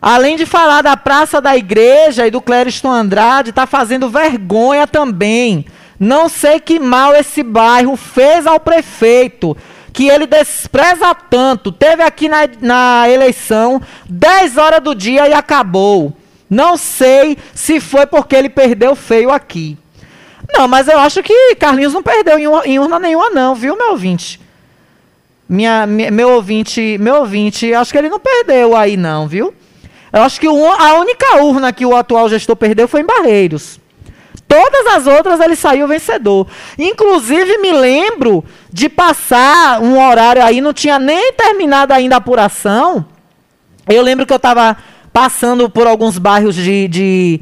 Além 0.08 0.36
de 0.36 0.46
falar 0.46 0.84
da 0.84 0.96
Praça 0.96 1.42
da 1.42 1.58
Igreja 1.58 2.28
e 2.28 2.30
do 2.30 2.40
Clériston 2.40 2.92
Andrade, 2.92 3.52
tá 3.52 3.66
fazendo 3.66 4.08
vergonha 4.08 4.86
também. 4.86 5.66
Não 6.00 6.30
sei 6.30 6.60
que 6.60 6.80
mal 6.80 7.16
esse 7.16 7.42
bairro 7.42 7.96
fez 7.96 8.46
ao 8.46 8.60
prefeito, 8.60 9.58
que 9.92 10.08
ele 10.08 10.28
despreza 10.28 11.16
tanto. 11.16 11.72
Teve 11.72 12.04
aqui 12.04 12.30
na, 12.30 12.48
na 12.62 13.10
eleição 13.10 13.82
10 14.08 14.58
horas 14.58 14.80
do 14.84 14.94
dia 14.94 15.28
e 15.28 15.34
acabou. 15.34 16.16
Não 16.50 16.78
sei 16.78 17.38
se 17.54 17.80
foi 17.80 18.06
porque 18.06 18.36
ele 18.36 18.50
perdeu 18.50 18.96
feio 18.96 19.32
aqui. 19.32 19.78
Não, 20.54 20.68
mas 20.68 20.88
eu 20.88 21.00
acho 21.00 21.24
que 21.24 21.56
Carlinhos 21.56 21.94
não 21.94 22.04
perdeu 22.04 22.38
em, 22.38 22.48
ur- 22.48 22.62
em 22.66 22.78
urna 22.80 23.00
nenhuma, 23.00 23.30
não, 23.32 23.56
viu, 23.56 23.76
meu 23.76 23.92
ouvinte? 23.92 24.40
Minha, 25.50 25.86
mi- 25.88 26.12
meu 26.12 26.30
ouvinte, 26.30 26.98
meu 27.00 27.16
ouvinte, 27.16 27.74
acho 27.74 27.92
que 27.92 27.98
ele 27.98 28.10
não 28.10 28.20
perdeu 28.20 28.76
aí, 28.76 28.96
não, 28.96 29.28
viu? 29.28 29.54
Eu 30.14 30.22
acho 30.24 30.40
que 30.40 30.48
a 30.48 30.94
única 31.00 31.38
urna 31.42 31.74
que 31.74 31.86
o 31.86 31.96
atual 31.96 32.30
gestor 32.30 32.56
perdeu 32.56 32.88
foi 32.88 33.02
em 33.02 33.06
Barreiros. 33.06 33.80
Todas 34.48 34.86
as 34.96 35.08
outras 35.08 35.40
ele 35.40 35.56
saiu 35.56 35.88
vencedor. 35.88 36.48
Inclusive, 36.78 37.58
me 37.58 37.72
lembro 37.72 38.46
de 38.72 38.88
passar 38.88 39.82
um 39.82 40.00
horário 40.02 40.44
aí, 40.44 40.62
não 40.62 40.72
tinha 40.74 40.98
nem 41.00 41.34
terminado 41.34 41.92
ainda 41.94 42.16
a 42.16 42.18
apuração. 42.20 43.06
Eu 43.90 44.02
lembro 44.02 44.26
que 44.26 44.32
eu 44.32 44.38
estava 44.38 44.78
passando 45.16 45.70
por 45.70 45.88
alguns 45.88 46.18
bairros 46.18 46.54
de, 46.54 46.90
de, 46.90 47.42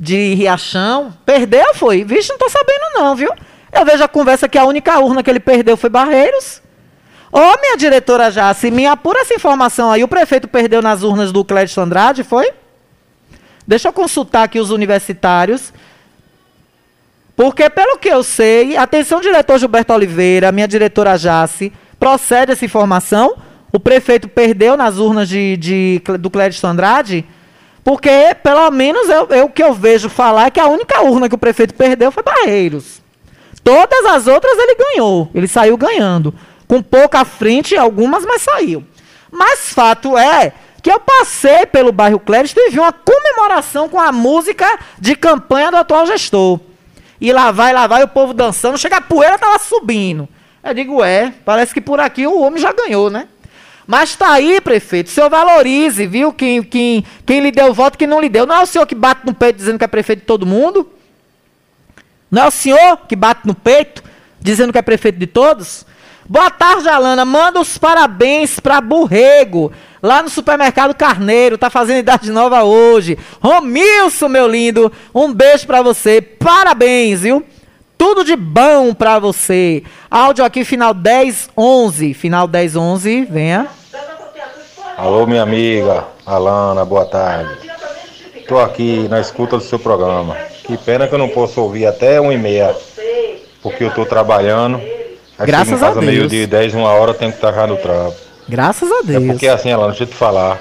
de 0.00 0.32
Riachão. 0.32 1.12
Perdeu, 1.26 1.74
foi? 1.74 2.02
Vixe, 2.02 2.30
não 2.30 2.36
estou 2.36 2.48
sabendo 2.48 2.94
não, 2.94 3.14
viu? 3.14 3.30
Eu 3.70 3.84
vejo 3.84 4.02
a 4.02 4.08
conversa 4.08 4.48
que 4.48 4.56
a 4.56 4.64
única 4.64 4.98
urna 4.98 5.22
que 5.22 5.28
ele 5.28 5.38
perdeu 5.38 5.76
foi 5.76 5.90
Barreiros. 5.90 6.62
Ô, 7.30 7.38
minha 7.60 7.76
diretora 7.76 8.30
Jace, 8.30 8.70
me 8.70 8.86
apura 8.86 9.20
essa 9.20 9.34
informação 9.34 9.92
aí. 9.92 10.02
O 10.02 10.08
prefeito 10.08 10.48
perdeu 10.48 10.80
nas 10.80 11.02
urnas 11.02 11.30
do 11.30 11.44
Clédio 11.44 11.82
Andrade, 11.82 12.24
foi? 12.24 12.54
Deixa 13.66 13.88
eu 13.88 13.92
consultar 13.92 14.44
aqui 14.44 14.58
os 14.58 14.70
universitários. 14.70 15.74
Porque, 17.36 17.68
pelo 17.68 17.98
que 17.98 18.08
eu 18.08 18.22
sei, 18.22 18.78
atenção, 18.78 19.20
diretor 19.20 19.58
Gilberto 19.58 19.92
Oliveira, 19.92 20.50
minha 20.50 20.66
diretora 20.66 21.18
Jace, 21.18 21.70
procede 21.98 22.52
essa 22.52 22.64
informação. 22.64 23.36
O 23.72 23.78
prefeito 23.78 24.28
perdeu 24.28 24.76
nas 24.76 24.98
urnas 24.98 25.28
de, 25.28 25.56
de- 25.56 26.02
do 26.18 26.28
Clédio 26.30 26.66
Andrade, 26.68 27.24
porque, 27.84 28.34
pelo 28.42 28.70
menos, 28.70 29.08
eu, 29.08 29.26
eu- 29.30 29.44
o 29.46 29.50
que 29.50 29.62
eu 29.62 29.72
vejo 29.72 30.08
falar 30.08 30.46
é 30.46 30.50
que 30.50 30.60
a 30.60 30.66
única 30.66 31.00
urna 31.02 31.28
que 31.28 31.34
o 31.34 31.38
prefeito 31.38 31.74
perdeu 31.74 32.10
foi 32.10 32.22
Barreiros. 32.22 33.00
Todas 33.62 34.04
as 34.06 34.26
outras 34.26 34.58
ele 34.58 34.74
ganhou. 34.74 35.30
Ele 35.34 35.46
saiu 35.46 35.76
ganhando. 35.76 36.34
Com 36.66 36.82
pouca 36.82 37.24
frente, 37.24 37.76
algumas, 37.76 38.24
mas 38.24 38.42
saiu. 38.42 38.82
Mas 39.30 39.72
fato 39.72 40.16
é 40.16 40.52
que 40.82 40.90
eu 40.90 40.98
passei 40.98 41.66
pelo 41.66 41.92
bairro 41.92 42.18
Clériston 42.18 42.60
e 42.60 42.70
vi 42.70 42.78
uma 42.80 42.92
comemoração 42.92 43.88
com 43.88 44.00
a 44.00 44.10
música 44.10 44.66
de 44.98 45.14
campanha 45.14 45.70
do 45.70 45.76
atual 45.76 46.06
gestor. 46.06 46.58
E 47.20 47.32
lá 47.32 47.50
vai, 47.50 47.72
lá 47.72 47.86
vai 47.86 48.02
o 48.02 48.08
povo 48.08 48.32
dançando. 48.32 48.78
Chega 48.78 48.96
a 48.96 49.00
poeira, 49.02 49.38
tava 49.38 49.58
subindo. 49.58 50.26
Eu 50.64 50.72
digo, 50.74 51.04
é, 51.04 51.32
parece 51.44 51.72
que 51.74 51.80
por 51.80 52.00
aqui 52.00 52.26
o 52.26 52.40
homem 52.40 52.60
já 52.60 52.72
ganhou, 52.72 53.10
né? 53.10 53.28
Mas 53.86 54.14
tá 54.14 54.32
aí, 54.32 54.60
prefeito, 54.60 55.08
o 55.08 55.10
senhor 55.10 55.28
valorize, 55.28 56.06
viu? 56.06 56.32
Quem, 56.32 56.62
quem, 56.62 57.04
quem 57.26 57.40
lhe 57.40 57.50
deu 57.50 57.74
voto, 57.74 57.98
quem 57.98 58.06
não 58.06 58.20
lhe 58.20 58.28
deu. 58.28 58.46
Não 58.46 58.56
é 58.56 58.62
o 58.62 58.66
senhor 58.66 58.86
que 58.86 58.94
bate 58.94 59.26
no 59.26 59.34
peito 59.34 59.56
dizendo 59.58 59.78
que 59.78 59.84
é 59.84 59.88
prefeito 59.88 60.20
de 60.20 60.26
todo 60.26 60.46
mundo? 60.46 60.88
Não 62.30 62.44
é 62.44 62.46
o 62.46 62.50
senhor 62.50 62.98
que 63.08 63.16
bate 63.16 63.46
no 63.46 63.54
peito, 63.54 64.04
dizendo 64.40 64.72
que 64.72 64.78
é 64.78 64.82
prefeito 64.82 65.18
de 65.18 65.26
todos? 65.26 65.84
Boa 66.28 66.48
tarde, 66.48 66.88
Alana. 66.88 67.24
Manda 67.24 67.60
os 67.60 67.76
parabéns 67.76 68.60
para 68.60 68.80
Burrego, 68.80 69.72
lá 70.00 70.22
no 70.22 70.30
supermercado 70.30 70.94
Carneiro. 70.94 71.58
Tá 71.58 71.68
fazendo 71.68 71.98
idade 71.98 72.30
nova 72.30 72.62
hoje. 72.62 73.18
Romilson, 73.40 74.28
meu 74.28 74.46
lindo, 74.46 74.92
um 75.12 75.34
beijo 75.34 75.66
para 75.66 75.82
você. 75.82 76.22
Parabéns, 76.22 77.22
viu? 77.22 77.44
Tudo 78.00 78.24
de 78.24 78.34
bom 78.34 78.94
para 78.94 79.18
você. 79.18 79.82
Áudio 80.10 80.42
aqui, 80.42 80.64
final 80.64 80.94
1011. 80.94 82.14
Final 82.14 82.48
1011, 82.48 83.26
venha. 83.26 83.66
Alô, 84.96 85.26
minha 85.26 85.42
amiga 85.42 86.04
Alana, 86.24 86.82
boa 86.82 87.04
tarde. 87.04 87.58
Tô 88.48 88.58
aqui 88.58 89.06
na 89.10 89.20
escuta 89.20 89.58
do 89.58 89.62
seu 89.62 89.78
programa. 89.78 90.34
Que 90.64 90.78
pena 90.78 91.06
que 91.06 91.14
eu 91.14 91.18
não 91.18 91.28
posso 91.28 91.60
ouvir 91.60 91.84
até 91.84 92.18
1 92.18 92.32
e 92.32 92.38
meia, 92.38 92.74
porque 93.62 93.84
eu 93.84 93.90
tô 93.90 94.06
trabalhando. 94.06 94.78
Aí 95.38 95.46
Graças 95.46 95.82
a 95.82 95.90
Deus. 95.90 96.02
meio-dia, 96.06 96.46
10, 96.46 96.72
uma 96.74 96.88
hora, 96.88 97.10
eu 97.10 97.14
tenho 97.14 97.30
que 97.32 97.36
estar 97.36 97.66
no 97.66 97.76
trampo. 97.76 98.16
Graças 98.48 98.90
a 98.90 99.02
Deus. 99.04 99.24
É 99.24 99.26
porque 99.26 99.46
assim, 99.46 99.70
Alana, 99.72 99.88
deixa 99.90 100.04
eu 100.04 100.08
te 100.08 100.14
falar. 100.14 100.58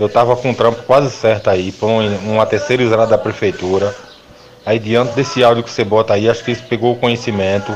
Eu 0.00 0.08
tava 0.08 0.34
com 0.36 0.52
o 0.52 0.54
trampo 0.54 0.82
quase 0.84 1.10
certo 1.10 1.50
aí, 1.50 1.70
pra 1.70 1.86
um- 1.86 2.32
uma 2.32 2.46
terceirizada 2.46 3.06
da 3.06 3.18
prefeitura. 3.18 3.94
Aí 4.68 4.78
diante 4.78 5.14
desse 5.14 5.42
áudio 5.42 5.64
que 5.64 5.70
você 5.70 5.82
bota 5.82 6.12
aí, 6.12 6.28
acho 6.28 6.44
que 6.44 6.50
eles 6.50 6.60
pegou 6.60 6.92
o 6.92 6.96
conhecimento. 6.96 7.74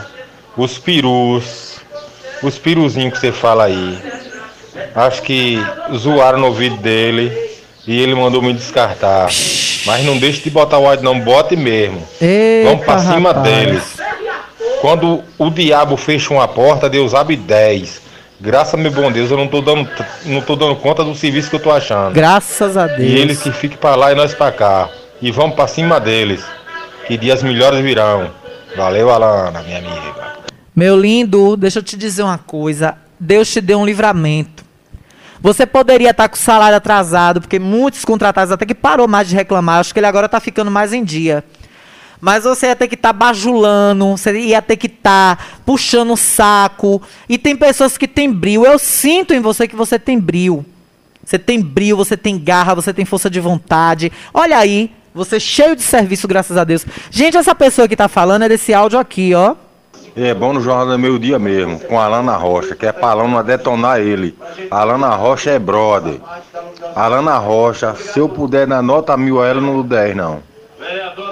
Os 0.55 0.76
perus, 0.76 1.80
os 2.43 2.59
piruzinhos 2.59 3.14
que 3.14 3.18
você 3.18 3.32
fala 3.32 3.64
aí. 3.64 3.99
Acho 4.95 5.22
que 5.22 5.59
zoaram 5.97 6.38
no 6.38 6.49
ouvido 6.49 6.76
dele 6.76 7.32
e 7.86 7.99
ele 7.99 8.14
mandou 8.14 8.43
me 8.43 8.53
descartar. 8.53 9.30
Mas 9.86 10.05
não 10.05 10.18
deixe 10.18 10.43
de 10.43 10.51
botar 10.51 10.76
o 10.76 10.86
áudio 10.86 11.03
não, 11.03 11.18
bote 11.18 11.57
mesmo. 11.57 12.07
Eita, 12.20 12.68
Vamos 12.68 12.84
pra 12.84 12.99
cima 12.99 13.32
rapaz. 13.32 13.43
deles. 13.43 13.82
Quando 14.82 15.24
o 15.38 15.49
diabo 15.49 15.97
fecha 15.97 16.34
uma 16.34 16.47
porta, 16.47 16.90
Deus 16.90 17.14
abre 17.14 17.36
dez. 17.36 18.03
Graças 18.38 18.74
a 18.74 18.76
meu 18.76 18.90
bom 18.90 19.11
Deus, 19.11 19.30
eu 19.30 19.38
não 19.38 19.49
tô 19.49 19.62
dando, 19.62 19.88
não 20.26 20.43
tô 20.43 20.55
dando 20.55 20.76
conta 20.76 21.03
do 21.03 21.14
serviço 21.14 21.49
que 21.49 21.57
eu 21.57 21.61
tô 21.61 21.70
achando. 21.70 22.12
Graças 22.12 22.76
a 22.76 22.86
Deus. 22.86 23.01
E 23.01 23.14
eles 23.16 23.40
que 23.40 23.51
fiquem 23.51 23.78
pra 23.78 23.95
lá 23.95 24.12
e 24.12 24.14
nós 24.14 24.34
pra 24.34 24.53
cá. 24.53 24.90
E 25.22 25.30
vamos 25.30 25.57
pra 25.57 25.66
cima 25.66 25.99
deles. 25.99 26.45
Que 27.07 27.16
dias 27.16 27.42
melhores 27.42 27.80
virão. 27.80 28.30
Valeu, 28.76 29.11
Alana, 29.11 29.62
minha 29.62 29.78
amiga. 29.78 30.38
Meu 30.74 30.96
lindo, 30.96 31.57
deixa 31.57 31.80
eu 31.80 31.82
te 31.82 31.96
dizer 31.96 32.22
uma 32.22 32.38
coisa. 32.38 32.96
Deus 33.18 33.50
te 33.50 33.61
deu 33.61 33.78
um 33.78 33.84
livramento. 33.84 34.64
Você 35.40 35.66
poderia 35.66 36.11
estar 36.11 36.28
com 36.28 36.36
o 36.36 36.38
salário 36.38 36.76
atrasado, 36.76 37.40
porque 37.40 37.59
muitos 37.59 38.05
contratados 38.05 38.53
até 38.53 38.64
que 38.64 38.74
parou 38.74 39.09
mais 39.09 39.28
de 39.28 39.34
reclamar. 39.34 39.80
Acho 39.80 39.92
que 39.92 39.98
ele 39.98 40.07
agora 40.07 40.26
está 40.26 40.38
ficando 40.38 40.70
mais 40.70 40.92
em 40.92 41.03
dia. 41.05 41.44
Mas 42.20 42.44
você 42.44 42.68
ia 42.68 42.76
ter 42.76 42.86
que 42.86 42.94
estar 42.94 43.12
bajulando, 43.12 44.16
você 44.16 44.38
ia 44.38 44.62
ter 44.62 44.76
que 44.76 44.86
estar 44.86 45.61
puxando 45.66 46.12
o 46.12 46.16
saco. 46.16 47.03
E 47.28 47.36
tem 47.36 47.57
pessoas 47.57 47.98
que 47.98 48.07
têm 48.07 48.32
brilho. 48.32 48.64
Eu 48.64 48.78
sinto 48.78 49.34
em 49.34 49.40
você 49.40 49.66
que 49.66 49.74
você 49.74 49.98
tem 49.98 50.20
brilho. 50.20 50.64
Você 51.24 51.38
tem 51.38 51.61
brilho, 51.61 51.96
você 51.96 52.16
tem 52.16 52.38
garra, 52.38 52.76
você 52.76 52.94
tem 52.94 53.05
força 53.05 53.28
de 53.28 53.40
vontade. 53.40 54.12
Olha 54.32 54.57
aí, 54.57 54.92
você 55.14 55.38
cheio 55.38 55.76
de 55.76 55.82
serviço, 55.82 56.26
graças 56.26 56.56
a 56.56 56.64
Deus. 56.64 56.86
Gente, 57.10 57.36
essa 57.36 57.54
pessoa 57.54 57.86
que 57.86 57.96
tá 57.96 58.08
falando 58.08 58.42
é 58.42 58.48
desse 58.48 58.72
áudio 58.72 58.98
aqui, 58.98 59.34
ó. 59.34 59.54
É 60.14 60.34
bom 60.34 60.52
no 60.52 60.60
Jornal 60.60 60.86
do 60.86 60.98
Meio 60.98 61.18
Dia 61.18 61.38
mesmo, 61.38 61.80
com 61.80 61.98
a 61.98 62.04
Alana 62.04 62.36
Rocha, 62.36 62.74
que 62.74 62.84
é 62.84 62.92
pra 62.92 63.08
Alana 63.08 63.42
detonar 63.42 64.00
ele. 64.00 64.36
A 64.70 64.80
Alana 64.80 65.08
Rocha 65.10 65.50
é 65.50 65.58
brother. 65.58 66.20
A 66.94 67.04
Alana 67.04 67.38
Rocha, 67.38 67.94
se 67.94 68.18
eu 68.18 68.28
puder 68.28 68.66
dar 68.66 68.82
nota 68.82 69.16
mil 69.16 69.42
a 69.42 69.46
ela, 69.46 69.60
não 69.60 69.74
dou 69.74 69.82
10 69.82 70.14
não. 70.14 70.42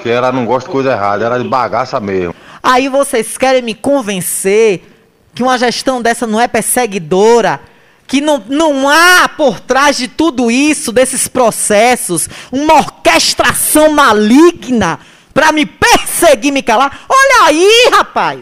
Que 0.02 0.08
ela 0.08 0.32
não 0.32 0.46
gosta 0.46 0.68
de 0.68 0.72
coisa 0.72 0.92
errada, 0.92 1.26
ela 1.26 1.36
é 1.36 1.42
de 1.42 1.48
bagaça 1.48 2.00
mesmo. 2.00 2.34
Aí 2.62 2.88
vocês 2.88 3.36
querem 3.36 3.60
me 3.60 3.74
convencer 3.74 4.82
que 5.34 5.42
uma 5.42 5.58
gestão 5.58 6.00
dessa 6.00 6.26
não 6.26 6.40
é 6.40 6.48
perseguidora, 6.48 7.60
que 8.10 8.20
não, 8.20 8.42
não 8.48 8.88
há 8.88 9.28
por 9.28 9.60
trás 9.60 9.96
de 9.96 10.08
tudo 10.08 10.50
isso, 10.50 10.90
desses 10.90 11.28
processos, 11.28 12.28
uma 12.50 12.74
orquestração 12.74 13.90
maligna 13.92 14.98
para 15.32 15.52
me 15.52 15.64
perseguir, 15.64 16.52
me 16.52 16.60
calar. 16.60 17.02
Olha 17.08 17.46
aí, 17.46 17.90
rapaz! 17.92 18.40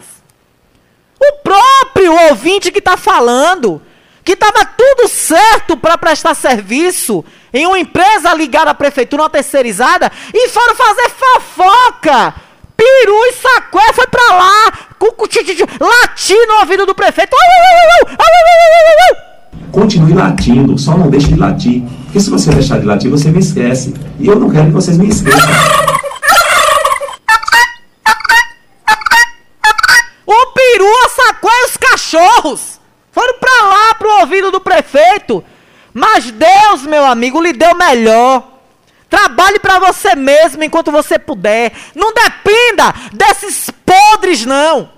O 1.21 1.33
próprio 1.43 2.11
ouvinte 2.29 2.71
que 2.71 2.79
está 2.79 2.97
falando, 2.97 3.79
que 4.23 4.31
estava 4.31 4.65
tudo 4.65 5.07
certo 5.07 5.77
para 5.77 5.99
prestar 5.99 6.33
serviço 6.33 7.23
em 7.53 7.67
uma 7.67 7.77
empresa 7.77 8.33
ligada 8.33 8.71
à 8.71 8.73
prefeitura, 8.73 9.21
uma 9.21 9.29
terceirizada, 9.29 10.11
e 10.33 10.49
foram 10.49 10.75
fazer 10.75 11.11
fofoca. 11.11 12.33
Peru 12.75 13.25
e 13.27 13.33
sacué 13.33 13.93
foi 13.93 14.07
pra 14.07 14.33
lá, 14.33 14.71
cu- 14.97 15.11
cu- 15.13 15.27
ti- 15.27 15.43
ti- 15.43 15.55
ti- 15.55 15.63
latir 15.79 16.47
no 16.47 16.55
ouvido 16.61 16.87
do 16.87 16.95
prefeito. 16.95 17.35
Au, 17.35 18.15
au, 18.17 18.17
au, 18.17 19.28
Continue 19.71 20.13
latindo, 20.13 20.77
só 20.77 20.97
não 20.97 21.09
deixe 21.09 21.27
de 21.27 21.35
latir. 21.35 21.83
Porque 22.05 22.19
se 22.19 22.29
você 22.29 22.51
deixar 22.51 22.79
de 22.79 22.85
latir, 22.85 23.09
você 23.09 23.29
me 23.29 23.39
esquece. 23.39 23.93
E 24.19 24.27
eu 24.27 24.39
não 24.39 24.49
quero 24.49 24.67
que 24.67 24.71
vocês 24.73 24.97
me 24.97 25.07
esqueçam. 25.07 25.49
O 30.25 30.45
peru, 30.53 30.87
a 31.05 31.09
sacué 31.09 31.51
e 31.51 31.65
os 31.65 31.77
cachorros 31.77 32.79
foram 33.11 33.39
pra 33.39 33.65
lá, 33.67 33.95
pro 33.95 34.19
ouvido 34.21 34.51
do 34.51 34.59
prefeito. 34.59 35.43
Mas 35.93 36.31
Deus, 36.31 36.83
meu 36.83 37.05
amigo, 37.05 37.41
lhe 37.41 37.53
deu 37.53 37.75
melhor. 37.75 38.47
Trabalhe 39.09 39.59
pra 39.59 39.79
você 39.79 40.15
mesmo 40.15 40.63
enquanto 40.63 40.91
você 40.91 41.17
puder. 41.17 41.73
Não 41.95 42.13
dependa 42.13 42.93
desses 43.11 43.71
podres, 43.85 44.45
não. 44.45 44.89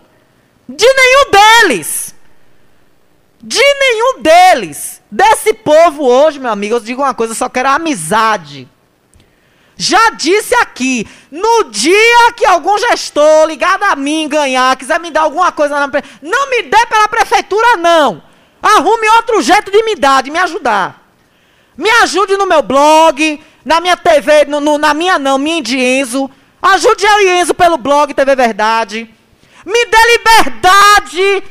De 0.68 0.86
nenhum 0.86 1.32
deles. 1.32 2.11
De 3.44 3.60
nenhum 3.60 4.22
deles. 4.22 5.02
Desse 5.10 5.54
povo 5.54 6.06
hoje, 6.08 6.40
meu 6.40 6.52
amigo, 6.52 6.76
eu 6.76 6.80
digo 6.80 7.02
uma 7.02 7.14
coisa, 7.14 7.34
eu 7.34 7.38
só 7.38 7.50
quero 7.50 7.70
amizade. 7.70 8.68
Já 9.76 10.12
disse 10.12 10.54
aqui, 10.56 11.08
no 11.32 11.64
dia 11.72 12.34
que 12.38 12.46
algum 12.46 12.78
gestor 12.78 13.48
ligado 13.48 13.84
a 13.84 13.96
mim 13.96 14.30
ganhar, 14.30 14.76
quiser 14.76 15.00
me 15.00 15.10
dar 15.10 15.22
alguma 15.22 15.52
coisa 15.52 15.74
na 15.74 15.88
não 16.22 16.50
me 16.52 16.62
dê 16.64 16.86
pela 16.86 17.08
prefeitura 17.08 17.78
não. 17.78 18.22
Arrume 18.62 19.10
outro 19.18 19.42
jeito 19.42 19.72
de 19.72 19.82
me 19.84 19.96
dar, 19.96 20.22
de 20.22 20.30
me 20.30 20.38
ajudar. 20.38 21.02
Me 21.76 21.90
ajude 22.04 22.38
no 22.38 22.46
meu 22.46 22.62
blog, 22.62 23.44
na 23.66 23.82
minha 23.82 23.98
TV, 23.98 24.46
no, 24.46 24.60
no- 24.60 24.78
na 24.78 24.94
minha 24.94 25.18
não, 25.18 25.40
minha 25.40 25.64
de 25.64 25.80
Enzo. 25.80 26.30
Ajude 26.62 27.04
eu 27.04 27.22
e 27.22 27.40
Enzo 27.40 27.56
pelo 27.56 27.76
blog 27.78 28.14
TV 28.14 28.36
Verdade. 28.36 29.10
Me 29.66 29.86
dê 29.86 29.98
liberdade 30.18 31.44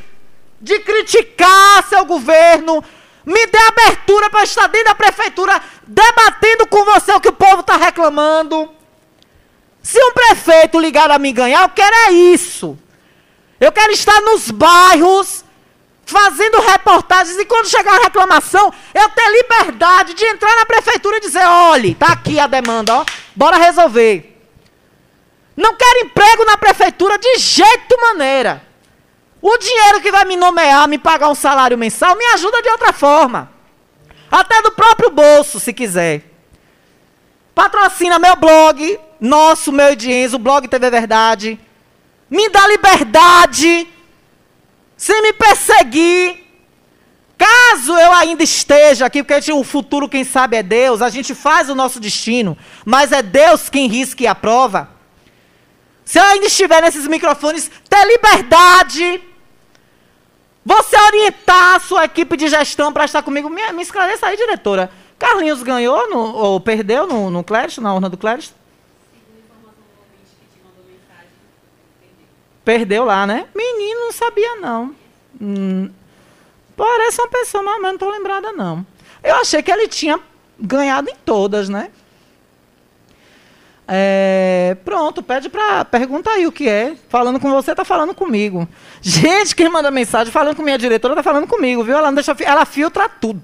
de 0.61 0.79
criticar 0.81 1.87
seu 1.89 2.05
governo. 2.05 2.85
Me 3.25 3.47
dê 3.47 3.59
abertura 3.59 4.29
para 4.31 4.45
estar 4.45 4.67
dentro 4.67 4.89
da 4.89 4.95
prefeitura 4.95 5.61
debatendo 5.87 6.67
com 6.67 6.85
você 6.85 7.13
o 7.13 7.21
que 7.21 7.29
o 7.29 7.33
povo 7.33 7.61
está 7.61 7.77
reclamando. 7.77 8.71
Se 9.83 10.03
um 10.03 10.13
prefeito 10.13 10.79
ligar 10.79 11.11
a 11.11 11.19
mim 11.19 11.33
ganhar, 11.33 11.63
eu 11.63 11.69
quero 11.71 11.95
é 12.09 12.13
isso. 12.13 12.79
Eu 13.59 13.73
quero 13.73 13.93
estar 13.93 14.21
nos 14.23 14.51
bairros 14.51 15.45
fazendo 16.05 16.61
reportagens 16.61 17.39
e 17.39 17.45
quando 17.45 17.69
chegar 17.69 17.95
a 17.99 18.03
reclamação, 18.03 18.73
eu 18.93 19.09
ter 19.11 19.31
liberdade 19.31 20.15
de 20.15 20.25
entrar 20.25 20.55
na 20.57 20.67
prefeitura 20.67 21.19
e 21.19 21.21
dizer, 21.21 21.47
olhe, 21.47 21.95
tá 21.95 22.07
aqui 22.09 22.39
a 22.41 22.47
demanda, 22.47 22.97
ó, 22.97 23.05
bora 23.35 23.57
resolver. 23.57 24.27
Não 25.57 25.77
quero 25.77 26.07
emprego 26.07 26.45
na 26.45 26.57
prefeitura 26.57 27.19
de 27.19 27.39
jeito 27.39 28.01
maneira. 28.01 28.70
O 29.43 29.57
dinheiro 29.57 30.01
que 30.01 30.13
vai 30.13 30.25
me 30.25 30.37
nomear, 30.37 30.87
me 30.87 30.99
pagar 30.99 31.31
um 31.31 31.35
salário 31.35 31.79
mensal, 31.79 32.15
me 32.17 32.25
ajuda 32.35 32.61
de 32.63 32.69
outra 32.69 32.93
forma. 32.93 33.51
Até 34.31 34.61
do 34.63 34.73
próprio 34.73 35.11
bolso, 35.11 35.59
se 35.59 35.73
quiser. 35.73 36.25
Patrocina 37.55 38.19
meu 38.19 38.37
blog, 38.37 38.99
nosso, 39.21 39.73
meu 39.73 39.93
e 39.93 40.27
o 40.35 40.39
blog 40.39 40.69
TV 40.69 40.91
Verdade. 40.91 41.59
Me 42.29 42.49
dá 42.49 42.67
liberdade, 42.69 43.89
sem 44.97 45.23
me 45.23 45.33
perseguir. 45.33 46.39
Caso 47.37 47.97
eu 47.99 48.13
ainda 48.13 48.43
esteja 48.43 49.07
aqui, 49.07 49.23
porque 49.23 49.53
o 49.53 49.65
futuro, 49.65 50.09
quem 50.09 50.25
sabe, 50.25 50.59
é 50.59 50.63
Deus, 50.63 51.01
a 51.01 51.09
gente 51.09 51.35
faz 51.35 51.71
o 51.71 51.75
nosso 51.75 51.99
destino, 51.99 52.57
mas 52.85 53.11
é 53.11 53.23
Deus 53.23 53.71
quem 53.71 53.89
risca 53.89 54.23
e 54.23 54.27
aprova. 54.27 54.91
Se 56.05 56.19
eu 56.19 56.25
ainda 56.25 56.47
estiver 56.47 56.83
nesses 56.83 57.07
microfones, 57.07 57.71
ter 57.89 58.07
liberdade. 58.07 59.23
Você 60.65 60.97
orientar 60.97 61.77
a 61.77 61.81
sua 61.81 62.05
equipe 62.05 62.37
de 62.37 62.49
gestão 62.49 62.93
para 62.93 63.05
estar 63.05 63.23
comigo. 63.23 63.49
Me, 63.49 63.73
me 63.73 63.83
esclareça 63.83 64.27
aí, 64.27 64.37
diretora. 64.37 64.91
Carlinhos 65.19 65.63
ganhou 65.63 66.09
no, 66.09 66.19
ou 66.19 66.61
perdeu 66.61 67.07
no, 67.07 67.31
no 67.31 67.45
na 67.81 67.95
urna 67.95 68.09
do 68.09 68.17
Clérito? 68.17 68.55
Perdeu 72.65 73.05
lá, 73.05 73.27
né? 73.27 73.47
Menino, 73.55 74.01
não 74.01 74.13
sabia 74.13 74.57
não. 74.57 74.95
Hum, 75.41 75.91
parece 76.77 77.21
uma 77.21 77.29
pessoa, 77.29 77.63
mas 77.63 77.83
não 77.83 77.95
estou 77.95 78.11
lembrada 78.11 78.53
não. 78.53 78.87
Eu 79.23 79.37
achei 79.37 79.63
que 79.63 79.71
ele 79.71 79.89
tinha 79.89 80.21
ganhado 80.59 81.11
em 81.11 81.17
todas, 81.17 81.69
né? 81.69 81.91
É, 83.93 84.77
pronto, 84.85 85.21
pede 85.21 85.49
pra. 85.49 85.85
Pergunta 85.85 86.31
aí 86.31 86.47
o 86.47 86.53
que 86.53 86.69
é. 86.69 86.95
Falando 87.09 87.41
com 87.41 87.51
você, 87.51 87.75
tá 87.75 87.85
falando 87.85 88.15
comigo. 88.15 88.69
Gente, 89.03 89.57
quem 89.57 89.69
manda 89.69 89.91
mensagem 89.91 90.33
falando 90.33 90.57
com 90.57 90.63
minha 90.63 90.79
diretora, 90.79 91.15
tá 91.15 91.23
falando 91.23 91.47
comigo, 91.47 91.83
viu? 91.83 91.97
Ela 91.97 92.09
não 92.09 92.15
deixa. 92.15 92.37
Ela 92.41 92.65
filtra 92.65 93.09
tudo. 93.09 93.43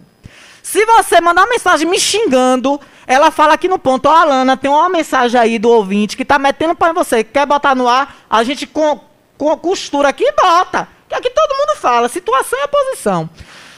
Se 0.63 0.85
você 0.85 1.21
mandar 1.21 1.43
uma 1.43 1.51
mensagem 1.51 1.89
me 1.89 1.99
xingando, 1.99 2.81
ela 3.07 3.31
fala 3.31 3.55
aqui 3.55 3.69
no 3.69 3.79
ponto, 3.79 4.07
ó, 4.07 4.17
Alana, 4.17 4.57
tem 4.57 4.69
uma 4.69 4.89
mensagem 4.89 5.41
aí 5.41 5.59
do 5.59 5.71
ouvinte 5.71 6.17
que 6.17 6.25
tá 6.25 6.39
metendo 6.39 6.77
em 6.79 6.93
você. 6.93 7.23
Quer 7.23 7.47
botar 7.47 7.75
no 7.75 7.89
ar? 7.89 8.17
A 8.29 8.43
gente 8.43 8.67
com, 8.67 9.01
com 9.39 9.57
costura 9.57 10.09
aqui 10.09 10.25
e 10.25 10.33
bota. 10.33 10.89
Que 11.09 11.15
aqui 11.15 11.31
todo 11.31 11.57
mundo 11.57 11.79
fala, 11.79 12.09
situação 12.09 12.59
é 12.61 12.67
posição. 12.67 13.31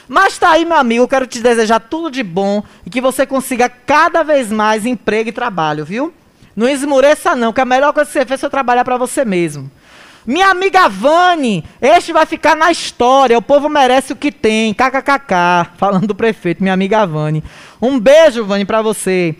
Mas 0.07 0.39
tá 0.39 0.49
aí, 0.49 0.65
meu 0.65 0.77
amigo, 0.77 1.07
quero 1.07 1.27
te 1.27 1.39
desejar 1.39 1.79
tudo 1.79 2.09
de 2.09 2.23
bom 2.23 2.63
e 2.83 2.89
que 2.89 2.99
você 2.99 3.27
consiga 3.27 3.69
cada 3.69 4.23
vez 4.23 4.51
mais 4.51 4.83
emprego 4.83 5.29
e 5.29 5.31
trabalho, 5.31 5.85
viu? 5.85 6.11
Não 6.55 6.67
esmoreça 6.67 7.35
não, 7.35 7.53
que 7.53 7.61
a 7.61 7.65
melhor 7.65 7.93
coisa 7.93 8.07
que 8.07 8.13
você 8.13 8.25
fez 8.25 8.41
foi 8.41 8.49
trabalhar 8.49 8.83
para 8.83 8.97
você 8.97 9.23
mesmo. 9.23 9.69
Minha 10.25 10.51
amiga 10.51 10.89
Vani, 10.89 11.63
este 11.81 12.11
vai 12.11 12.25
ficar 12.25 12.55
na 12.55 12.71
história, 12.71 13.37
o 13.37 13.41
povo 13.41 13.69
merece 13.69 14.13
o 14.13 14.15
que 14.15 14.31
tem, 14.31 14.73
kkkk, 14.73 15.77
falando 15.77 16.07
do 16.07 16.15
prefeito, 16.15 16.61
minha 16.61 16.73
amiga 16.73 17.05
Vani. 17.05 17.43
Um 17.81 17.99
beijo, 17.99 18.45
Vani, 18.45 18.65
para 18.65 18.81
você. 18.81 19.35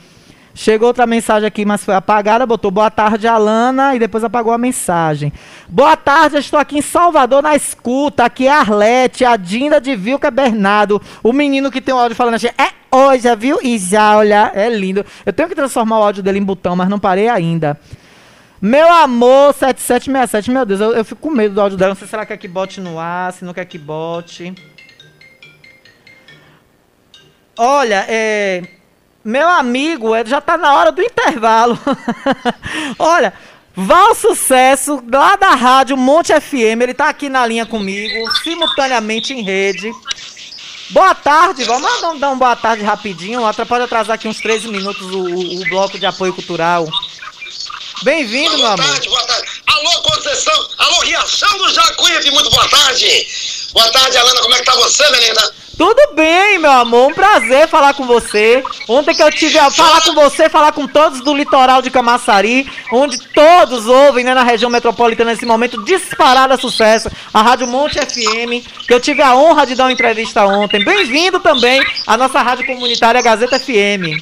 Chegou 0.55 0.88
outra 0.89 1.05
mensagem 1.05 1.47
aqui, 1.47 1.63
mas 1.63 1.86
foi 1.86 1.95
apagada. 1.95 2.45
Botou 2.45 2.69
boa 2.69 2.91
tarde, 2.91 3.27
Alana, 3.27 3.95
e 3.95 3.99
depois 3.99 4.25
apagou 4.25 4.51
a 4.51 4.57
mensagem. 4.57 5.32
Boa 5.69 5.95
tarde, 5.95 6.38
estou 6.38 6.59
aqui 6.59 6.77
em 6.77 6.82
Salvador 6.82 7.41
na 7.41 7.55
escuta. 7.55 8.25
Aqui 8.25 8.47
é 8.47 8.51
a 8.51 8.59
Arlete, 8.59 9.23
a 9.23 9.38
Dinda 9.38 9.80
de 9.80 9.95
Vilca 9.95 10.30
Bernardo. 10.30 11.01
O 11.23 11.32
menino 11.32 11.71
que 11.71 11.80
tem 11.80 11.93
o 11.93 11.97
áudio 11.97 12.15
falando 12.15 12.34
assim, 12.34 12.49
é 12.57 12.71
hoje, 12.93 13.34
viu? 13.38 13.59
E 13.63 13.77
já, 13.77 14.17
olha, 14.17 14.51
é 14.53 14.69
lindo. 14.69 15.05
Eu 15.25 15.32
tenho 15.32 15.47
que 15.47 15.55
transformar 15.55 15.99
o 15.99 16.03
áudio 16.03 16.23
dele 16.23 16.39
em 16.39 16.43
botão, 16.43 16.75
mas 16.75 16.89
não 16.89 16.99
parei 16.99 17.30
ainda. 17.30 17.80
Meu 18.62 18.91
amor, 18.91 19.53
7767, 19.53 20.51
meu 20.51 20.66
Deus, 20.66 20.82
eu, 20.82 20.91
eu 20.93 21.05
fico 21.05 21.22
com 21.22 21.30
medo 21.30 21.55
do 21.55 21.62
áudio 21.62 21.78
dela. 21.78 21.93
Não 21.93 21.97
sei 21.99 22.07
se 22.07 22.16
ela 22.16 22.26
quer 22.26 22.38
que 22.38 22.47
bote 22.47 22.82
no 22.82 22.99
ar, 22.99 23.32
se 23.32 23.45
não 23.45 23.53
quer 23.53 23.66
que 23.66 23.78
bote. 23.78 24.53
Olha, 27.57 28.05
é. 28.07 28.64
Meu 29.24 29.47
amigo, 29.47 30.16
é, 30.16 30.26
já 30.26 30.39
tá 30.41 30.57
na 30.57 30.74
hora 30.74 30.91
do 30.91 31.01
intervalo. 31.01 31.78
Olha, 32.97 33.34
Val 33.76 34.16
Sucesso, 34.16 35.03
lá 35.12 35.36
da 35.36 35.51
rádio 35.55 35.95
Monte 35.97 36.34
FM, 36.39 36.82
ele 36.82 36.93
tá 36.93 37.10
aqui 37.10 37.28
na 37.30 37.45
linha 37.45 37.66
comigo, 37.66 38.30
simultaneamente 38.43 39.34
em 39.34 39.41
rede. 39.41 39.91
Boa 40.89 41.14
tarde, 41.14 41.64
vamos 41.66 42.20
dar 42.20 42.32
um, 42.32 42.38
boa 42.38 42.55
tarde 42.55 42.84
rapidinho. 42.84 43.41
Pode 43.68 43.84
atrasar 43.84 44.16
aqui 44.16 44.28
uns 44.28 44.39
13 44.39 44.70
minutos 44.70 45.01
o, 45.14 45.20
o- 45.24 45.62
o 45.62 45.70
bloco 45.70 45.99
de 45.99 46.05
apoio 46.05 46.34
cultural. 46.34 46.88
Bem-vindo, 48.04 48.58
meu 48.58 48.68
amor. 48.68 48.78
Boa 48.78 49.26
tarde. 49.26 49.50
Alô, 49.68 50.02
Conceição. 50.02 50.70
Alô, 50.78 51.00
Riachão 51.02 51.58
do 51.58 51.70
Jacuípe. 51.70 52.32
Muito 52.32 52.50
boa 52.50 52.68
tarde. 52.70 53.28
Boa 53.74 53.89
tarde, 53.91 54.18
Alana. 54.18 54.41
Como 54.41 54.56
é 54.56 54.60
que 54.60 54.66
tá 54.66 54.76
você, 54.76 55.10
menina? 55.12 55.52
Tudo 55.78 56.14
bem, 56.14 56.60
meu 56.60 56.72
amor. 56.72 57.10
Um 57.10 57.14
prazer 57.14 57.68
falar 57.70 57.93
com 57.93 58.06
você. 58.06 58.62
Ontem 58.88 59.16
que 59.16 59.24
eu 59.24 59.32
tive 59.32 59.58
a 59.58 59.72
falar 59.72 60.02
com 60.02 60.14
você, 60.14 60.50
falar 60.50 60.74
com 60.74 60.86
todos 60.86 61.22
do 61.22 61.34
litoral 61.34 61.82
de 61.82 61.89
Camaçari, 61.89 62.70
onde 62.91 63.18
todos 63.30 63.86
ouvem, 63.86 64.26
né, 64.26 64.34
na 64.34 64.43
região 64.43 64.70
metropolitana 64.70 65.32
nesse 65.32 65.45
momento, 65.45 65.82
disparada 65.86 66.58
sucesso, 66.58 67.10
a 67.34 67.41
Rádio 67.41 67.66
Monte 67.66 67.97
FM, 67.97 68.66
que 68.86 68.93
eu 68.93 69.00
tive 69.00 69.22
a 69.22 69.34
honra 69.36 69.66
de 69.66 69.76
dar 69.76 69.86
uma 69.86 69.93
entrevista 69.93 70.45
ontem. 70.45 70.84
Bem-vindo 70.84 71.39
também 71.39 71.82
à 72.06 72.18
nossa 72.18 72.41
rádio 72.41 72.66
comunitária 72.66 73.22
Gazeta 73.22 73.58
FM. 73.58 74.20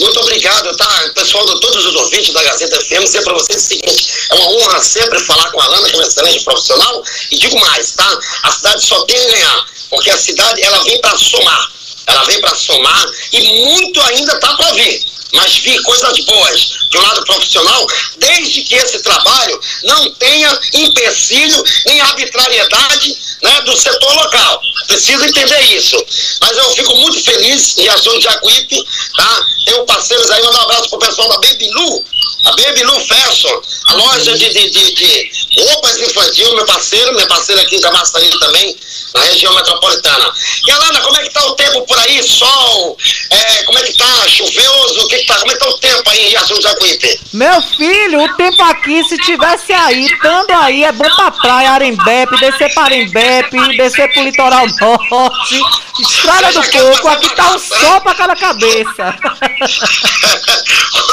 Muito 0.00 0.18
obrigado, 0.20 0.74
tá? 0.76 1.10
Pessoal, 1.14 1.44
de 1.44 1.60
todos 1.60 1.84
os 1.84 1.94
ouvintes 1.94 2.32
da 2.32 2.42
Gazeta 2.42 2.80
FM, 2.80 3.04
dizer 3.04 3.22
pra 3.22 3.34
vocês 3.34 3.62
o 3.62 3.66
seguinte: 3.66 4.10
é 4.30 4.34
uma 4.34 4.48
honra 4.52 4.82
sempre 4.82 5.18
falar 5.20 5.50
com 5.50 5.60
a 5.60 5.64
Alana, 5.64 5.88
que 5.88 5.94
é 5.94 5.98
uma 5.98 6.06
excelente 6.06 6.42
profissional. 6.42 7.04
E 7.30 7.38
digo 7.38 7.60
mais, 7.60 7.92
tá? 7.92 8.18
A 8.44 8.50
cidade 8.50 8.82
só 8.82 9.04
tem 9.04 9.18
a 9.18 9.30
ganhar, 9.30 9.66
porque 9.90 10.10
a 10.10 10.16
cidade 10.16 10.62
ela 10.62 10.82
vem 10.84 10.98
pra 11.00 11.16
somar. 11.18 11.72
Ela 12.06 12.24
vem 12.24 12.40
pra 12.40 12.54
somar 12.54 13.06
e 13.32 13.40
muito 13.40 14.00
ainda 14.02 14.38
tá 14.40 14.54
pra 14.56 14.72
vir. 14.72 15.04
Mas 15.32 15.58
vi 15.58 15.80
coisas 15.82 16.18
boas 16.24 16.80
um 16.98 17.02
lado 17.02 17.24
profissional, 17.24 17.86
desde 18.18 18.62
que 18.62 18.74
esse 18.74 19.00
trabalho 19.00 19.60
não 19.84 20.10
tenha 20.14 20.60
empecilho 20.74 21.62
nem 21.86 22.00
arbitrariedade 22.00 23.16
né, 23.42 23.60
do 23.62 23.76
setor 23.76 24.12
local. 24.14 24.60
Preciso 24.88 25.24
entender 25.24 25.60
isso. 25.76 25.96
Mas 26.40 26.56
eu 26.56 26.70
fico 26.70 26.96
muito 26.96 27.22
feliz 27.22 27.78
em 27.78 27.88
ação 27.88 28.16
de 28.18 28.24
Jacuípe, 28.24 28.84
tá? 29.16 29.46
Tenho 29.66 29.86
parceiros 29.86 30.30
aí, 30.30 30.42
manda 30.42 30.58
um 30.58 30.62
abraço 30.62 30.90
pro 30.90 30.98
pessoal 30.98 31.28
da 31.28 31.38
Baby 31.38 31.70
Lu, 31.70 32.04
a 32.44 32.50
Baby 32.52 32.82
Lu 32.82 33.00
Fashion, 33.00 33.60
a 33.86 33.94
loja 33.94 34.36
de, 34.36 34.48
de, 34.48 34.70
de, 34.70 34.94
de 34.94 35.30
roupas 35.58 35.98
infantil, 35.98 36.54
meu 36.54 36.66
parceiro, 36.66 37.14
minha 37.14 37.26
parceira 37.26 37.62
aqui 37.62 37.76
em 37.76 37.80
Camaçari 37.80 38.30
também, 38.40 38.76
na 39.14 39.20
região 39.22 39.54
metropolitana. 39.54 40.32
E 40.66 40.70
Alana, 40.70 41.00
como 41.00 41.16
é 41.16 41.22
que 41.22 41.30
tá 41.30 41.44
o 41.46 41.54
tempo 41.54 41.82
por 41.82 41.98
aí? 41.98 42.22
Sol? 42.22 42.96
É, 43.30 43.62
como 43.64 43.78
é 43.78 43.82
que 43.82 43.96
tá? 43.96 44.28
Chuvoso? 44.28 45.00
O 45.00 45.08
que 45.08 45.18
que 45.18 45.26
tá? 45.26 45.38
Como 45.38 45.50
é 45.50 45.54
que 45.54 45.60
tá 45.60 45.68
o 45.68 45.78
tempo 45.78 46.10
aí 46.10 46.32
em 46.32 46.36
ação 46.36 46.56
de 46.56 46.62
Jacuípe? 46.62 47.20
Meu 47.32 47.62
filho, 47.62 48.22
o 48.22 48.36
tempo 48.36 48.62
aqui, 48.62 49.02
se 49.04 49.16
tivesse 49.18 49.72
aí, 49.72 50.06
estando 50.06 50.50
aí, 50.52 50.84
é 50.84 50.92
bom 50.92 51.08
pra 51.16 51.30
praia, 51.30 51.72
Arembepe, 51.72 52.38
descer 52.38 52.72
pra 52.74 52.84
Arembepe, 52.84 53.76
descer 53.76 54.12
pro 54.12 54.22
litoral 54.22 54.66
norte, 54.80 55.60
Estrada 56.00 56.52
do 56.52 56.62
Coco, 56.70 57.08
aqui 57.08 57.34
tá 57.34 57.54
um 57.54 57.58
sol 57.58 58.00
pra 58.00 58.14
cada 58.14 58.36
cabeça. 58.36 59.14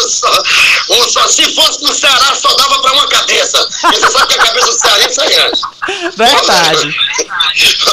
só, 0.07 0.43
um 0.89 1.09
só, 1.09 1.27
se 1.27 1.53
fosse 1.53 1.83
no 1.83 1.93
Ceará, 1.93 2.35
só 2.35 2.53
dava 2.55 2.81
pra 2.81 2.93
uma 2.93 3.07
cabeça. 3.07 3.67
Você 3.81 4.11
sabe 4.11 4.33
que 4.33 4.39
a 4.39 4.45
cabeça 4.45 4.67
do 4.67 4.79
cearense 4.79 5.21
é 5.21 5.29
grande. 5.29 5.61
Verdade. 6.15 6.95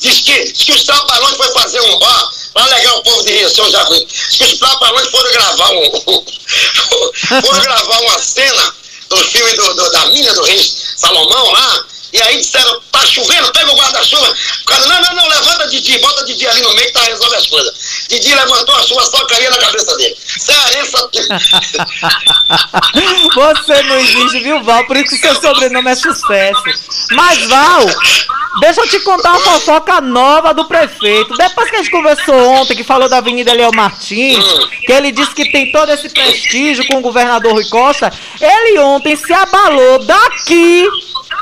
Diz 0.00 0.20
que, 0.20 0.52
diz 0.52 0.62
que 0.64 0.72
os 0.72 0.84
trapalhões 0.84 1.36
foi 1.36 1.50
fazer 1.52 1.80
um 1.80 1.98
bar 1.98 2.30
pra 2.52 2.62
alegar 2.64 2.94
o 2.96 3.02
povo 3.02 3.24
de 3.24 3.48
seu 3.50 3.70
Jacuí. 3.70 4.06
Diz 4.06 4.36
que 4.36 4.44
os 4.44 4.58
trapalhões 4.58 5.08
foram 5.10 5.32
gravar 5.32 5.70
um. 5.72 5.90
foram 7.42 7.60
gravar 7.62 8.00
uma 8.00 8.18
cena 8.18 8.74
do 9.08 9.16
filme 9.18 9.52
do, 9.54 9.74
do- 9.74 9.90
da 9.90 10.06
mina 10.06 10.32
do 10.34 10.42
rei 10.44 10.72
Salomão 10.96 11.50
lá. 11.52 11.84
E 12.12 12.22
aí 12.22 12.38
disseram, 12.38 12.80
tá 12.92 13.04
chovendo, 13.06 13.50
pega 13.52 13.72
o 13.72 13.76
guarda-chuva. 13.76 14.32
O 14.60 14.64
cara, 14.66 14.86
não, 14.86 15.00
não, 15.02 15.16
não, 15.16 15.28
levanta 15.28 15.66
Didi, 15.68 15.98
bota 15.98 16.24
Didi 16.24 16.46
ali 16.46 16.62
no 16.62 16.72
meio 16.74 16.86
que 16.86 16.92
tá 16.92 17.02
resolve 17.02 17.34
as 17.34 17.46
coisas. 17.48 17.74
Didi 18.08 18.32
levantou 18.32 18.72
a 18.76 18.82
chuva, 18.84 19.04
só 19.04 19.24
caía 19.26 19.50
na 19.50 19.56
cabeça 19.56 19.96
dele. 19.96 20.16
Você 23.34 23.82
não 23.82 23.98
existe, 23.98 24.40
viu, 24.40 24.62
Val? 24.62 24.86
Por 24.86 24.96
isso 24.96 25.10
que 25.10 25.18
seu 25.18 25.34
sobrenome 25.40 25.90
é 25.90 25.96
sucesso. 25.96 26.62
Mas, 27.10 27.48
Val, 27.48 27.84
deixa 28.60 28.80
eu 28.80 28.88
te 28.88 29.00
contar 29.00 29.30
uma 29.30 29.40
fofoca 29.40 30.00
nova 30.00 30.52
do 30.52 30.64
prefeito. 30.66 31.34
Depois 31.36 31.70
que 31.70 31.76
a 31.76 31.78
gente 31.78 31.90
conversou 31.90 32.34
ontem, 32.34 32.76
que 32.76 32.84
falou 32.84 33.08
da 33.08 33.18
Avenida 33.18 33.52
Leão 33.52 33.70
Martins, 33.74 34.44
que 34.84 34.92
ele 34.92 35.10
disse 35.12 35.34
que 35.34 35.50
tem 35.50 35.70
todo 35.72 35.90
esse 35.90 36.08
prestígio 36.08 36.86
com 36.86 36.98
o 36.98 37.02
governador 37.02 37.52
Rui 37.52 37.64
Costa, 37.66 38.12
ele 38.40 38.78
ontem 38.80 39.16
se 39.16 39.32
abalou 39.32 39.98
daqui 40.04 40.88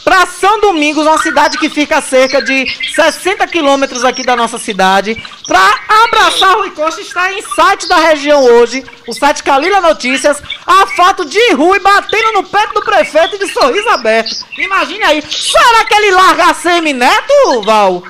para 0.05 0.27
São 0.27 0.61
Domingos, 0.61 1.07
uma 1.07 1.19
cidade 1.19 1.59
que 1.59 1.69
fica 1.69 1.99
a 1.99 2.03
cerca 2.03 2.43
de 2.43 2.67
60 2.95 3.47
quilômetros 3.47 4.05
aqui 4.05 4.25
da 4.25 4.35
nossa 4.35 4.59
cidade, 4.59 5.17
para 5.53 6.05
abraçar 6.05 6.57
Rui 6.57 6.71
Costa. 6.71 7.03
Está 7.03 7.31
em 7.31 7.43
site 7.43 7.87
da 7.87 7.97
região 7.97 8.43
hoje, 8.43 8.83
o 9.07 9.13
site 9.13 9.43
Calila 9.43 9.83
Notícias, 9.83 10.43
a 10.67 10.87
foto 10.87 11.27
de 11.27 11.53
Rui 11.53 11.79
batendo 11.79 12.33
no 12.33 12.45
peito 12.45 12.73
do 12.73 12.83
prefeito 12.83 13.39
de 13.39 13.53
sorriso 13.53 13.89
aberto. 13.91 14.47
Imagine 14.59 15.05
aí, 15.05 15.23
será 15.23 15.85
que 15.85 15.95
ele 15.95 16.11
larga 16.13 16.47
a 16.47 16.55
semi-neto, 16.55 17.63
Val? 17.65 18.03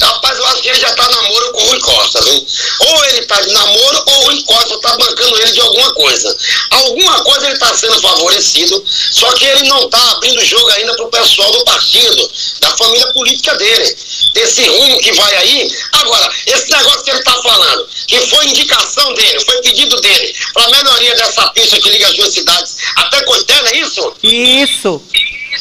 Rapaz, 0.00 0.38
eu 0.38 0.46
acho 0.46 0.62
que 0.62 0.68
ele 0.68 0.80
já 0.80 0.92
tá 0.94 1.08
namoro 1.08 1.52
com 1.52 1.62
o 1.62 1.66
Rui 1.66 1.80
Costa, 1.80 2.22
viu? 2.22 2.46
Ou 2.80 3.04
ele 3.06 3.26
tá 3.26 3.40
de 3.40 3.52
namoro, 3.52 4.04
ou 4.06 4.20
o 4.20 4.24
Rui 4.26 4.42
Costa 4.44 4.78
tá 4.78 4.96
bancando 4.96 5.40
ele 5.40 5.52
de 5.52 5.60
alguma 5.60 5.92
coisa. 5.94 6.36
Alguma 6.70 7.24
coisa 7.24 7.48
ele 7.48 7.58
tá 7.58 7.74
sendo 7.74 8.00
favorecido, 8.00 8.84
só 9.10 9.32
que 9.32 9.44
ele 9.44 9.68
não 9.68 9.88
tá 9.90 10.10
abrindo 10.12 10.44
jogo 10.44 10.68
ainda 10.70 10.94
pro 10.94 11.08
pessoal 11.08 11.50
do 11.50 11.64
partido, 11.64 12.30
da 12.60 12.76
família 12.76 13.12
política 13.12 13.54
dele. 13.56 13.96
Desse 14.34 14.62
rumo 14.68 14.98
que 15.00 15.12
vai 15.12 15.36
aí. 15.36 15.72
Agora, 15.92 16.32
esse 16.46 16.70
negócio 16.70 17.02
que 17.02 17.10
ele 17.10 17.22
tá 17.22 17.32
falando, 17.42 17.88
que 18.06 18.20
foi 18.28 18.46
indicação 18.46 19.14
dele, 19.14 19.40
foi 19.40 19.60
pedido 19.62 20.00
dele, 20.00 20.34
pra 20.52 20.68
melhoria 20.68 21.14
dessa 21.16 21.48
pista 21.48 21.80
que 21.80 21.90
liga 21.90 22.06
as 22.06 22.14
duas 22.14 22.32
cidades 22.32 22.76
até 22.96 23.20
Coité, 23.22 23.62
não 23.62 23.72
isso? 23.72 24.14
Isso. 24.22 25.02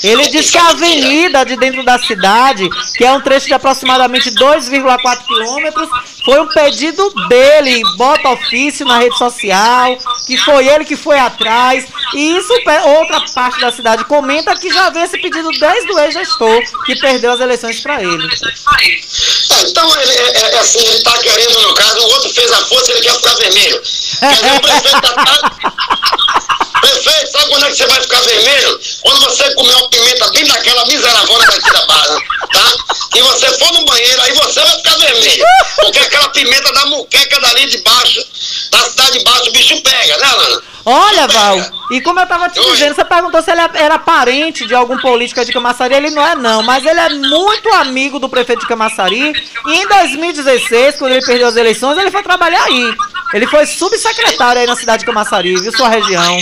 Ele 0.04 0.28
diz 0.30 0.52
que 0.52 0.58
a 0.58 0.70
avenida 0.70 1.46
de 1.46 1.56
dentro 1.56 1.84
da 1.84 1.98
cidade, 1.98 2.70
que 2.96 3.04
é 3.04 3.12
um 3.12 3.22
trecho 3.22 3.48
de 3.48 3.54
aproximadamente 3.54 4.32
2,4 4.32 5.26
quilômetros, 5.26 5.90
foi 6.24 6.40
um 6.40 6.48
pedido 6.48 7.10
dele, 7.30 7.82
bota 7.96 8.30
ofício 8.30 8.86
na 8.86 9.00
rede 9.00 9.18
social, 9.18 9.98
que 10.26 10.38
foi 10.38 10.68
ele 10.68 10.86
que 10.86 10.96
foi 10.96 11.18
atrás. 11.20 11.86
E 12.14 12.38
isso 12.38 12.54
outra 12.86 13.22
parte 13.34 13.60
da 13.60 13.72
cidade 13.72 14.04
comenta 14.06 14.56
que 14.56 14.72
já 14.72 14.90
vem 14.90 15.04
esse 15.04 15.18
pedido 15.18 15.50
desde 15.52 15.92
o 15.92 16.00
ex-gestor, 16.00 16.62
que 16.86 16.96
perdeu 16.96 17.32
as 17.32 17.40
eleições 17.40 17.80
para 17.80 18.02
ele. 18.02 18.24
É, 18.24 19.62
então, 19.62 20.02
ele, 20.02 20.12
é, 20.12 20.56
é 20.56 20.60
assim, 20.60 20.80
ele 20.86 21.04
tá 21.04 21.18
querendo, 21.20 21.62
no 21.62 21.74
caso, 21.74 22.00
o 22.00 22.12
outro 22.14 22.30
fez 22.30 22.52
a 22.52 22.58
força, 22.66 22.92
ele 22.92 23.02
quer 23.02 23.14
ficar 23.14 23.36
vermelho. 23.36 23.82
Quer 24.20 24.34
dizer, 24.34 24.54
o 24.54 24.62
prefeito 24.62 25.02
tá, 25.02 25.14
tá- 25.14 26.58
Prefeito, 26.82 27.32
sabe 27.32 27.49
quando 27.49 27.65
é 27.65 27.69
que 27.69 27.75
você 27.75 27.88
vai 27.88 28.01
ficar 28.01 28.21
vermelho? 28.21 28.80
Quando 29.01 29.21
você 29.21 29.53
comer 29.55 29.75
uma 29.75 29.89
pimenta 29.89 30.32
bem 30.32 30.45
daquela 30.45 30.86
miseravona 30.86 31.45
daqui 31.45 31.71
da 31.71 31.86
barra, 31.86 32.21
tá? 32.53 32.75
E 33.15 33.21
você 33.21 33.47
for 33.57 33.71
no 33.73 33.86
banheiro, 33.86 34.21
aí 34.21 34.34
você 34.34 34.59
vai 34.59 34.78
ficar 34.78 34.97
vermelho. 34.97 35.45
Porque 35.75 35.99
aquela 35.99 36.30
pimenta 36.30 36.71
da 36.73 36.86
muqueca 36.88 37.39
dali 37.39 37.65
de 37.67 37.78
baixo, 37.80 38.23
da 38.71 38.80
cidade 38.80 39.17
de 39.17 39.23
baixo, 39.23 39.49
o 39.49 39.51
bicho 39.51 39.82
pega, 39.82 40.17
né, 40.17 40.32
Lana? 40.32 40.61
Olha, 40.90 41.28
Val, 41.28 41.58
e 41.92 42.00
como 42.00 42.18
eu 42.22 42.26
tava 42.26 42.48
te 42.50 42.62
dizendo, 42.62 42.96
você 42.96 43.04
perguntou 43.04 43.42
se 43.42 43.52
ele 43.52 43.60
era 43.74 44.00
parente 44.00 44.66
de 44.66 44.74
algum 44.74 44.98
político 45.00 45.44
de 45.44 45.52
Camaçari, 45.52 45.94
ele 45.96 46.12
não 46.12 46.26
é 46.26 46.34
não, 46.34 46.64
mas 46.64 46.86
ele 46.86 46.98
é 46.98 47.10
muito 47.10 47.68
amigo 47.74 48.20
do 48.20 48.30
prefeito 48.30 48.62
de 48.62 48.68
Camaçari, 48.68 49.34
e 49.68 49.74
em 49.74 49.86
2016, 49.86 50.96
quando 50.96 51.12
ele 51.12 51.26
perdeu 51.26 51.48
as 51.50 51.58
eleições, 51.58 51.98
ele 51.98 52.10
foi 52.10 52.24
trabalhar 52.24 52.64
aí. 52.64 52.96
Ele 53.34 53.46
foi 53.48 53.66
subsecretário 53.66 54.62
aí 54.62 54.66
na 54.68 54.78
cidade 54.78 55.02
de 55.02 55.06
Camaçari, 55.06 55.54
viu, 55.56 55.72
sua 55.76 55.90
região. 55.90 56.38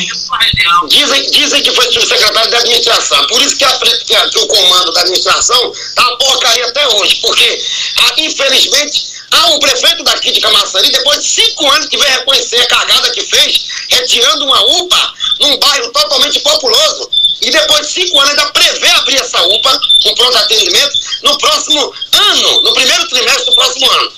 Dizem, 0.88 1.32
dizem 1.32 1.64
que 1.64 1.72
foi 1.74 1.86
subsecretário 1.91 2.50
de 2.52 2.56
administração. 2.56 3.26
Por 3.26 3.41
isso 3.41 3.58
que, 3.58 3.66
a 3.66 3.70
que 4.06 4.16
a- 4.16 4.30
que 4.30 4.38
o 4.38 4.48
comando 4.48 4.91
da 4.93 5.02
administração 5.02 5.74
tá 5.96 6.04
porcaria 6.18 6.68
até 6.68 6.88
hoje. 6.89 7.16
Porque, 7.22 7.60
ah, 7.98 8.14
infelizmente, 8.20 9.14
Ah, 9.38 9.47
o 9.55 9.59
prefeito 9.59 10.03
daqui 10.03 10.31
de 10.31 10.39
Camaçari, 10.41 10.89
depois 10.91 11.21
de 11.21 11.27
cinco 11.29 11.69
anos 11.71 11.88
que 11.88 11.97
veio 11.97 12.09
reconhecer 12.11 12.57
a 12.61 12.67
cagada 12.67 13.11
que 13.11 13.21
fez, 13.23 13.65
retirando 13.89 14.45
uma 14.45 14.61
UPA 14.77 15.13
num 15.41 15.57
bairro 15.59 15.91
totalmente 15.91 16.39
populoso, 16.39 17.09
e 17.41 17.51
depois 17.51 17.88
de 17.88 17.93
cinco 17.93 18.17
anos 18.19 18.29
ainda 18.31 18.45
prevê 18.51 18.88
abrir 18.91 19.17
essa 19.17 19.41
UPA 19.45 19.79
com 20.03 20.15
pronto 20.15 20.38
atendimento 20.38 20.97
no 21.23 21.38
próximo 21.38 21.93
ano, 22.13 22.61
no 22.61 22.73
primeiro 22.73 23.07
trimestre 23.09 23.45
do 23.45 23.55
próximo 23.55 23.91
ano. 23.91 24.11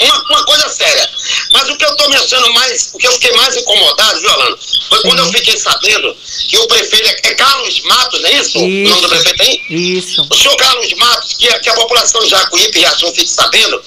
Uma, 0.00 0.24
uma 0.30 0.44
coisa 0.44 0.68
séria. 0.70 1.08
Mas 1.52 1.68
o 1.68 1.76
que 1.76 1.84
eu 1.84 1.90
estou 1.92 2.08
me 2.08 2.16
achando 2.16 2.52
mais, 2.54 2.90
o 2.92 2.98
que 2.98 3.06
eu 3.06 3.12
fiquei 3.12 3.30
mais 3.36 3.56
incomodado, 3.56 4.20
viu, 4.20 4.30
Alano, 4.30 4.58
foi 4.88 5.00
quando 5.02 5.20
eu 5.20 5.32
fiquei 5.32 5.56
sabendo 5.56 6.16
que 6.48 6.58
o 6.58 6.66
prefeito 6.66 7.06
é, 7.08 7.28
é 7.30 7.34
Carlos 7.34 7.80
Matos, 7.82 8.20
não 8.20 8.28
é 8.28 8.32
isso? 8.34 8.58
O 8.58 8.88
nome 8.88 9.00
do 9.02 9.08
prefeito 9.08 9.40
aí? 9.40 9.60
Isso. 9.70 10.26
O 10.28 10.34
senhor 10.34 10.56
Carlos 10.56 10.92
Matos, 10.94 11.34
que, 11.38 11.48
a- 11.48 11.60
que 11.60 11.68
a 11.70 11.74
população 11.74 12.20
de 12.24 12.28
Jacuípe 12.30 12.76
e 12.76 12.80
Riachão 12.80 13.14
fique 13.14 13.30
sabendo 13.30 13.80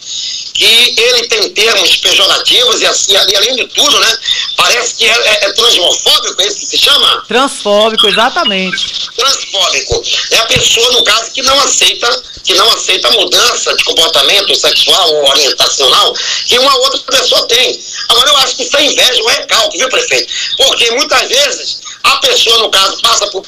que 0.58 0.95
ele 0.97 1.28
tem 1.28 1.49
termos 1.49 1.97
pejorativos 1.97 2.82
e, 2.82 2.86
assim, 2.88 3.14
e 3.14 3.36
além 3.36 3.55
de 3.55 3.68
tudo, 3.68 3.99
né, 3.99 4.18
parece 4.55 4.95
que 4.95 5.05
é, 5.05 5.12
é, 5.12 5.45
é 5.45 5.53
transmofóbico, 5.53 6.41
é 6.41 6.47
isso 6.47 6.60
que 6.60 6.66
se 6.66 6.78
chama? 6.78 7.24
Transfóbico, 7.28 8.08
exatamente. 8.08 9.10
transfóbico. 9.16 10.03
É 10.32 10.38
a 10.38 10.45
pessoa, 10.45 10.91
no 10.93 11.03
caso, 11.03 11.32
que 11.32 11.43
não 11.43 11.60
aceita, 11.60 12.24
que 12.43 12.53
não 12.55 12.70
aceita 12.72 13.08
a 13.08 13.12
mudança 13.12 13.76
de 13.76 13.84
comportamento 13.84 14.55
sexual 14.55 15.14
ou 15.14 15.30
orientacional 15.30 16.14
que 16.47 16.58
uma 16.58 16.76
outra 16.78 16.99
pessoa 17.18 17.47
tem. 17.47 17.80
Agora, 18.10 18.30
eu 18.30 18.38
acho 18.38 18.55
que 18.55 18.64
isso 18.64 18.78
é 18.78 18.86
inveja, 18.86 19.22
um 19.22 19.28
recalque, 19.28 19.78
viu, 19.78 19.89
prefeito? 19.89 20.34
Porque 20.58 20.91
muitas 20.91 21.28
vezes 21.28 21.80
a 22.03 22.18
pessoa, 22.18 22.58
no 22.60 22.72
caso, 22.72 22.99
passa 23.01 23.28
por. 23.28 23.45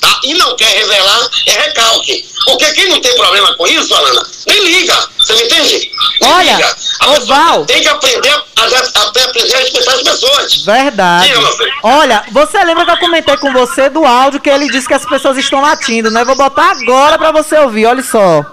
Tá? 0.00 0.20
E 0.24 0.34
não 0.34 0.56
quer 0.56 0.68
revelar, 0.78 1.28
é 1.46 1.50
recalque. 1.52 2.24
Porque 2.46 2.72
quem 2.72 2.88
não 2.88 3.00
tem 3.00 3.14
problema 3.16 3.54
com 3.54 3.66
isso, 3.66 3.94
Alana, 3.94 4.22
nem 4.46 4.64
liga. 4.64 4.94
Você 5.18 5.34
me 5.34 5.42
entende? 5.42 5.90
Nem 6.20 6.32
Olha, 6.32 6.52
liga. 6.56 6.76
A 7.00 7.08
ô, 7.10 7.14
pessoa 7.14 7.38
Val. 7.38 7.64
tem 7.66 7.82
que 7.82 7.88
aprender 7.88 8.28
a, 8.28 8.34
a, 8.34 8.64
a 8.64 9.08
aprender 9.08 9.54
a 9.54 9.58
respeitar 9.58 9.92
as 9.92 10.02
pessoas. 10.02 10.64
Verdade. 10.64 11.28
Filho. 11.28 11.48
Olha, 11.82 12.24
você 12.32 12.64
lembra 12.64 12.84
que 12.86 12.90
eu 12.92 12.98
comentei 12.98 13.36
com 13.36 13.52
você 13.52 13.88
do 13.90 14.04
áudio 14.04 14.40
que 14.40 14.48
ele 14.48 14.70
disse 14.70 14.88
que 14.88 14.94
as 14.94 15.04
pessoas 15.04 15.36
estão 15.36 15.60
latindo, 15.60 16.10
né? 16.10 16.24
Vou 16.24 16.36
botar 16.36 16.70
agora 16.70 17.18
pra 17.18 17.30
você 17.30 17.58
ouvir, 17.58 17.86
olha 17.86 18.02
só. 18.02 18.44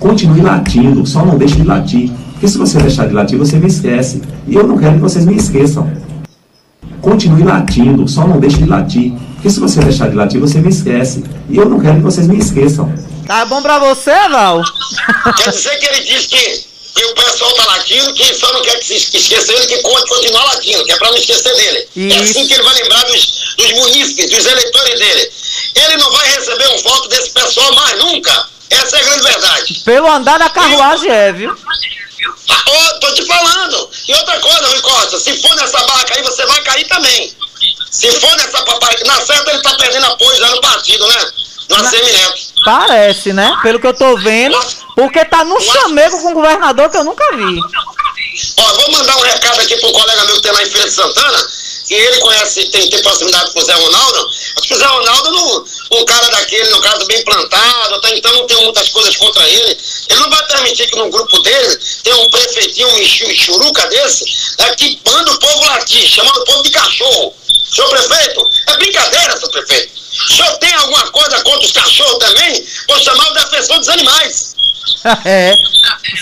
Continue 0.00 0.40
latindo, 0.40 1.06
só 1.06 1.24
não 1.24 1.36
deixe 1.36 1.56
de 1.56 1.64
latir. 1.64 2.10
Porque 2.32 2.48
se 2.48 2.58
você 2.58 2.78
deixar 2.78 3.06
de 3.06 3.14
latir, 3.14 3.38
você 3.38 3.56
me 3.56 3.68
esquece. 3.68 4.22
E 4.48 4.54
eu 4.54 4.66
não 4.66 4.78
quero 4.78 4.94
que 4.94 5.00
vocês 5.00 5.24
me 5.24 5.36
esqueçam. 5.36 5.90
Continue 7.00 7.42
latindo, 7.42 8.08
só 8.08 8.26
não 8.26 8.40
deixe 8.40 8.56
de 8.56 8.66
latir. 8.66 9.12
Porque 9.44 9.56
se 9.56 9.60
você 9.60 9.78
deixar 9.80 10.08
de 10.08 10.16
latir, 10.16 10.40
você 10.40 10.58
me 10.58 10.70
esquece. 10.70 11.22
E 11.50 11.58
eu 11.58 11.68
não 11.68 11.78
quero 11.78 11.96
que 11.96 12.00
vocês 12.00 12.26
me 12.26 12.38
esqueçam. 12.38 12.90
Tá 13.26 13.44
bom 13.44 13.60
pra 13.60 13.78
você, 13.78 14.10
Val? 14.30 14.62
Quer 15.36 15.50
dizer 15.50 15.78
que 15.78 15.84
ele 15.84 16.00
diz 16.00 16.26
que, 16.28 16.64
que 16.94 17.04
o 17.04 17.14
pessoal 17.14 17.52
tá 17.52 17.66
latindo, 17.66 18.14
que 18.14 18.24
só 18.32 18.50
não 18.54 18.62
quer 18.62 18.78
que 18.78 18.86
se 18.86 18.94
esqueça 18.94 19.52
ele, 19.52 19.66
que 19.66 19.82
continuar 19.82 20.44
latindo, 20.44 20.82
que 20.86 20.92
é 20.92 20.96
pra 20.96 21.10
não 21.10 21.18
esquecer 21.18 21.54
dele. 21.54 22.14
É 22.14 22.20
assim 22.20 22.46
que 22.46 22.54
ele 22.54 22.62
vai 22.62 22.74
lembrar 22.74 23.02
dos, 23.04 23.54
dos 23.58 23.72
munícipes, 23.72 24.30
dos 24.30 24.46
eleitores 24.46 24.98
dele. 24.98 25.30
Ele 25.74 25.96
não 25.98 26.10
vai 26.10 26.26
receber 26.26 26.68
um 26.68 26.82
voto 26.82 27.08
desse 27.10 27.28
pessoal 27.28 27.74
mais 27.74 27.98
nunca. 27.98 28.48
Essa 28.70 28.96
é 28.96 29.00
a 29.00 29.04
grande 29.04 29.24
verdade. 29.24 29.82
Pelo 29.84 30.10
andar 30.10 30.38
da 30.38 30.48
carruagem 30.48 31.10
é, 31.10 31.32
viu? 31.34 31.50
Ô, 31.50 32.98
tô 32.98 33.12
te 33.12 33.26
falando. 33.26 33.90
E 34.08 34.14
outra 34.14 34.40
coisa, 34.40 34.68
Rui 34.68 34.80
Costa, 34.80 35.20
se 35.20 35.36
for 35.36 35.54
nessa 35.56 35.84
barca 35.84 36.14
aí, 36.14 36.22
você 36.22 36.46
vai 36.46 36.62
cair 36.62 36.88
também. 36.88 37.36
Se 37.94 38.10
for 38.20 38.36
nessa 38.36 38.62
papai, 38.64 38.96
na 39.06 39.20
certa 39.20 39.50
ele 39.52 39.62
tá 39.62 39.74
perdendo 39.76 40.06
apoio 40.06 40.36
já 40.36 40.48
no 40.50 40.60
partido, 40.60 41.06
né? 41.06 41.30
Do 41.68 41.74
ACM 41.76 42.12
Neto. 42.12 42.34
Parece, 42.64 43.32
né? 43.32 43.56
Pelo 43.62 43.78
que 43.80 43.86
eu 43.86 43.94
tô 43.94 44.16
vendo. 44.18 44.58
Porque 44.96 45.24
tá 45.24 45.44
num 45.44 45.60
chamego 45.60 46.20
com 46.22 46.30
o 46.30 46.34
governador 46.34 46.90
que 46.90 46.96
eu 46.96 47.04
nunca 47.04 47.24
vi. 47.36 47.60
Ó, 48.58 48.72
vou 48.74 48.92
mandar 48.92 49.16
um 49.16 49.20
recado 49.22 49.60
aqui 49.60 49.76
pro 49.76 49.92
colega 49.92 50.24
meu 50.24 50.36
que 50.36 50.42
tem 50.42 50.52
lá 50.52 50.62
em 50.62 50.66
Feira 50.66 50.88
de 50.88 50.92
Santana, 50.94 51.46
que 51.86 51.94
ele 51.94 52.18
conhece, 52.20 52.64
tem, 52.66 52.88
tem 52.90 53.00
proximidade 53.02 53.52
com 53.52 53.60
o 53.60 53.64
Zé 53.64 53.72
Ronaldo. 53.74 54.28
Acho 54.56 54.68
que 54.68 54.74
o 54.74 54.78
Zé 54.78 54.86
Ronaldo, 54.86 55.30
não, 55.32 55.64
um 56.00 56.04
cara 56.04 56.28
daquele, 56.30 56.68
no 56.70 56.80
caso, 56.80 57.06
bem 57.06 57.22
plantado, 57.24 57.94
até 57.94 58.16
então 58.16 58.32
não 58.34 58.46
tem 58.46 58.56
muitas 58.64 58.88
coisas 58.88 59.16
contra 59.16 59.48
ele. 59.48 59.78
Ele 60.08 60.20
não 60.20 60.30
vai 60.30 60.46
permitir 60.46 60.88
que 60.90 60.96
no 60.96 61.10
grupo 61.10 61.38
dele 61.42 61.78
tenha 62.02 62.16
um 62.16 62.30
prefeitinho, 62.30 62.88
um 62.88 63.04
chu- 63.04 63.34
churuca 63.34 63.86
desse, 63.88 64.24
né, 64.58 64.74
que 64.76 65.00
manda 65.06 65.30
o 65.32 65.38
povo 65.38 65.64
latir, 65.66 66.06
chamando 66.08 66.38
o 66.38 66.44
povo 66.44 66.62
de 66.64 66.70
cachorro. 66.70 67.34
Senhor 67.64 67.88
prefeito, 67.88 68.50
é 68.68 68.76
brincadeira, 68.76 69.36
senhor 69.36 69.50
prefeito. 69.50 69.92
O 69.94 70.32
senhor 70.32 70.58
tem 70.58 70.72
alguma 70.74 71.10
coisa 71.10 71.42
contra 71.42 71.60
os 71.60 71.72
cachorros 71.72 72.18
também? 72.18 72.66
Vou 72.88 72.98
chamar 73.00 73.30
o 73.30 73.34
defensor 73.34 73.78
dos 73.78 73.88
animais. 73.88 74.54
É. 75.24 75.54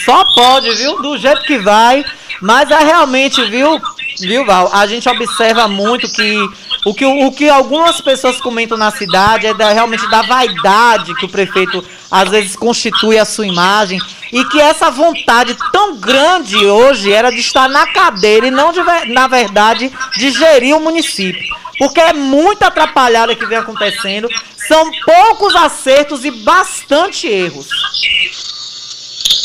Só 0.04 0.24
pode, 0.34 0.74
viu? 0.74 1.00
Do 1.00 1.16
jeito 1.16 1.42
que 1.42 1.58
vai. 1.58 2.04
Mas 2.40 2.68
é 2.68 2.78
realmente, 2.82 3.44
viu, 3.44 3.80
viu, 4.18 4.44
Val? 4.44 4.68
A 4.72 4.86
gente 4.88 5.08
observa 5.08 5.68
muito 5.68 6.08
que 6.08 6.48
o 6.84 6.92
que, 6.92 7.04
o 7.04 7.30
que 7.30 7.48
algumas 7.48 8.00
pessoas 8.00 8.40
comentam 8.40 8.76
na 8.76 8.90
cidade 8.90 9.46
é 9.46 9.54
da- 9.54 9.72
realmente 9.72 10.08
da 10.10 10.22
vaidade 10.22 11.14
que 11.16 11.24
o 11.26 11.28
prefeito 11.28 11.84
às 12.10 12.28
vezes 12.28 12.56
constitui 12.56 13.18
a 13.18 13.24
sua 13.24 13.46
imagem 13.46 14.00
e 14.32 14.44
que 14.46 14.60
essa 14.60 14.90
vontade 14.90 15.56
tão 15.72 15.96
grande 15.96 16.56
hoje 16.56 17.12
era 17.12 17.30
de 17.30 17.38
estar 17.40 17.68
na 17.68 17.86
cadeira 17.92 18.46
e 18.46 18.50
não, 18.50 18.72
de 18.72 18.80
na 19.12 19.28
verdade, 19.28 19.92
de 20.16 20.30
gerir 20.32 20.76
o 20.76 20.80
município. 20.80 21.42
Porque 21.78 22.00
é 22.00 22.12
muito 22.12 22.62
atrapalhada 22.62 23.34
que 23.34 23.46
vem 23.46 23.58
acontecendo, 23.58 24.28
são 24.68 24.90
poucos 25.04 25.54
acertos 25.56 26.24
e 26.24 26.30
bastante 26.30 27.26
erros. 27.26 27.66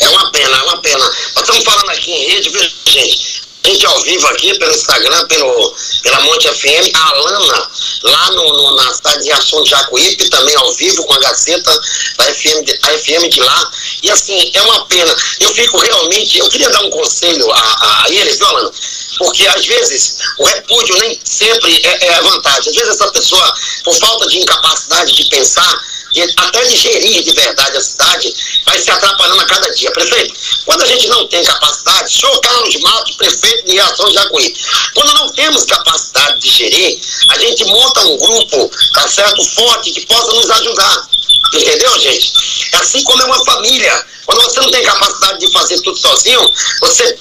É 0.00 0.08
uma 0.08 0.30
pena, 0.32 0.56
é 0.56 0.62
uma 0.62 0.78
pena. 0.82 0.98
Nós 0.98 1.42
estamos 1.44 1.64
falando 1.64 1.90
aqui 1.90 2.10
em 2.10 2.28
rede, 2.30 2.50
viu, 2.50 2.62
gente? 2.86 3.37
Gente 3.68 3.84
ao 3.84 4.00
vivo 4.00 4.26
aqui 4.28 4.58
pelo 4.58 4.72
Instagram, 4.74 5.26
pelo, 5.26 5.76
pela 6.02 6.20
Monte 6.22 6.48
FM, 6.48 6.90
a 6.94 7.08
Alana, 7.10 7.70
lá 8.02 8.30
no, 8.30 8.44
no- 8.56 8.76
na 8.76 8.94
cidade 8.94 9.24
de 9.24 9.30
Ação 9.32 9.62
de 9.62 9.68
Jacuípe, 9.68 10.26
também 10.30 10.56
ao 10.56 10.72
vivo 10.72 11.04
com 11.04 11.12
a 11.12 11.18
Gazeta, 11.18 11.70
da 12.16 12.24
FM, 12.32 12.64
de- 12.64 12.78
a 12.82 12.98
FM 12.98 13.28
de 13.28 13.40
lá. 13.40 13.70
E 14.02 14.10
assim, 14.10 14.50
é 14.54 14.62
uma 14.62 14.86
pena. 14.86 15.14
Eu 15.40 15.52
fico 15.52 15.76
realmente, 15.76 16.38
eu 16.38 16.48
queria 16.48 16.70
dar 16.70 16.82
um 16.82 16.88
conselho 16.88 17.50
a, 17.52 17.58
a, 17.58 18.04
a 18.06 18.10
ele, 18.10 18.30
viu, 18.32 18.46
Alana? 18.46 18.70
Porque 19.18 19.46
às 19.48 19.66
vezes 19.66 20.16
o 20.38 20.44
repúdio 20.46 20.96
nem 21.00 21.20
sempre 21.24 21.78
é, 21.84 22.06
é 22.06 22.14
a 22.14 22.22
vantagem. 22.22 22.70
Às 22.70 22.74
vezes 22.74 22.94
essa 22.94 23.10
pessoa, 23.12 23.54
por 23.84 23.94
falta 23.96 24.26
de 24.28 24.38
incapacidade 24.38 25.12
de 25.14 25.24
pensar, 25.28 25.84
de, 26.12 26.22
até 26.38 26.64
de 26.64 26.74
gerir 26.74 27.22
de 27.22 27.32
verdade 27.32 27.76
a 27.76 27.80
cidade, 27.82 28.34
vai 28.64 28.78
se 28.80 28.90
atrapalhando 28.90 29.42
a 29.42 29.44
cada 29.44 29.70
dia. 29.74 29.90
Prefeito, 29.90 30.34
quando 30.68 30.82
a 30.82 30.86
gente 30.86 31.08
não 31.08 31.26
tem 31.28 31.42
capacidade, 31.42 32.12
senhor 32.12 32.38
Carlos 32.40 32.76
Matos, 32.76 33.16
prefeito 33.16 33.64
de 33.64 33.80
Ação 33.80 34.06
de 34.10 34.14
Jacuí, 34.16 34.54
quando 34.92 35.14
não 35.14 35.32
temos 35.32 35.64
capacidade 35.64 36.40
de 36.40 36.50
gerir, 36.50 37.00
a 37.30 37.38
gente 37.38 37.64
monta 37.64 38.04
um 38.04 38.18
grupo, 38.18 38.70
tá 38.92 39.08
certo, 39.08 39.42
forte, 39.46 39.92
que 39.92 40.04
possa 40.04 40.30
nos 40.34 40.50
ajudar. 40.50 41.08
Entendeu, 41.54 41.98
gente? 42.00 42.34
É 42.74 42.76
assim 42.76 43.02
como 43.04 43.22
é 43.22 43.24
uma 43.24 43.42
família. 43.46 44.06
Quando 44.26 44.42
você 44.42 44.60
não 44.60 44.70
tem 44.70 44.82
capacidade 44.82 45.38
de 45.38 45.50
fazer 45.52 45.80
tudo 45.80 45.96
sozinho, 45.96 46.52
você 46.82 47.18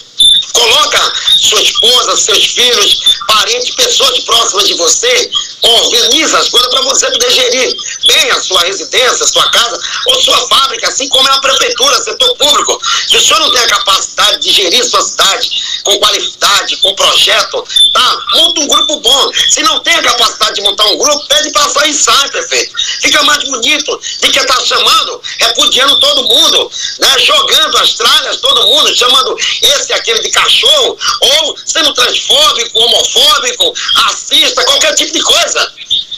coloca 0.58 1.14
sua 1.38 1.62
esposa, 1.62 2.18
seus 2.18 2.46
filhos, 2.48 2.98
parentes, 3.28 3.76
pessoas 3.76 4.20
próximas 4.22 4.68
de 4.68 4.74
você, 4.74 5.30
organiza 5.62 6.40
as 6.40 6.50
coisas 6.50 6.70
para 6.70 6.82
você 6.82 7.10
poder 7.12 7.32
gerir 7.32 7.76
bem 8.08 8.32
a 8.32 8.42
sua 8.42 8.62
residência, 8.62 9.24
a 9.24 9.28
sua 9.28 9.50
casa 9.52 9.80
ou 10.08 10.22
sua 10.22 10.38
fábrica, 10.48 10.88
assim 10.88 11.08
como 11.10 11.28
é 11.28 11.32
a 11.32 11.40
prefeitura, 11.40 12.02
setor 12.02 12.36
público. 12.36 12.80
Se 13.08 13.18
o 13.18 13.22
senhor 13.22 13.40
não 13.40 13.52
tem 13.52 13.62
a 13.62 13.68
capacidade 13.68 14.40
de 14.40 14.52
gerir 14.52 14.84
sua 14.84 15.02
cidade 15.02 15.50
com 15.84 15.98
qualidade, 16.00 16.78
com 16.78 16.96
projeto, 16.96 17.64
tá? 17.94 18.20
Monta 18.36 18.62
um 18.62 18.68
grupo 18.68 19.00
bom. 19.00 19.32
Se 19.50 19.62
não 19.64 19.80
tem 19.80 19.96
a 19.96 20.04
capacidade 20.04 20.56
de 20.56 20.62
montar 20.62 20.86
um 20.86 20.98
grupo, 20.98 21.28
pede 21.28 21.52
para 21.52 21.70
sair 21.70 21.92
e 21.92 21.94
sai, 21.94 22.30
prefeito. 22.30 22.74
Fica 23.02 23.24
mais 23.24 23.44
bonito 23.44 24.00
de 24.22 24.30
que 24.30 24.46
tá 24.46 24.60
chamando, 24.60 25.22
repudiando 25.40 26.00
todo 26.00 26.28
mundo, 26.28 26.72
né? 27.00 27.20
Jogando 27.20 27.78
as 27.78 27.94
tralhas, 27.94 28.38
todo 28.38 28.68
mundo, 28.68 28.96
chamando 28.96 29.36
esse 29.62 29.94
aquele 29.94 30.22
de 30.22 30.30
cachorro, 30.48 30.98
ou 31.22 31.58
sendo 31.66 31.94
transfóbico, 31.94 32.80
homofóbico, 32.80 33.74
racista, 33.96 34.64
qualquer 34.64 34.96
tipo 34.96 35.14
de 35.14 35.22
coisa. 35.22 35.74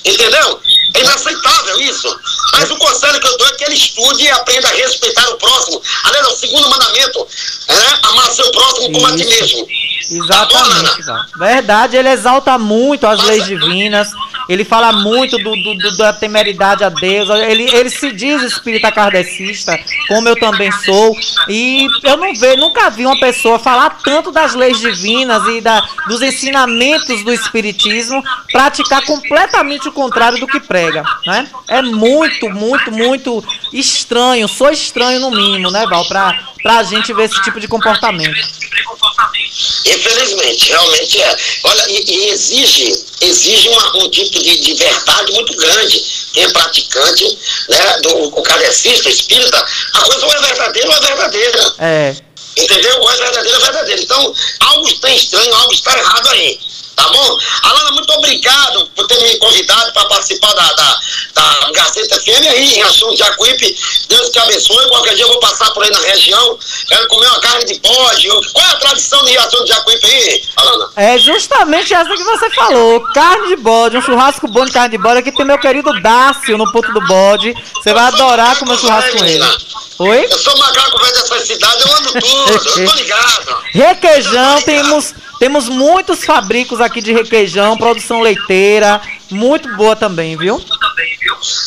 Entendeu? 0.06 0.61
É 0.93 1.01
inaceitável 1.01 1.81
isso. 1.81 2.19
Mas 2.53 2.72
o 2.72 2.77
conselho 2.77 3.19
que 3.19 3.27
eu 3.27 3.38
dou 3.38 3.47
é 3.47 3.51
que 3.53 3.64
ele 3.65 3.76
estude 3.76 4.23
e 4.23 4.30
aprenda 4.30 4.68
a 4.68 4.73
respeitar 4.73 5.30
o 5.30 5.38
próximo. 5.38 5.81
Aliás, 6.03 6.27
é 6.27 6.30
o 6.30 6.35
segundo 6.38 6.69
mandamento, 6.69 7.27
né? 7.68 7.99
Amar 8.03 8.31
seu 8.31 8.49
próximo 8.51 8.93
como 8.93 9.07
a 9.07 9.15
ti 9.15 9.26
mesmo. 9.26 9.68
Exatamente, 10.10 11.04
Val. 11.04 11.18
Verdade, 11.38 11.98
ele 11.98 12.10
exalta 12.10 12.58
muito 12.58 13.06
as 13.08 13.24
leis 13.24 13.46
divinas, 13.46 14.10
Ele 14.48 14.66
fala 14.66 14.92
muito 14.92 15.38
do, 15.38 15.52
do- 15.56 15.76
do- 15.76 15.98
da 15.98 16.12
temeridade 16.12 16.84
a 16.84 16.90
Deus. 16.90 17.30
Ele, 17.30 17.70
ele 17.72 17.88
se 17.92 18.12
diz 18.12 18.42
espírita 18.42 18.92
kardecista, 18.92 19.80
como 20.08 20.28
eu 20.28 20.36
também 20.40 20.72
sou. 20.72 21.16
E 21.48 21.86
eu 22.04 22.18
não 22.18 22.34
vejo, 22.34 22.58
nunca 22.58 22.90
vi 22.90 23.06
uma 23.06 23.20
pessoa 23.20 23.60
falar 23.60 24.00
tanto 24.04 24.32
das 24.32 24.56
leis 24.56 24.80
divinas 24.80 25.46
e 25.50 25.62
da, 25.62 25.80
dos 26.08 26.24
ensinamentos 26.24 27.24
do 27.24 27.32
espiritismo, 27.32 28.24
praticar 28.52 29.06
completamente 29.06 29.88
o 29.88 29.92
contrário 29.92 30.40
do 30.40 30.48
que 30.48 30.60
prega. 30.60 31.04
Né? 31.28 31.48
É 31.68 31.84
muito, 31.84 32.50
muito, 32.50 32.92
muito 32.92 33.44
estranho. 33.72 34.48
Sou 34.48 34.72
estranho 34.72 35.20
no 35.20 35.30
mínimo, 35.30 35.70
né, 35.70 35.86
Val? 35.86 36.08
Pra, 36.08 36.40
pra 36.61 36.84
gente 36.84 37.14
ver 37.14 37.23
esse 37.26 37.41
tipo 37.44 37.60
de 37.60 37.68
comportamento. 37.68 38.36
Infelizmente, 39.86 40.69
realmente 40.69 41.22
é. 41.22 41.38
Olha, 41.64 41.86
e, 41.90 42.03
e 42.07 42.30
exige, 42.30 42.94
exige 43.22 43.69
uma- 43.69 43.98
um 43.98 44.10
tipo 44.10 44.40
de, 44.40 44.57
de 44.60 44.73
verdade 44.76 45.31
muito 45.34 45.56
grande. 45.56 45.99
Quem 46.34 46.44
é 46.44 46.49
praticante, 46.49 47.38
né, 47.69 47.98
do 48.02 48.27
o 48.38 48.41
kardecista, 48.44 49.10
espírita, 49.10 49.65
a 49.94 50.02
coisa 50.02 50.26
ou 50.26 50.34
é 50.34 50.40
verdadeira 50.41 50.90
ou 50.90 50.95
é 50.95 50.99
verdadeira. 51.02 51.73
É. 51.80 52.15
Entendeu? 52.57 52.99
Ou 53.02 53.11
é 53.11 53.18
verdadeiro 53.18 53.57
ou 53.57 53.61
é 53.64 53.65
verdadeiro. 53.65 54.02
Então, 54.02 54.34
algo 54.61 54.88
está 54.88 55.10
estranho, 55.11 55.53
algo 55.56 55.73
está 55.73 55.98
errado 55.98 56.27
aí. 56.30 56.60
Tá 57.00 57.08
bom? 57.08 57.38
Alana, 57.64 57.92
muito 57.92 58.12
obrigado 58.12 58.86
por 58.94 59.08
ter 59.08 59.18
me 59.24 59.38
convidado 59.38 59.94
para 59.94 60.06
participar 60.10 60.54
da, 60.54 60.74
da, 60.74 61.00
da 61.34 61.72
Gazeta 61.72 62.20
FM 62.20 62.46
aí 62.50 62.64
em 62.66 62.74
Riachão 62.74 63.10
de 63.12 63.16
Jacuípe. 63.16 63.74
Deus 64.10 64.30
te 64.30 64.40
abençoe. 64.40 64.90
Qualquer 64.90 65.16
dia 65.16 65.24
eu 65.24 65.30
vou 65.30 65.40
passar 65.40 65.72
por 65.72 65.82
aí 65.82 65.90
na 65.90 66.00
região. 66.00 66.60
Quero 66.90 67.08
comer 67.08 67.28
uma 67.28 67.40
carne 67.40 67.64
de 67.64 67.80
bode. 67.80 68.28
Qual 68.52 68.66
é 68.66 68.70
a 68.72 68.76
tradição 68.76 69.24
de 69.24 69.32
Riachão 69.32 69.64
de 69.64 69.70
Jacuípe 69.70 70.06
aí, 70.06 70.44
Alana? 70.58 70.90
É 70.98 71.18
justamente 71.18 71.94
essa 71.94 72.10
que 72.10 72.24
você 72.24 72.50
falou. 72.50 73.02
Carne 73.14 73.48
de 73.48 73.56
bode, 73.56 73.96
um 73.96 74.02
churrasco 74.02 74.46
bom 74.50 74.66
de 74.66 74.74
carne 74.74 74.90
de 74.90 75.02
bode. 75.02 75.20
Aqui 75.20 75.32
tem 75.32 75.46
meu 75.46 75.58
querido 75.58 76.02
Dácio 76.02 76.58
no 76.58 76.70
ponto 76.74 76.92
do 76.92 77.00
bode. 77.08 77.54
Você 77.76 77.94
vai 77.94 78.08
adorar 78.08 78.60
comer 78.60 78.78
churrasco 78.78 79.18
com 79.18 79.24
ele. 79.24 79.46
Oi? 80.00 80.28
Eu 80.30 80.40
sou 80.40 80.58
macaco 80.58 80.98
velho 80.98 81.14
dessa 81.14 81.40
cidade, 81.46 81.84
eu 81.86 81.94
ando 81.94 82.14
tudo, 82.14 82.54
eu 82.54 82.90
tô 82.90 82.96
ligado. 82.96 83.58
Requeijão, 83.76 84.62
temos, 84.62 85.14
temos 85.40 85.70
muitos 85.70 86.24
fabricos 86.24 86.82
aqui 86.82 87.02
de 87.02 87.14
requeijão, 87.14 87.78
produção 87.78 88.22
leiteira, 88.22 89.02
muito 89.32 89.74
boa 89.76 89.95
também, 89.95 90.38
viu? 90.38 90.64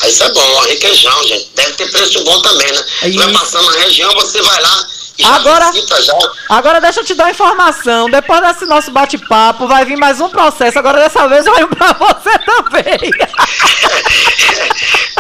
Isso 0.07 0.23
é 0.23 0.33
bom, 0.33 0.61
requeijão, 0.61 1.25
gente. 1.25 1.51
Deve 1.55 1.73
ter 1.73 1.91
preço 1.91 2.23
bom 2.25 2.41
também, 2.43 2.71
né? 2.71 2.85
Você 3.03 3.13
vai 3.13 3.33
passando 3.33 3.71
na 3.71 3.79
região, 3.79 4.13
você 4.15 4.43
vai 4.43 4.61
lá 4.61 4.87
Agora- 5.25 5.71
já. 6.01 6.15
Agora 6.49 6.81
deixa 6.81 7.01
eu 7.01 7.05
te 7.05 7.15
dar 7.15 7.25
uma 7.25 7.31
informação. 7.31 8.09
Depois 8.11 8.41
desse 8.41 8.65
nosso 8.67 8.91
bate-papo, 8.91 9.67
vai 9.69 9.85
vir 9.85 9.97
mais 9.97 10.21
um 10.21 10.29
processo. 10.29 10.79
Agora 10.79 10.99
dessa 11.01 11.29
vez 11.29 11.45
vai 11.45 11.67
pra 11.67 11.93
você 11.93 12.39
também. 12.39 13.11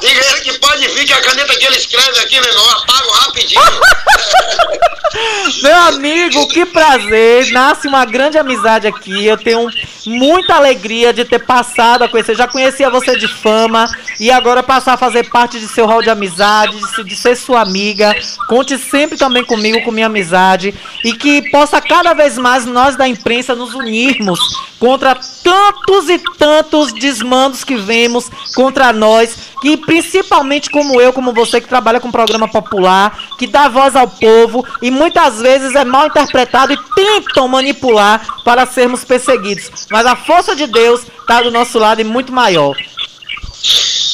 Diga 0.00 0.20
ele 0.20 0.40
que 0.40 0.58
pode 0.58 0.88
vir, 0.88 1.04
que 1.06 1.12
a 1.12 1.20
caneta 1.20 1.54
que 1.56 1.64
ele 1.64 1.76
escreve 1.76 2.18
aqui, 2.20 2.40
meu 2.40 2.48
irmão, 2.50 2.64
eu 2.64 2.72
apago 2.78 3.10
rapidinho. 3.12 3.62
Meu 5.62 5.76
amigo, 5.76 6.48
que 6.48 6.64
prazer. 6.64 7.50
Nasce 7.52 7.86
uma 7.86 8.04
grande 8.06 8.38
amizade 8.38 8.86
aqui. 8.86 9.26
Eu 9.26 9.36
tenho 9.36 9.68
muita 10.06 10.54
alegria 10.54 11.12
de 11.12 11.24
ter 11.24 11.40
passado 11.40 12.04
a 12.04 12.08
conhecer. 12.08 12.36
Já 12.36 12.46
conhecia 12.46 12.90
você 12.90 13.16
de 13.16 13.28
fama 13.28 13.88
e 14.18 14.30
agora 14.30 14.62
passar 14.62 14.94
a 14.94 14.96
fazer 14.98 15.28
parte 15.30 15.58
de 15.58 15.68
seu 15.68 15.86
hall 15.86 16.02
de 16.02 16.10
amizade, 16.10 16.78
de, 16.96 17.04
de 17.04 17.16
ser 17.16 17.36
sua 17.36 17.60
amiga. 17.60 18.14
Conte 18.48 18.78
sempre 18.78 19.16
também 19.16 19.44
comigo, 19.44 19.82
com 19.82 19.90
minha 19.90 20.06
amizade. 20.06 20.74
E 21.04 21.12
que 21.14 21.50
possa 21.50 21.80
cada 21.80 22.14
vez 22.14 22.38
mais 22.38 22.64
nós 22.66 22.96
da 22.96 23.06
imprensa 23.06 23.54
nos 23.54 23.74
unirmos 23.74 24.40
contra 24.82 25.14
tantos 25.14 26.08
e 26.08 26.18
tantos 26.36 26.92
desmandos 26.92 27.62
que 27.62 27.76
vemos 27.76 28.28
contra 28.52 28.92
nós, 28.92 29.52
que 29.60 29.76
principalmente 29.76 30.68
como 30.68 31.00
eu, 31.00 31.12
como 31.12 31.32
você 31.32 31.60
que 31.60 31.68
trabalha 31.68 32.00
com 32.00 32.10
programa 32.10 32.48
popular, 32.48 33.16
que 33.38 33.46
dá 33.46 33.68
voz 33.68 33.94
ao 33.94 34.08
povo 34.08 34.66
e 34.82 34.90
muitas 34.90 35.40
vezes 35.40 35.76
é 35.76 35.84
mal 35.84 36.08
interpretado 36.08 36.72
e 36.72 36.78
tentam 36.96 37.46
manipular 37.46 38.26
para 38.44 38.66
sermos 38.66 39.04
perseguidos. 39.04 39.70
Mas 39.88 40.04
a 40.04 40.16
força 40.16 40.56
de 40.56 40.66
Deus 40.66 41.06
está 41.20 41.40
do 41.40 41.52
nosso 41.52 41.78
lado 41.78 42.00
e 42.00 42.04
muito 42.04 42.32
maior. 42.32 42.76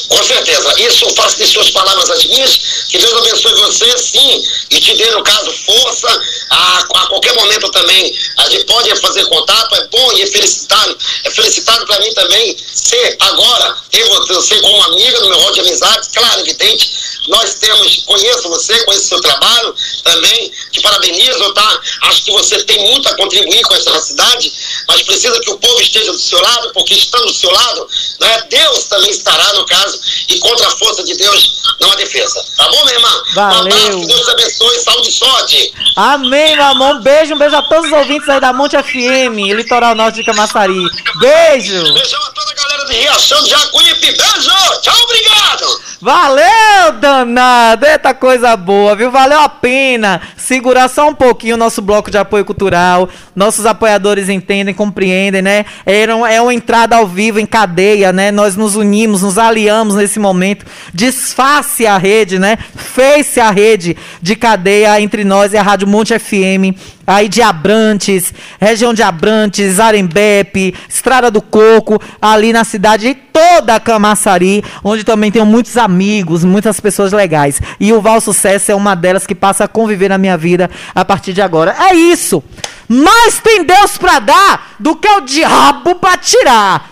Com 0.08 0.22
certeza. 0.22 0.74
Isso 0.80 1.08
faço 1.14 1.36
de 1.36 1.46
suas 1.46 1.70
palavras 1.70 2.10
as 2.10 2.24
minhas. 2.24 2.58
Que 2.88 2.98
Deus 2.98 3.12
abençoe 3.14 3.54
você, 3.54 3.98
sim, 3.98 4.42
e 4.70 4.80
te 4.80 4.94
dê, 4.96 5.10
no 5.10 5.22
caso, 5.22 5.52
força. 5.66 6.20
A, 6.50 6.78
a 6.78 7.06
qualquer 7.08 7.34
momento 7.34 7.70
também 7.70 8.18
a 8.38 8.48
gente 8.48 8.64
pode 8.64 8.94
fazer 9.00 9.24
contato. 9.26 9.74
É 9.76 9.86
bom 9.88 10.12
e 10.14 10.22
é 10.22 10.26
felicitado. 10.26 10.96
É 11.24 11.30
felicitado 11.30 11.86
para 11.86 12.00
mim 12.00 12.12
também 12.14 12.56
ser 12.72 13.16
agora, 13.20 13.76
ter 13.90 14.04
você 14.08 14.58
como 14.60 14.82
amiga 14.84 15.20
no 15.20 15.28
meu 15.28 15.40
rol 15.40 15.52
de 15.52 15.60
amizades. 15.60 16.08
Claro, 16.14 16.40
evidente. 16.40 16.90
Nós 17.28 17.54
temos, 17.54 18.02
conheço 18.04 18.48
você, 18.48 18.84
conheço 18.84 19.06
seu 19.06 19.20
trabalho 19.20 19.74
também. 20.04 20.52
Te 20.72 20.80
parabenizo, 20.80 21.52
tá? 21.54 21.80
Acho 22.02 22.24
que 22.24 22.32
você 22.32 22.62
tem 22.64 22.78
muito 22.90 23.08
a 23.08 23.16
contribuir 23.16 23.62
com 23.62 23.74
essa 23.74 23.98
cidade, 24.00 24.52
mas 24.88 25.02
precisa 25.02 25.38
que 25.40 25.50
o 25.50 25.58
povo 25.58 25.80
esteja 25.80 26.12
do 26.12 26.18
seu 26.18 26.40
lado, 26.40 26.72
porque 26.72 26.94
estando 26.94 27.26
do 27.26 27.34
seu 27.34 27.50
lado, 27.50 27.88
né, 28.20 28.42
Deus 28.50 28.84
também 28.84 29.10
estará 29.10 29.52
no 29.54 29.66
caso, 29.66 30.00
e 30.28 30.38
contra 30.38 30.66
a 30.66 30.70
força 30.70 31.04
de 31.04 31.14
Deus 31.16 31.62
não 31.80 31.92
há 31.92 31.96
defesa. 31.96 32.44
Tá 32.56 32.68
bom, 32.68 32.84
minha 32.84 32.96
irmã? 32.96 33.08
Um 33.08 33.34
Valeu. 33.34 33.60
abraço, 33.60 34.00
que 34.00 34.06
Deus 34.06 34.24
te 34.24 34.30
abençoe, 34.30 34.78
saúde 34.80 35.08
e 35.08 35.12
sorte. 35.12 35.72
Amém, 35.96 36.56
meu 36.56 36.64
amor. 36.64 36.96
Um 36.96 37.02
beijo, 37.02 37.34
um 37.34 37.38
beijo 37.38 37.56
a 37.56 37.62
todos 37.62 37.86
os 37.86 37.92
ouvintes 37.92 38.28
aí 38.28 38.40
da 38.40 38.52
Monte 38.52 38.76
FM, 38.76 39.54
Litoral 39.54 39.94
Norte 39.94 40.16
de 40.16 40.24
Camaçari. 40.24 40.74
Beijo! 41.18 41.92
Beijão 41.94 42.22
a 42.22 42.30
toda 42.30 42.50
a 42.50 42.54
galera 42.54 42.84
de 42.86 42.92
Riachão 42.94 43.42
de 43.42 43.50
Jacuípe. 43.50 44.12
Beijo! 44.12 44.80
Tchau, 44.80 44.96
obrigado! 45.02 45.80
Valeu, 46.00 46.92
danado! 47.24 47.86
Eita 47.86 48.14
coisa 48.14 48.56
boa, 48.56 48.94
viu? 48.94 49.10
Valeu 49.10 49.40
a 49.40 49.48
pena 49.48 50.20
segurar 50.36 50.88
só 50.88 51.08
um 51.08 51.14
pouquinho 51.14 51.54
o 51.54 51.58
nosso 51.58 51.82
bloco 51.82 52.10
de 52.10 52.18
apoio 52.18 52.44
cultural. 52.44 53.08
Nossos 53.34 53.66
apoiadores 53.66 54.28
entendem, 54.28 54.74
compreendem, 54.74 55.42
né? 55.42 55.64
É 55.84 56.40
uma 56.40 56.54
entrada 56.54 56.96
ao 56.96 57.06
vivo 57.06 57.40
em 57.40 57.46
cadeia, 57.46 58.12
né? 58.12 58.30
Nós 58.30 58.56
nos 58.56 58.76
unimos, 58.76 59.22
nos 59.22 59.38
aliamos 59.38 59.96
nesse 59.96 60.18
momento. 60.18 60.64
Desface 60.92 61.86
a 61.86 61.98
rede, 61.98 62.38
né? 62.38 62.56
Fez-se 62.76 63.40
a 63.40 63.50
rede 63.50 63.96
de 64.22 64.36
cadeia 64.36 65.00
entre 65.00 65.24
nós 65.24 65.52
e 65.52 65.56
a 65.56 65.62
Rádio 65.62 65.88
Monte 65.88 66.18
FM. 66.18 66.76
Aí 67.08 67.26
de 67.26 67.40
Abrantes, 67.40 68.34
região 68.60 68.92
de 68.92 69.02
Abrantes, 69.02 69.80
Arembepe, 69.80 70.74
Estrada 70.86 71.30
do 71.30 71.40
Coco, 71.40 71.98
ali 72.20 72.52
na 72.52 72.64
cidade 72.64 73.16
toda 73.32 73.80
Camaçari, 73.80 74.62
onde 74.84 75.04
também 75.04 75.32
tenho 75.32 75.46
muitos 75.46 75.78
amigos, 75.78 76.44
muitas 76.44 76.78
pessoas 76.80 77.10
legais. 77.10 77.62
E 77.80 77.94
o 77.94 78.00
Val 78.02 78.20
Sucesso 78.20 78.70
é 78.70 78.74
uma 78.74 78.94
delas 78.94 79.26
que 79.26 79.34
passa 79.34 79.64
a 79.64 79.68
conviver 79.68 80.10
na 80.10 80.18
minha 80.18 80.36
vida 80.36 80.70
a 80.94 81.02
partir 81.02 81.32
de 81.32 81.40
agora. 81.40 81.74
É 81.78 81.94
isso! 81.94 82.44
Mais 82.86 83.40
tem 83.40 83.64
Deus 83.64 83.96
pra 83.96 84.18
dar 84.18 84.74
do 84.78 84.94
que 84.94 85.08
o 85.08 85.22
diabo 85.22 85.94
pra 85.94 86.18
tirar. 86.18 86.90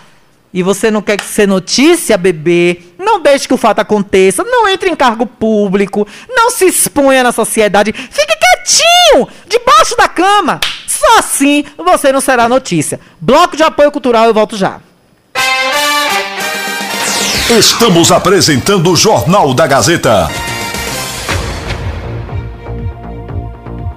E 0.53 0.63
você 0.63 0.89
não 0.89 1.01
quer 1.01 1.17
que 1.17 1.25
ser 1.25 1.47
notícia, 1.47 2.17
bebê? 2.17 2.79
Não 2.97 3.21
deixe 3.21 3.47
que 3.47 3.53
o 3.53 3.57
fato 3.57 3.79
aconteça. 3.79 4.43
Não 4.43 4.67
entre 4.67 4.89
em 4.89 4.95
cargo 4.95 5.25
público. 5.25 6.07
Não 6.29 6.49
se 6.49 6.65
exponha 6.65 7.21
na 7.21 7.31
sociedade. 7.31 7.93
Fique 7.93 8.36
quietinho, 8.67 9.27
debaixo 9.47 9.95
da 9.97 10.07
cama. 10.07 10.59
Só 10.85 11.19
assim 11.19 11.63
você 11.77 12.11
não 12.11 12.19
será 12.19 12.49
notícia. 12.49 12.99
Bloco 13.19 13.55
de 13.55 13.63
apoio 13.63 13.91
cultural, 13.91 14.25
eu 14.25 14.33
volto 14.33 14.57
já. 14.57 14.79
Estamos 17.49 18.11
apresentando 18.11 18.91
o 18.91 18.95
Jornal 18.95 19.53
da 19.53 19.65
Gazeta. 19.65 20.29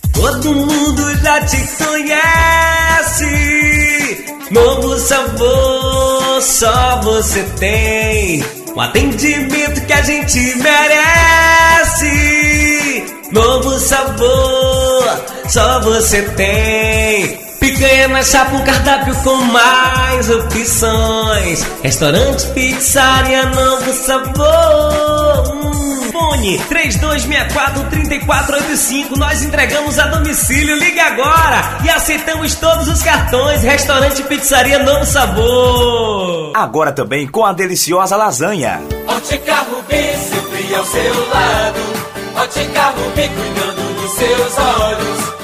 Todo 0.13 0.53
mundo 0.53 1.15
já 1.23 1.45
te 1.45 1.57
conhece. 1.77 3.25
Novo 4.51 4.97
sabor, 4.99 6.41
só 6.41 7.01
você 7.01 7.43
tem. 7.59 8.43
Um 8.75 8.81
atendimento 8.81 9.85
que 9.85 9.93
a 9.93 10.01
gente 10.01 10.39
merece. 10.57 12.11
Novo 13.31 13.79
sabor, 13.79 15.25
só 15.47 15.79
você 15.81 16.21
tem. 16.35 17.50
Picanha 17.61 18.07
na 18.07 18.23
chapa, 18.23 18.55
um 18.55 18.63
cardápio 18.63 19.13
com 19.23 19.35
mais 19.35 20.27
opções. 20.31 21.63
Restaurante, 21.83 22.47
pizzaria, 22.55 23.45
novo 23.45 23.93
sabor. 23.93 25.53
Hum, 25.53 26.09
Fone 26.11 26.57
3264-3485. 26.67 29.15
Nós 29.15 29.43
entregamos 29.43 29.99
a 29.99 30.07
domicílio. 30.07 30.75
Liga 30.75 31.03
agora 31.03 31.77
e 31.85 31.89
aceitamos 31.91 32.55
todos 32.55 32.87
os 32.87 33.03
cartões. 33.03 33.61
Restaurante, 33.61 34.23
pizzaria, 34.23 34.79
novo 34.79 35.05
sabor. 35.05 36.53
Agora 36.55 36.91
também 36.91 37.27
com 37.27 37.45
a 37.45 37.53
deliciosa 37.53 38.15
lasanha. 38.17 38.81
Ótica 39.07 39.53
Rubi, 39.57 40.15
sempre 40.17 40.73
ao 40.75 40.83
seu 40.83 41.29
lado. 41.29 41.79
Ótica 42.37 42.81
Rubi, 42.89 43.29
cuidando 43.29 44.01
dos 44.01 44.11
seus 44.13 44.57
olhos. 44.57 45.20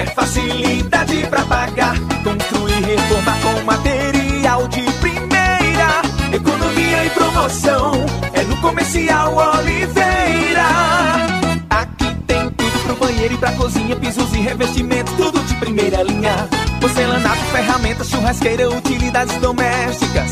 Quer 0.00 0.14
facilidade 0.14 1.26
pra 1.28 1.42
pagar. 1.42 1.94
Construir, 2.24 2.82
reformar 2.82 3.38
com 3.42 3.64
material 3.64 4.66
de 4.68 4.80
primeira. 4.92 6.00
Economia 6.32 7.04
e 7.04 7.10
promoção. 7.10 8.06
É 8.32 8.42
no 8.44 8.56
Comercial 8.62 9.36
Oliveira. 9.36 10.64
Aqui 11.68 12.14
tem 12.26 12.48
tudo 12.48 12.82
pro 12.84 12.96
banheiro 12.96 13.34
e 13.34 13.36
pra 13.36 13.52
cozinha. 13.52 13.94
Pisos 13.94 14.32
e 14.32 14.38
revestimentos, 14.38 15.12
tudo 15.16 15.38
de 15.44 15.54
primeira 15.56 16.02
linha. 16.02 16.48
Porcelanato, 16.80 17.44
ferramentas, 17.52 18.08
churrasqueira, 18.08 18.70
utilidades 18.70 19.36
domésticas. 19.36 20.30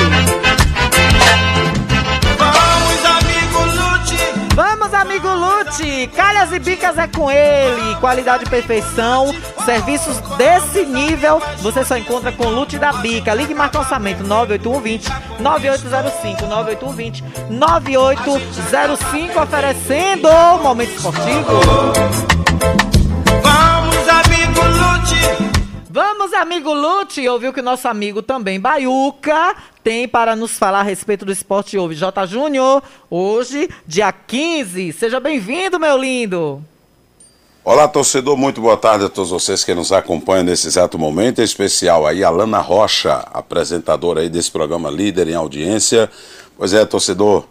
Vamos, 2.39 3.05
amigo 3.05 3.59
Lute! 3.59 4.17
Vamos, 4.55 4.93
amigo 4.95 5.27
Lute! 5.27 6.07
Calhas 6.15 6.51
e 6.53 6.57
bicas 6.57 6.97
é 6.97 7.07
com 7.07 7.29
ele. 7.29 7.95
Qualidade 7.99 8.45
e 8.45 8.49
perfeição. 8.49 9.31
Serviços 9.63 10.17
desse 10.35 10.87
nível 10.87 11.39
você 11.59 11.85
só 11.85 11.95
encontra 11.95 12.31
com 12.31 12.47
Lute 12.47 12.79
da 12.79 12.93
Bica. 12.93 13.31
Ligue 13.35 13.51
e 13.51 13.55
marca 13.55 13.77
orçamento 13.77 14.23
98120 14.23 15.07
9805 15.39 16.47
98120 16.47 17.23
9805 17.51 19.39
oferecendo 19.39 20.29
momento 20.63 20.95
esportivo. 20.95 22.34
Vamos, 25.05 25.13
amigo 25.13 25.53
Lute! 25.53 25.89
Vamos, 25.89 26.33
amigo 26.33 26.73
Lute, 26.73 27.29
ouviu 27.29 27.53
que 27.53 27.59
o 27.59 27.63
nosso 27.63 27.87
amigo 27.87 28.21
também, 28.21 28.59
Baiuca, 28.59 29.55
tem 29.83 30.07
para 30.07 30.35
nos 30.35 30.57
falar 30.57 30.79
a 30.79 30.83
respeito 30.83 31.25
do 31.25 31.31
esporte 31.31 31.77
ouve. 31.77 31.95
J. 31.95 32.25
Júnior, 32.25 32.81
hoje, 33.09 33.69
dia 33.85 34.11
15. 34.11 34.93
Seja 34.93 35.19
bem-vindo, 35.19 35.79
meu 35.79 35.97
lindo. 35.97 36.61
Olá, 37.63 37.87
torcedor, 37.87 38.37
muito 38.37 38.61
boa 38.61 38.77
tarde 38.77 39.05
a 39.05 39.09
todos 39.09 39.31
vocês 39.31 39.63
que 39.63 39.73
nos 39.73 39.91
acompanham 39.91 40.43
nesse 40.43 40.67
exato 40.67 40.99
momento, 40.99 41.41
em 41.41 41.43
especial 41.43 42.05
aí 42.05 42.23
a 42.23 42.29
Lana 42.29 42.59
Rocha, 42.59 43.13
apresentadora 43.33 44.21
aí 44.21 44.29
desse 44.29 44.51
programa 44.51 44.89
líder 44.89 45.27
em 45.27 45.35
audiência. 45.35 46.09
Pois 46.57 46.73
é, 46.73 46.85
torcedor, 46.85 47.45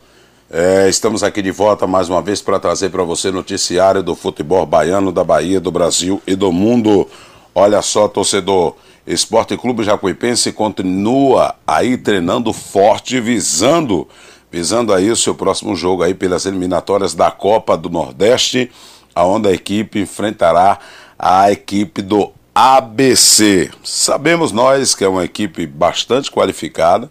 é, 0.51 0.89
estamos 0.89 1.25
aqui 1.25 1.43
de 1.43 1.51
volta 1.51 1.87
mais 1.87 2.09
uma 2.09 2.23
vez 2.23 2.41
para 2.41 2.61
trazer 2.61 2.91
para 2.91 3.03
você 3.03 3.31
noticiário 3.31 4.03
do 4.03 4.15
futebol 4.15 4.65
baiano, 4.65 5.11
da 5.11 5.25
Bahia, 5.25 5.61
do 5.61 5.73
Brasil 5.73 6.23
e 6.27 6.37
do 6.37 6.53
mundo. 6.53 7.09
Olha 7.55 7.81
só, 7.83 8.09
torcedor, 8.09 8.75
Esporte 9.07 9.57
Clube 9.57 9.85
Jacuipense 9.85 10.51
continua 10.51 11.55
aí 11.67 11.97
treinando 11.97 12.53
forte, 12.53 13.21
visando, 13.21 14.09
visando 14.51 14.93
aí 14.93 15.11
o 15.11 15.17
seu 15.17 15.35
próximo 15.35 15.77
jogo 15.77 16.03
aí 16.03 16.15
pelas 16.15 16.47
eliminatórias 16.47 17.15
da 17.15 17.31
Copa 17.31 17.77
do 17.77 17.89
Nordeste, 17.89 18.73
aonde 19.15 19.49
a 19.49 19.53
equipe 19.53 20.01
enfrentará 20.01 20.79
a 21.19 21.53
equipe 21.53 22.03
do 22.03 22.33
ABC. 22.55 23.71
Sabemos 23.85 24.51
nós 24.51 24.95
que 24.95 25.05
é 25.05 25.09
uma 25.09 25.25
equipe 25.25 25.67
bastante 25.67 26.31
qualificada, 26.31 27.11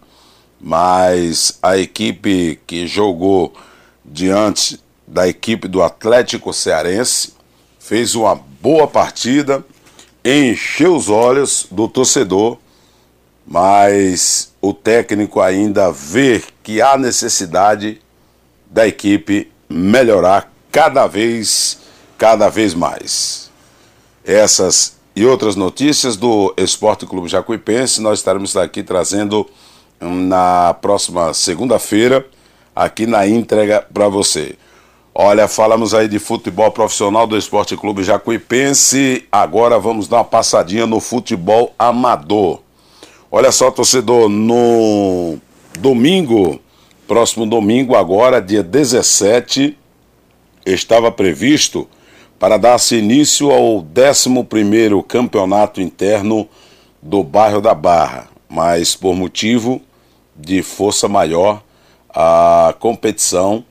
mas 0.59 1.57
a 1.61 1.77
equipe 1.77 2.59
que 2.67 2.87
jogou 2.87 3.53
diante 4.03 4.79
da 5.07 5.27
equipe 5.27 5.67
do 5.67 5.81
Atlético 5.81 6.51
Cearense 6.51 7.33
fez 7.77 8.15
uma 8.15 8.35
boa 8.35 8.87
partida, 8.87 9.63
encheu 10.23 10.95
os 10.95 11.09
olhos 11.09 11.67
do 11.69 11.87
torcedor, 11.87 12.57
mas 13.45 14.53
o 14.61 14.73
técnico 14.73 15.41
ainda 15.41 15.91
vê 15.91 16.41
que 16.61 16.81
há 16.81 16.97
necessidade 16.97 18.01
da 18.69 18.87
equipe 18.87 19.51
melhorar 19.69 20.51
cada 20.71 21.05
vez, 21.07 21.79
cada 22.17 22.49
vez 22.49 22.73
mais. 22.73 23.51
Essas 24.25 24.95
e 25.15 25.25
outras 25.25 25.55
notícias 25.55 26.15
do 26.15 26.53
Esporte 26.57 27.05
Clube 27.05 27.27
Jacuipense 27.27 28.01
nós 28.01 28.19
estaremos 28.19 28.55
aqui 28.57 28.81
trazendo 28.81 29.47
na 29.99 30.73
próxima 30.73 31.33
segunda-feira 31.33 32.25
aqui 32.75 33.05
na 33.05 33.27
entrega 33.27 33.85
para 33.93 34.07
você. 34.07 34.55
Olha, 35.15 35.47
falamos 35.47 35.93
aí 35.93 36.07
de 36.07 36.17
futebol 36.17 36.71
profissional 36.71 37.27
do 37.27 37.37
Esporte 37.37 37.77
Clube 37.77 38.01
Jacuipense. 38.01 39.27
Agora 39.31 39.77
vamos 39.77 40.07
dar 40.07 40.17
uma 40.17 40.23
passadinha 40.23 40.87
no 40.87 40.99
futebol 40.99 41.71
amador. 41.77 42.61
Olha 43.29 43.51
só, 43.51 43.69
torcedor, 43.69 44.27
no 44.27 45.37
domingo, 45.77 46.59
próximo 47.07 47.45
domingo, 47.45 47.95
agora, 47.95 48.41
dia 48.41 48.63
17, 48.63 49.77
estava 50.65 51.11
previsto 51.11 51.87
para 52.39 52.57
dar-se 52.57 52.95
início 52.95 53.51
ao 53.51 53.85
11 53.85 55.03
campeonato 55.07 55.79
interno 55.79 56.49
do 56.99 57.23
bairro 57.23 57.61
da 57.61 57.75
Barra, 57.75 58.29
mas 58.49 58.95
por 58.95 59.13
motivo 59.13 59.79
de 60.35 60.63
força 60.63 61.07
maior, 61.07 61.61
a 62.09 62.73
competição 62.79 63.63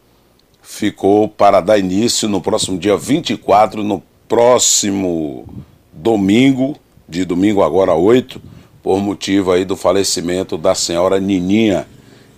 ficou 0.72 1.28
para 1.28 1.60
dar 1.60 1.78
início 1.78 2.26
no 2.28 2.40
próximo 2.40 2.78
dia 2.78 2.96
24, 2.96 3.84
no 3.84 4.02
próximo 4.26 5.46
domingo, 5.92 6.76
de 7.06 7.26
domingo 7.26 7.62
agora 7.62 7.92
8, 7.94 8.40
por 8.82 8.98
motivo 8.98 9.52
aí 9.52 9.66
do 9.66 9.76
falecimento 9.76 10.56
da 10.56 10.74
senhora 10.74 11.20
Nininha. 11.20 11.86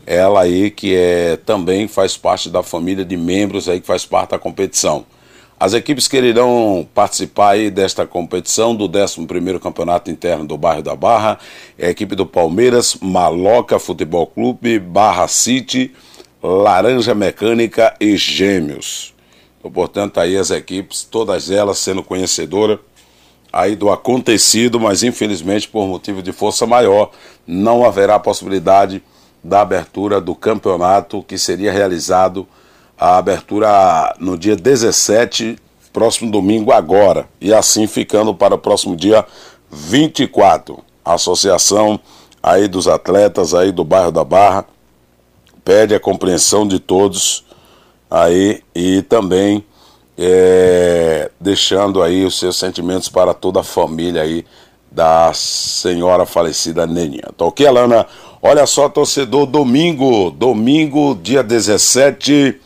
Ela 0.04 0.42
aí 0.42 0.68
que 0.72 0.96
é 0.96 1.36
também 1.46 1.86
faz 1.86 2.16
parte 2.16 2.50
da 2.50 2.62
família 2.62 3.04
de 3.04 3.16
membros 3.16 3.68
aí 3.68 3.80
que 3.80 3.86
faz 3.86 4.04
parte 4.04 4.30
da 4.30 4.38
competição. 4.38 5.06
As 5.58 5.72
equipes 5.72 6.08
que 6.08 6.16
irão 6.16 6.86
participar 6.92 7.50
aí 7.50 7.70
desta 7.70 8.04
competição 8.04 8.74
do 8.74 8.88
11º 8.88 9.60
Campeonato 9.60 10.10
Interno 10.10 10.44
do 10.44 10.58
Bairro 10.58 10.82
da 10.82 10.96
Barra 10.96 11.38
é 11.78 11.86
a 11.86 11.90
equipe 11.90 12.16
do 12.16 12.26
Palmeiras, 12.26 12.96
Maloca 13.00 13.78
Futebol 13.78 14.26
Clube, 14.26 14.80
Barra 14.80 15.28
City, 15.28 15.92
Laranja 16.46 17.14
Mecânica 17.14 17.94
e 17.98 18.18
Gêmeos. 18.18 19.14
Então, 19.58 19.70
portanto, 19.70 20.20
aí 20.20 20.36
as 20.36 20.50
equipes, 20.50 21.02
todas 21.02 21.50
elas 21.50 21.78
sendo 21.78 22.02
conhecedoras 22.02 22.78
aí 23.50 23.74
do 23.74 23.90
acontecido, 23.90 24.78
mas 24.78 25.02
infelizmente 25.02 25.66
por 25.66 25.86
motivo 25.86 26.22
de 26.22 26.32
força 26.32 26.66
maior, 26.66 27.10
não 27.46 27.82
haverá 27.82 28.18
possibilidade 28.18 29.02
da 29.42 29.62
abertura 29.62 30.20
do 30.20 30.34
campeonato 30.34 31.22
que 31.22 31.38
seria 31.38 31.72
realizado 31.72 32.46
a 32.98 33.16
abertura 33.16 34.14
no 34.18 34.36
dia 34.36 34.54
17, 34.54 35.56
próximo 35.94 36.30
domingo 36.30 36.72
agora, 36.72 37.26
e 37.40 37.54
assim 37.54 37.86
ficando 37.86 38.34
para 38.34 38.54
o 38.54 38.58
próximo 38.58 38.94
dia 38.94 39.24
24. 39.70 40.78
A 41.02 41.14
associação 41.14 41.98
aí 42.42 42.68
dos 42.68 42.86
atletas 42.86 43.54
aí 43.54 43.72
do 43.72 43.82
bairro 43.82 44.12
da 44.12 44.24
Barra 44.24 44.66
pede 45.64 45.94
a 45.94 46.00
compreensão 46.00 46.68
de 46.68 46.78
todos 46.78 47.44
aí 48.10 48.62
e 48.74 49.02
também 49.02 49.64
é, 50.16 51.30
deixando 51.40 52.02
aí 52.02 52.24
os 52.24 52.38
seus 52.38 52.56
sentimentos 52.56 53.08
para 53.08 53.34
toda 53.34 53.60
a 53.60 53.64
família 53.64 54.22
aí 54.22 54.44
da 54.90 55.32
senhora 55.34 56.24
falecida 56.24 56.86
Neninha. 56.86 57.30
Tá 57.36 57.44
ok, 57.46 57.66
Alana? 57.66 58.06
Olha 58.40 58.66
só, 58.66 58.88
torcedor, 58.88 59.46
domingo, 59.46 60.30
domingo, 60.30 61.18
dia 61.20 61.42
17, 61.42 62.60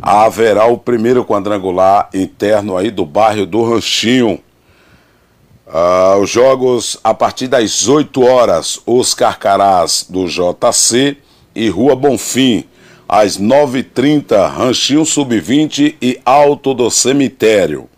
haverá 0.00 0.66
o 0.66 0.78
primeiro 0.78 1.24
quadrangular 1.24 2.08
interno 2.14 2.76
aí 2.76 2.90
do 2.90 3.04
bairro 3.04 3.46
do 3.46 3.64
Ranchinho. 3.64 4.38
Ah, 5.66 6.18
os 6.20 6.28
jogos 6.28 6.98
a 7.02 7.14
partir 7.14 7.48
das 7.48 7.88
8 7.88 8.22
horas, 8.22 8.78
os 8.86 9.14
Carcarás 9.14 10.06
do 10.08 10.26
JC 10.26 11.16
e 11.54 11.68
Rua 11.68 11.94
Bonfim. 11.94 12.64
Às 13.08 13.38
9h30, 13.38 14.50
Ranchinho 14.50 15.04
Sub-20 15.04 15.96
e 16.00 16.20
Alto 16.24 16.72
do 16.72 16.90
Cemitério. 16.90 17.88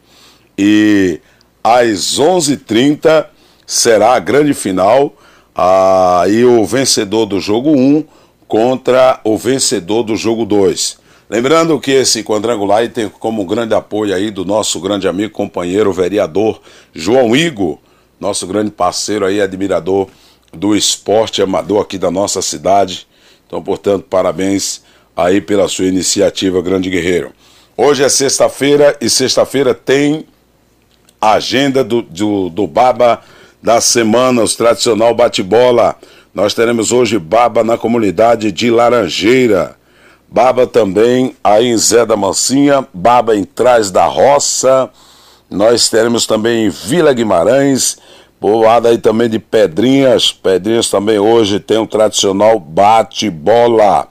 E 0.59 1.21
às 1.63 2.19
11h30 2.19 3.27
será 3.67 4.15
a 4.15 4.19
grande 4.19 4.55
final. 4.55 5.15
Ah, 5.55 6.25
e 6.29 6.45
o 6.45 6.65
vencedor 6.65 7.27
do 7.27 7.39
jogo 7.39 7.71
1 7.71 8.05
contra 8.49 9.21
o 9.25 9.39
vencedor 9.39 10.03
do 10.03 10.17
jogo 10.17 10.45
2. 10.45 10.99
Lembrando 11.31 11.81
que 11.81 11.91
esse 11.91 12.23
quadrangular 12.23 12.87
tem 12.89 13.09
como 13.09 13.47
grande 13.47 13.75
apoio 13.75 14.15
aí 14.15 14.31
do 14.31 14.45
nosso 14.45 14.79
grande 14.79 15.09
amigo, 15.09 15.33
companheiro, 15.33 15.93
vereador 15.93 16.61
João 16.93 17.35
Igor, 17.35 17.79
nosso 18.21 18.47
grande 18.47 18.71
parceiro 18.71 19.25
aí, 19.25 19.41
admirador 19.41 20.09
do 20.53 20.77
esporte 20.77 21.43
amador 21.43 21.83
aqui 21.83 21.99
da 21.99 22.11
nossa 22.11 22.43
cidade. 22.43 23.07
Então, 23.55 23.63
portanto, 23.63 24.07
parabéns 24.11 24.83
aí 25.17 25.41
pela 25.41 25.69
sua 25.69 25.85
iniciativa, 25.85 26.61
grande 26.61 26.91
guerreiro. 26.91 27.31
Hoje 27.77 28.03
é 28.03 28.09
sexta-feira 28.09 28.97
e 29.01 29.09
sexta-feira 29.09 29.73
tem 29.73 30.27
a 31.21 31.35
agenda 31.35 31.85
do, 31.85 32.03
do, 32.03 32.49
do 32.49 32.67
Baba 32.67 33.23
da 33.63 33.81
semana, 33.81 34.43
os 34.43 34.57
tradicional 34.57 35.15
bate-bola. 35.15 35.95
Nós 36.35 36.53
teremos 36.53 36.91
hoje 36.91 37.17
Baba 37.17 37.63
na 37.63 37.79
comunidade 37.79 38.51
de 38.51 38.73
Laranjeira 38.73 39.77
Baba 40.29 40.67
também 40.67 41.37
aí 41.45 41.69
em 41.69 41.79
Zé 41.79 42.05
da 42.05 42.17
Mansinha, 42.17 42.85
Baba 42.93 43.37
em 43.37 43.45
Trás 43.45 43.93
da 43.93 44.05
Roça. 44.05 44.91
Nós 45.49 45.89
teremos 45.89 46.27
também 46.27 46.67
em 46.67 46.71
Vila 46.71 47.13
Guimarães, 47.13 47.99
povoada 48.45 48.91
aí 48.91 48.99
também 48.99 49.27
de 49.27 49.39
Pedrinhas. 49.39 50.31
Pedrinhas 50.31 50.91
também 50.91 51.19
hoje 51.19 51.59
tem 51.59 51.79
o 51.79 51.87
tradicional 51.87 52.61
bate-bola. 52.61 54.07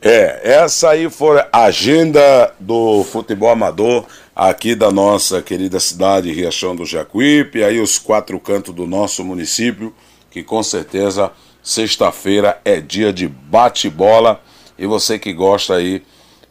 É, 0.00 0.40
essa 0.44 0.90
aí 0.90 1.10
foi 1.10 1.40
a 1.52 1.64
agenda 1.64 2.54
do 2.60 3.02
futebol 3.02 3.50
amador 3.50 4.04
aqui 4.36 4.76
da 4.76 4.92
nossa 4.92 5.42
querida 5.42 5.80
cidade 5.80 6.32
Riachão 6.32 6.76
do 6.76 6.86
Jacuípe, 6.86 7.64
aí 7.64 7.80
os 7.80 7.98
quatro 7.98 8.38
cantos 8.38 8.72
do 8.72 8.86
nosso 8.86 9.24
município, 9.24 9.92
que 10.30 10.44
com 10.44 10.62
certeza 10.62 11.32
sexta-feira 11.60 12.60
é 12.64 12.80
dia 12.80 13.12
de 13.12 13.26
bate-bola 13.26 14.40
e 14.78 14.86
você 14.86 15.18
que 15.18 15.32
gosta 15.32 15.74
aí 15.74 16.04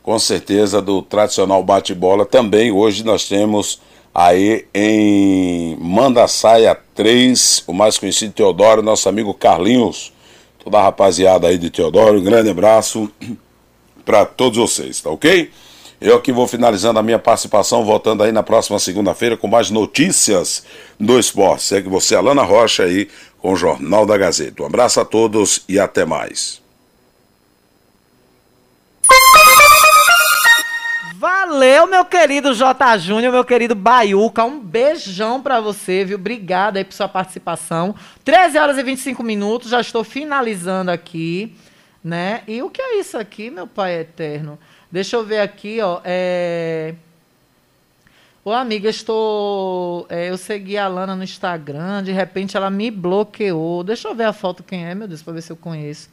com 0.04 0.20
certeza 0.20 0.82
do 0.82 1.02
tradicional 1.02 1.64
bate-bola 1.64 2.26
também 2.26 2.74
hoje 2.74 3.06
nós 3.06 3.26
temos 3.26 3.80
aí 4.18 4.66
em 4.74 5.78
Mandaçaia 5.80 6.76
3, 6.96 7.66
o 7.68 7.74
mais 7.74 8.00
conhecido 8.00 8.34
Teodoro, 8.34 8.82
nosso 8.82 9.08
amigo 9.08 9.32
Carlinhos, 9.32 10.12
toda 10.64 10.80
a 10.80 10.82
rapaziada 10.82 11.48
aí 11.48 11.56
de 11.60 11.70
Teodoro, 11.70 12.18
um 12.18 12.24
grande 12.24 12.50
abraço 12.50 13.12
para 14.04 14.26
todos 14.26 14.58
vocês, 14.58 15.00
tá 15.00 15.12
ok? 15.12 15.52
Eu 16.02 16.16
aqui 16.16 16.32
vou 16.32 16.48
finalizando 16.48 16.98
a 16.98 17.04
minha 17.04 17.20
participação, 17.20 17.86
voltando 17.86 18.24
aí 18.24 18.32
na 18.32 18.42
próxima 18.42 18.80
segunda-feira 18.80 19.38
com 19.38 19.48
mais 19.48 19.70
notícias 19.70 20.64
do 21.00 21.20
esporte. 21.20 21.64
Segue 21.64 21.88
você, 21.88 22.16
Alana 22.16 22.42
Rocha, 22.42 22.84
aí 22.84 23.08
com 23.38 23.54
o 23.54 23.56
Jornal 23.56 24.04
da 24.04 24.18
Gazeta. 24.18 24.64
Um 24.64 24.66
abraço 24.66 25.00
a 25.00 25.06
todos 25.06 25.64
e 25.70 25.80
até 25.80 26.06
mais. 26.06 26.67
Valeu, 31.50 31.88
meu 31.88 32.04
querido 32.04 32.54
J. 32.54 32.98
Júnior, 32.98 33.32
meu 33.32 33.46
querido 33.46 33.74
Baiuca. 33.74 34.44
Um 34.44 34.60
beijão 34.60 35.42
pra 35.42 35.62
você, 35.62 36.04
viu? 36.04 36.18
Obrigado 36.18 36.76
aí 36.76 36.84
por 36.84 36.94
sua 36.94 37.08
participação. 37.08 37.96
13 38.26 38.58
horas 38.58 38.78
e 38.78 38.84
25 38.84 39.24
minutos, 39.24 39.70
já 39.70 39.80
estou 39.80 40.04
finalizando 40.04 40.92
aqui, 40.92 41.56
né? 42.04 42.44
E 42.50 42.62
o 42.62 42.70
que 42.70 42.82
é 42.82 43.00
isso 43.00 43.18
aqui, 43.18 43.50
meu 43.50 43.66
pai 43.66 43.98
eterno? 43.98 44.60
Deixa 44.92 45.16
eu 45.16 45.24
ver 45.24 45.40
aqui, 45.40 45.80
ó. 45.80 46.02
É... 46.04 46.96
Ô, 48.44 48.52
amiga, 48.52 48.90
estou. 48.90 50.06
É, 50.10 50.30
eu 50.30 50.36
segui 50.36 50.78
a 50.78 50.90
Lana 50.90 51.16
no 51.16 51.24
Instagram, 51.24 52.04
de 52.04 52.12
repente 52.12 52.58
ela 52.58 52.70
me 52.70 52.92
bloqueou. 52.92 53.86
Deixa 53.86 54.10
eu 54.10 54.14
ver 54.14 54.26
a 54.26 54.34
foto 54.34 54.64
quem 54.64 54.86
é, 54.86 54.94
meu 54.94 55.08
Deus, 55.08 55.24
pra 55.24 55.32
ver 55.32 55.42
se 55.42 55.52
eu 55.54 55.56
conheço. 55.56 56.10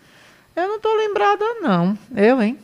Eu 0.54 0.68
não 0.68 0.78
tô 0.78 0.94
lembrada, 0.94 1.44
não. 1.60 1.98
Eu, 2.14 2.40
hein? 2.40 2.56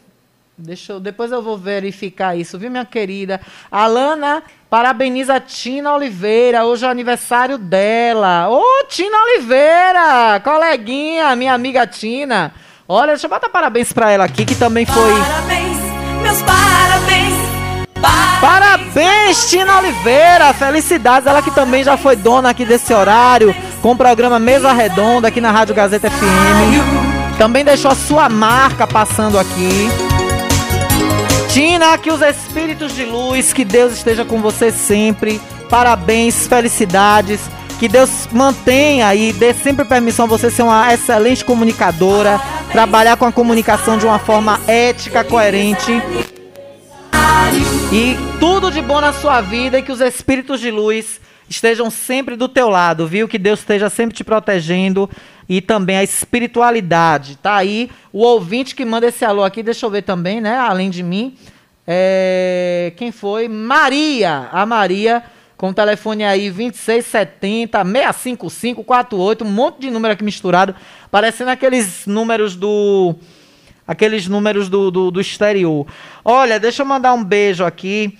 Deixa 0.63 0.93
eu, 0.93 1.01
depois 1.01 1.33
eu 1.33 1.41
vou 1.41 1.57
verificar 1.57 2.37
isso, 2.37 2.59
viu, 2.59 2.71
minha 2.71 2.85
querida? 2.85 3.41
Alana 3.71 4.43
parabeniza 4.69 5.37
a 5.37 5.41
Tina 5.41 5.95
Oliveira, 5.95 6.67
hoje 6.67 6.85
é 6.85 6.89
o 6.89 6.91
aniversário 6.91 7.57
dela. 7.57 8.47
Ô, 8.51 8.63
Tina 8.87 9.17
Oliveira, 9.23 10.39
coleguinha, 10.45 11.35
minha 11.35 11.55
amiga 11.55 11.87
Tina. 11.87 12.53
Olha, 12.87 13.13
deixa 13.13 13.27
eu 13.27 13.31
botar 13.31 13.49
parabéns 13.49 13.91
pra 13.91 14.11
ela 14.11 14.25
aqui, 14.25 14.45
que 14.45 14.55
também 14.55 14.85
foi. 14.85 15.13
Parabéns, 15.13 15.79
meus 16.23 16.43
parabéns. 16.43 17.35
Parabéns, 18.41 19.51
Tina 19.51 19.79
Oliveira! 19.79 20.53
Felicidades, 20.53 21.27
ela 21.27 21.41
que 21.41 21.51
também 21.51 21.83
já 21.83 21.97
foi 21.97 22.17
dona 22.17 22.51
aqui 22.51 22.67
desse 22.67 22.93
horário, 22.93 23.55
com 23.81 23.93
o 23.93 23.97
programa 23.97 24.39
Mesa 24.39 24.73
Redonda 24.73 25.29
aqui 25.29 25.41
na 25.41 25.51
Rádio 25.51 25.75
Gazeta 25.75 26.11
FM. 26.11 27.39
Também 27.39 27.65
deixou 27.65 27.91
a 27.91 27.95
sua 27.95 28.29
marca 28.29 28.87
passando 28.87 29.39
aqui. 29.39 30.10
Tina, 31.53 31.99
que 31.99 32.13
os 32.13 32.23
espíritos 32.23 32.95
de 32.95 33.05
luz, 33.05 33.53
que 33.53 33.65
Deus 33.65 33.93
esteja 33.93 34.25
com 34.25 34.41
você 34.41 34.71
sempre. 34.71 35.41
Parabéns, 35.69 36.47
felicidades. 36.47 37.41
Que 37.77 37.89
Deus 37.89 38.29
mantenha 38.31 39.13
e 39.17 39.33
dê 39.33 39.53
sempre 39.53 39.85
permissão 39.85 40.27
a 40.27 40.29
você 40.29 40.49
ser 40.49 40.63
uma 40.63 40.95
excelente 40.95 41.45
comunicadora, 41.45 42.41
trabalhar 42.71 43.17
com 43.17 43.25
a 43.25 43.33
comunicação 43.33 43.99
de 43.99 44.07
uma 44.07 44.19
forma 44.21 44.61
ética, 44.69 45.25
coerente. 45.25 46.01
E 47.91 48.17
tudo 48.39 48.71
de 48.71 48.81
bom 48.81 49.01
na 49.01 49.13
sua 49.13 49.41
vida 49.41 49.79
e 49.79 49.83
que 49.83 49.91
os 49.91 50.01
espíritos 50.01 50.61
de 50.61 50.71
luz 50.71 51.21
estejam 51.49 51.91
sempre 51.91 52.37
do 52.37 52.49
teu 52.49 52.69
lado, 52.69 53.09
viu? 53.09 53.27
Que 53.27 53.39
Deus 53.39 53.59
esteja 53.59 53.91
sempre 53.91 54.15
te 54.15 54.23
protegendo 54.23 55.11
e 55.51 55.61
também 55.61 55.97
a 55.97 56.05
espiritualidade. 56.05 57.37
Tá 57.37 57.57
aí 57.57 57.91
o 58.13 58.21
ouvinte 58.21 58.73
que 58.73 58.85
manda 58.85 59.09
esse 59.09 59.25
alô 59.25 59.43
aqui, 59.43 59.65
deixa 59.65 59.85
eu 59.85 59.91
ver 59.91 60.03
também, 60.03 60.41
né? 60.41 60.57
Além 60.57 60.89
de 60.89 61.03
mim, 61.03 61.37
é... 61.85 62.93
quem 62.97 63.11
foi? 63.11 63.49
Maria, 63.49 64.49
a 64.53 64.65
Maria 64.65 65.25
com 65.57 65.71
o 65.71 65.75
telefone 65.75 66.25
aí 66.25 66.49
2670 66.51 67.85
655 67.85 68.85
48, 68.85 69.45
um 69.45 69.51
monte 69.51 69.81
de 69.81 69.91
número 69.91 70.15
aqui 70.15 70.23
misturado, 70.23 70.75
parecendo 71.11 71.51
aqueles 71.51 72.07
números 72.07 72.55
do 72.55 73.17
aqueles 73.87 74.29
números 74.29 74.69
do, 74.69 74.89
do, 74.89 75.11
do 75.11 75.21
exterior. 75.21 75.85
Olha, 76.25 76.61
deixa 76.61 76.83
eu 76.83 76.87
mandar 76.87 77.13
um 77.13 77.25
beijo 77.25 77.65
aqui 77.65 78.17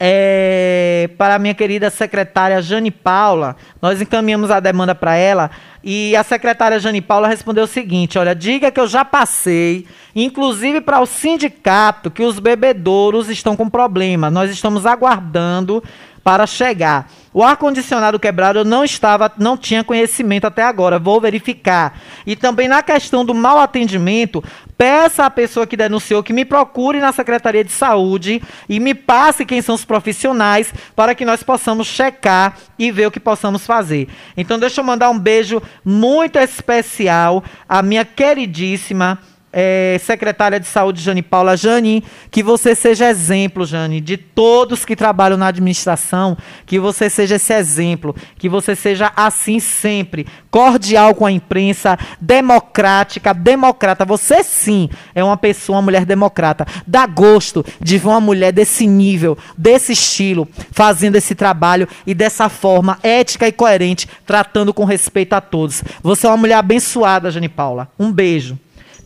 é, 0.00 1.10
para 1.18 1.34
a 1.34 1.38
minha 1.38 1.54
querida 1.54 1.90
secretária 1.90 2.62
Jane 2.62 2.90
Paula. 2.90 3.56
Nós 3.82 4.00
encaminhamos 4.00 4.50
a 4.50 4.60
demanda 4.60 4.94
para 4.94 5.16
ela 5.16 5.50
e 5.82 6.14
a 6.16 6.22
secretária 6.22 6.78
Jane 6.78 7.00
Paula 7.00 7.28
respondeu 7.28 7.64
o 7.64 7.68
seguinte: 7.68 8.18
olha, 8.18 8.34
diga 8.34 8.70
que 8.70 8.80
eu 8.80 8.86
já 8.86 9.04
passei, 9.04 9.86
inclusive 10.14 10.80
para 10.80 11.00
o 11.00 11.06
sindicato, 11.06 12.10
que 12.10 12.22
os 12.22 12.38
bebedouros 12.38 13.28
estão 13.28 13.56
com 13.56 13.68
problema. 13.68 14.30
Nós 14.30 14.50
estamos 14.50 14.86
aguardando 14.86 15.82
para 16.22 16.46
chegar. 16.46 17.08
O 17.32 17.42
ar-condicionado 17.42 18.18
quebrado 18.18 18.60
eu 18.60 18.64
não 18.64 18.84
estava, 18.84 19.30
não 19.36 19.56
tinha 19.56 19.84
conhecimento 19.84 20.46
até 20.46 20.62
agora, 20.62 20.98
vou 20.98 21.20
verificar. 21.20 22.00
E 22.26 22.34
também 22.34 22.68
na 22.68 22.82
questão 22.82 23.24
do 23.24 23.34
mau 23.34 23.58
atendimento, 23.58 24.42
peça 24.78 25.24
à 25.26 25.30
pessoa 25.30 25.66
que 25.66 25.76
denunciou 25.76 26.22
que 26.22 26.32
me 26.32 26.44
procure 26.44 27.00
na 27.00 27.12
Secretaria 27.12 27.62
de 27.62 27.72
Saúde 27.72 28.42
e 28.68 28.80
me 28.80 28.94
passe 28.94 29.44
quem 29.44 29.60
são 29.60 29.74
os 29.74 29.84
profissionais 29.84 30.72
para 30.96 31.14
que 31.14 31.24
nós 31.24 31.42
possamos 31.42 31.86
checar 31.86 32.56
e 32.78 32.90
ver 32.90 33.06
o 33.06 33.10
que 33.10 33.20
possamos 33.20 33.66
fazer. 33.66 34.08
Então 34.36 34.58
deixa 34.58 34.80
eu 34.80 34.84
mandar 34.84 35.10
um 35.10 35.18
beijo 35.18 35.62
muito 35.84 36.38
especial 36.38 37.44
à 37.68 37.82
minha 37.82 38.04
queridíssima 38.04 39.18
é, 39.52 39.98
secretária 40.02 40.60
de 40.60 40.66
saúde, 40.66 41.02
Jane 41.02 41.22
Paula. 41.22 41.56
Jane, 41.56 42.04
que 42.30 42.42
você 42.42 42.74
seja 42.74 43.08
exemplo, 43.08 43.64
Jane, 43.64 44.00
de 44.00 44.16
todos 44.16 44.84
que 44.84 44.94
trabalham 44.94 45.36
na 45.36 45.48
administração, 45.48 46.36
que 46.66 46.78
você 46.78 47.08
seja 47.08 47.36
esse 47.36 47.52
exemplo, 47.52 48.14
que 48.38 48.48
você 48.48 48.74
seja 48.74 49.12
assim 49.16 49.58
sempre, 49.58 50.26
cordial 50.50 51.14
com 51.14 51.26
a 51.26 51.32
imprensa, 51.32 51.98
democrática, 52.20 53.32
democrata. 53.32 54.04
Você 54.04 54.42
sim 54.42 54.88
é 55.14 55.22
uma 55.24 55.36
pessoa, 55.36 55.76
uma 55.76 55.82
mulher 55.82 56.04
democrata. 56.04 56.66
Dá 56.86 57.06
gosto 57.06 57.64
de 57.80 57.98
ver 57.98 58.08
uma 58.08 58.20
mulher 58.20 58.52
desse 58.52 58.86
nível, 58.86 59.36
desse 59.56 59.92
estilo, 59.92 60.48
fazendo 60.70 61.16
esse 61.16 61.34
trabalho 61.34 61.88
e 62.06 62.14
dessa 62.14 62.48
forma 62.48 62.98
ética 63.02 63.48
e 63.48 63.52
coerente, 63.52 64.08
tratando 64.26 64.74
com 64.74 64.84
respeito 64.84 65.32
a 65.32 65.40
todos. 65.40 65.82
Você 66.02 66.26
é 66.26 66.30
uma 66.30 66.36
mulher 66.36 66.56
abençoada, 66.56 67.30
Jane 67.30 67.48
Paula. 67.48 67.88
Um 67.98 68.12
beijo. 68.12 68.58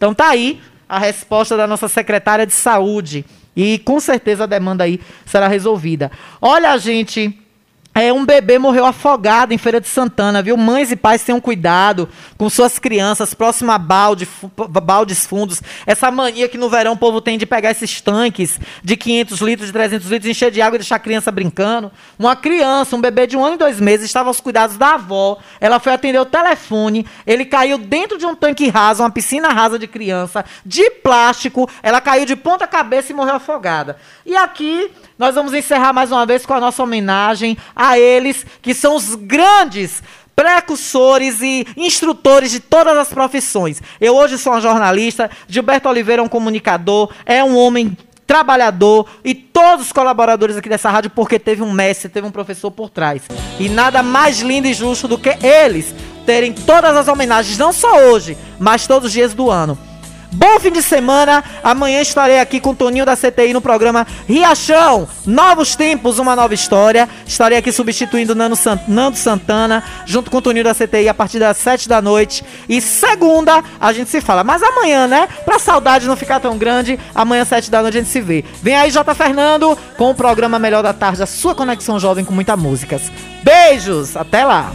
Então 0.03 0.13
tá 0.13 0.31
aí 0.31 0.61
a 0.89 0.99
resposta 0.99 1.57
da 1.57 1.65
nossa 1.65 1.87
secretária 1.87 2.45
de 2.45 2.53
saúde. 2.53 3.25
E 3.55 3.79
com 3.79 4.01
certeza 4.01 4.43
a 4.43 4.49
demanda 4.49 4.83
aí 4.83 4.99
será 5.25 5.47
resolvida. 5.47 6.11
Olha, 6.41 6.77
gente, 6.77 7.39
é, 7.95 8.11
um 8.11 8.25
bebê 8.25 8.59
morreu 8.59 8.87
afogado 8.87 9.53
em 9.53 9.59
Feira 9.59 9.79
de 9.79 9.87
Santana, 9.87 10.43
viu? 10.43 10.57
Mães 10.57 10.91
e 10.91 10.97
pais 10.97 11.23
tenham 11.23 11.39
cuidado 11.39 12.09
com 12.39 12.49
suas 12.49 12.79
crianças, 12.79 13.35
próximo 13.35 13.71
a 13.71 13.77
balde, 13.77 14.27
baldes 14.83 15.27
fundos. 15.27 15.63
Essa 15.87 16.11
mania 16.11 16.49
que 16.49 16.57
no 16.57 16.71
verão 16.71 16.93
o 16.93 16.97
povo 16.97 17.21
tem 17.21 17.37
de 17.37 17.45
pegar 17.45 17.71
esses 17.71 18.01
tanques 18.01 18.59
de 18.83 18.97
500 18.97 19.41
litros, 19.41 19.67
de 19.67 19.73
300 19.75 20.11
litros, 20.11 20.31
encher 20.31 20.51
de 20.51 20.63
água 20.63 20.77
e 20.77 20.79
deixar 20.79 20.97
a 20.97 21.01
criança 21.01 21.31
brincando. 21.31 21.93
Uma 22.19 22.35
criança, 22.35 22.97
um 22.97 23.01
bebê 23.01 23.27
de 23.27 23.37
um 23.37 23.45
ano 23.45 23.57
e 23.57 23.59
dois 23.59 23.79
meses, 23.79 24.07
estava 24.07 24.31
aos 24.31 24.41
cuidados 24.41 24.79
da 24.79 24.95
avó. 24.95 25.39
Ela 25.61 25.79
foi 25.79 25.93
atender 25.93 26.19
o 26.19 26.25
telefone. 26.25 27.07
Ele 27.27 27.45
caiu 27.45 27.77
dentro 27.77 28.17
de 28.17 28.25
um 28.25 28.35
tanque 28.35 28.71
raso, 28.71 29.03
uma 29.03 29.11
piscina 29.11 29.51
rasa 29.51 29.79
de 29.79 29.87
criança, 29.87 30.47
de 30.65 30.89
plástico. 30.91 31.69
Ela 31.83 32.01
caiu 32.01 32.25
de 32.25 32.37
ponta 32.37 32.67
cabeça 32.67 33.13
e 33.13 33.15
morreu 33.15 33.35
afogada. 33.35 33.99
E 34.25 34.35
aqui 34.35 34.91
nós 35.23 35.37
vamos 35.37 35.55
encerrar 35.55 35.93
mais 35.93 36.11
uma 36.11 36.27
vez 36.27 36.45
com 36.45 36.53
a 36.53 36.59
nossa 36.59 36.83
homenagem 36.83 37.57
a 37.77 37.97
eles, 37.97 38.45
que 38.61 38.75
são 38.75 38.97
os 38.97 39.15
grandes 39.15 40.03
precursores 40.35 41.41
e 41.41 41.65
instrutores 41.77 42.51
de 42.51 42.59
todas 42.59 42.99
as 42.99 43.11
profissões. 43.11 43.81
Eu 44.01 44.17
hoje 44.17 44.37
sou 44.37 44.53
uma 44.53 44.61
jornalista, 44.61 45.31
Gilberto 45.47 45.89
Oliveira 45.89 46.21
é 46.21 46.25
um 46.25 46.29
comunicador, 46.29 47.09
é 47.25 47.45
um 47.45 47.57
homem 47.57 47.97
trabalhador 48.27 49.09
e 49.25 49.33
todos 49.33 49.87
os 49.87 49.93
colaboradores 49.93 50.57
aqui 50.57 50.69
dessa 50.69 50.91
rádio, 50.91 51.11
porque 51.11 51.39
teve 51.39 51.63
um 51.63 51.71
mestre, 51.71 52.09
teve 52.09 52.27
um 52.27 52.33
professor 52.33 52.73
por 52.73 52.91
trás. 52.91 53.23
E 53.61 53.69
nada 53.69 54.03
mais 54.03 54.41
lindo 54.41 54.67
e 54.67 54.75
justo 54.75 55.07
do 55.07 55.17
que 55.17 55.39
eles 55.47 55.95
terem 56.27 56.53
todas 56.53 56.97
as 56.97 57.07
homenagens, 57.07 57.57
não 57.57 57.73
só 57.73 58.09
hoje, 58.09 58.37
mas 58.59 58.89
todos 58.89 59.07
os 59.07 59.13
dias 59.13 59.35
do 59.35 59.49
ano. 59.49 59.79
Bom 60.35 60.59
fim 60.59 60.73
de 60.73 60.81
semana. 60.81 61.45
Amanhã 61.63 62.01
estarei 62.01 62.41
aqui 62.41 62.59
com 62.59 62.71
o 62.71 62.75
Toninho 62.75 63.05
da 63.05 63.15
CTI 63.15 63.53
no 63.53 63.61
programa 63.61 64.07
Riachão. 64.27 65.07
Novos 65.27 65.77
tempos, 65.77 66.19
uma 66.19 66.35
nova 66.35 66.55
história. 66.55 67.07
Estarei 67.27 67.59
aqui 67.59 67.71
substituindo 67.71 68.35
Nando, 68.35 68.57
Sant 68.57 68.83
Nando 68.89 69.19
Santana, 69.19 69.85
junto 70.07 70.31
com 70.31 70.39
o 70.39 70.43
Toninho 70.43 70.65
da 70.65 70.75
CTI 70.75 71.07
a 71.09 71.15
partir 71.15 71.39
das 71.39 71.59
7 71.59 71.87
da 71.87 72.01
noite. 72.01 72.43
E 72.67 72.81
segunda 72.81 73.63
a 73.79 73.93
gente 73.93 74.09
se 74.09 74.23
fala. 74.23 74.43
Mas 74.43 74.63
amanhã, 74.63 75.07
né? 75.07 75.29
Pra 75.45 75.59
saudade 75.59 76.07
não 76.07 76.17
ficar 76.17 76.41
tão 76.41 76.57
grande, 76.57 76.99
amanhã, 77.15 77.45
7 77.45 77.71
da 77.71 77.83
noite, 77.83 77.99
a 77.99 78.01
gente 78.01 78.11
se 78.11 78.21
vê. 78.23 78.43
Vem 78.63 78.75
aí, 78.75 78.91
J. 78.91 79.15
Fernando, 79.15 79.77
com 79.99 80.11
o 80.11 80.15
programa 80.15 80.59
Melhor 80.59 80.83
da 80.83 80.95
Tarde, 80.95 81.23
a 81.23 81.27
sua 81.27 81.55
conexão 81.55 82.01
jovem 82.01 82.25
com 82.25 82.33
muitas 82.33 82.59
músicas. 82.59 83.03
Beijos, 83.43 84.17
até 84.17 84.45
lá! 84.45 84.73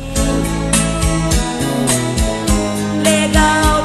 Legal. 3.03 3.76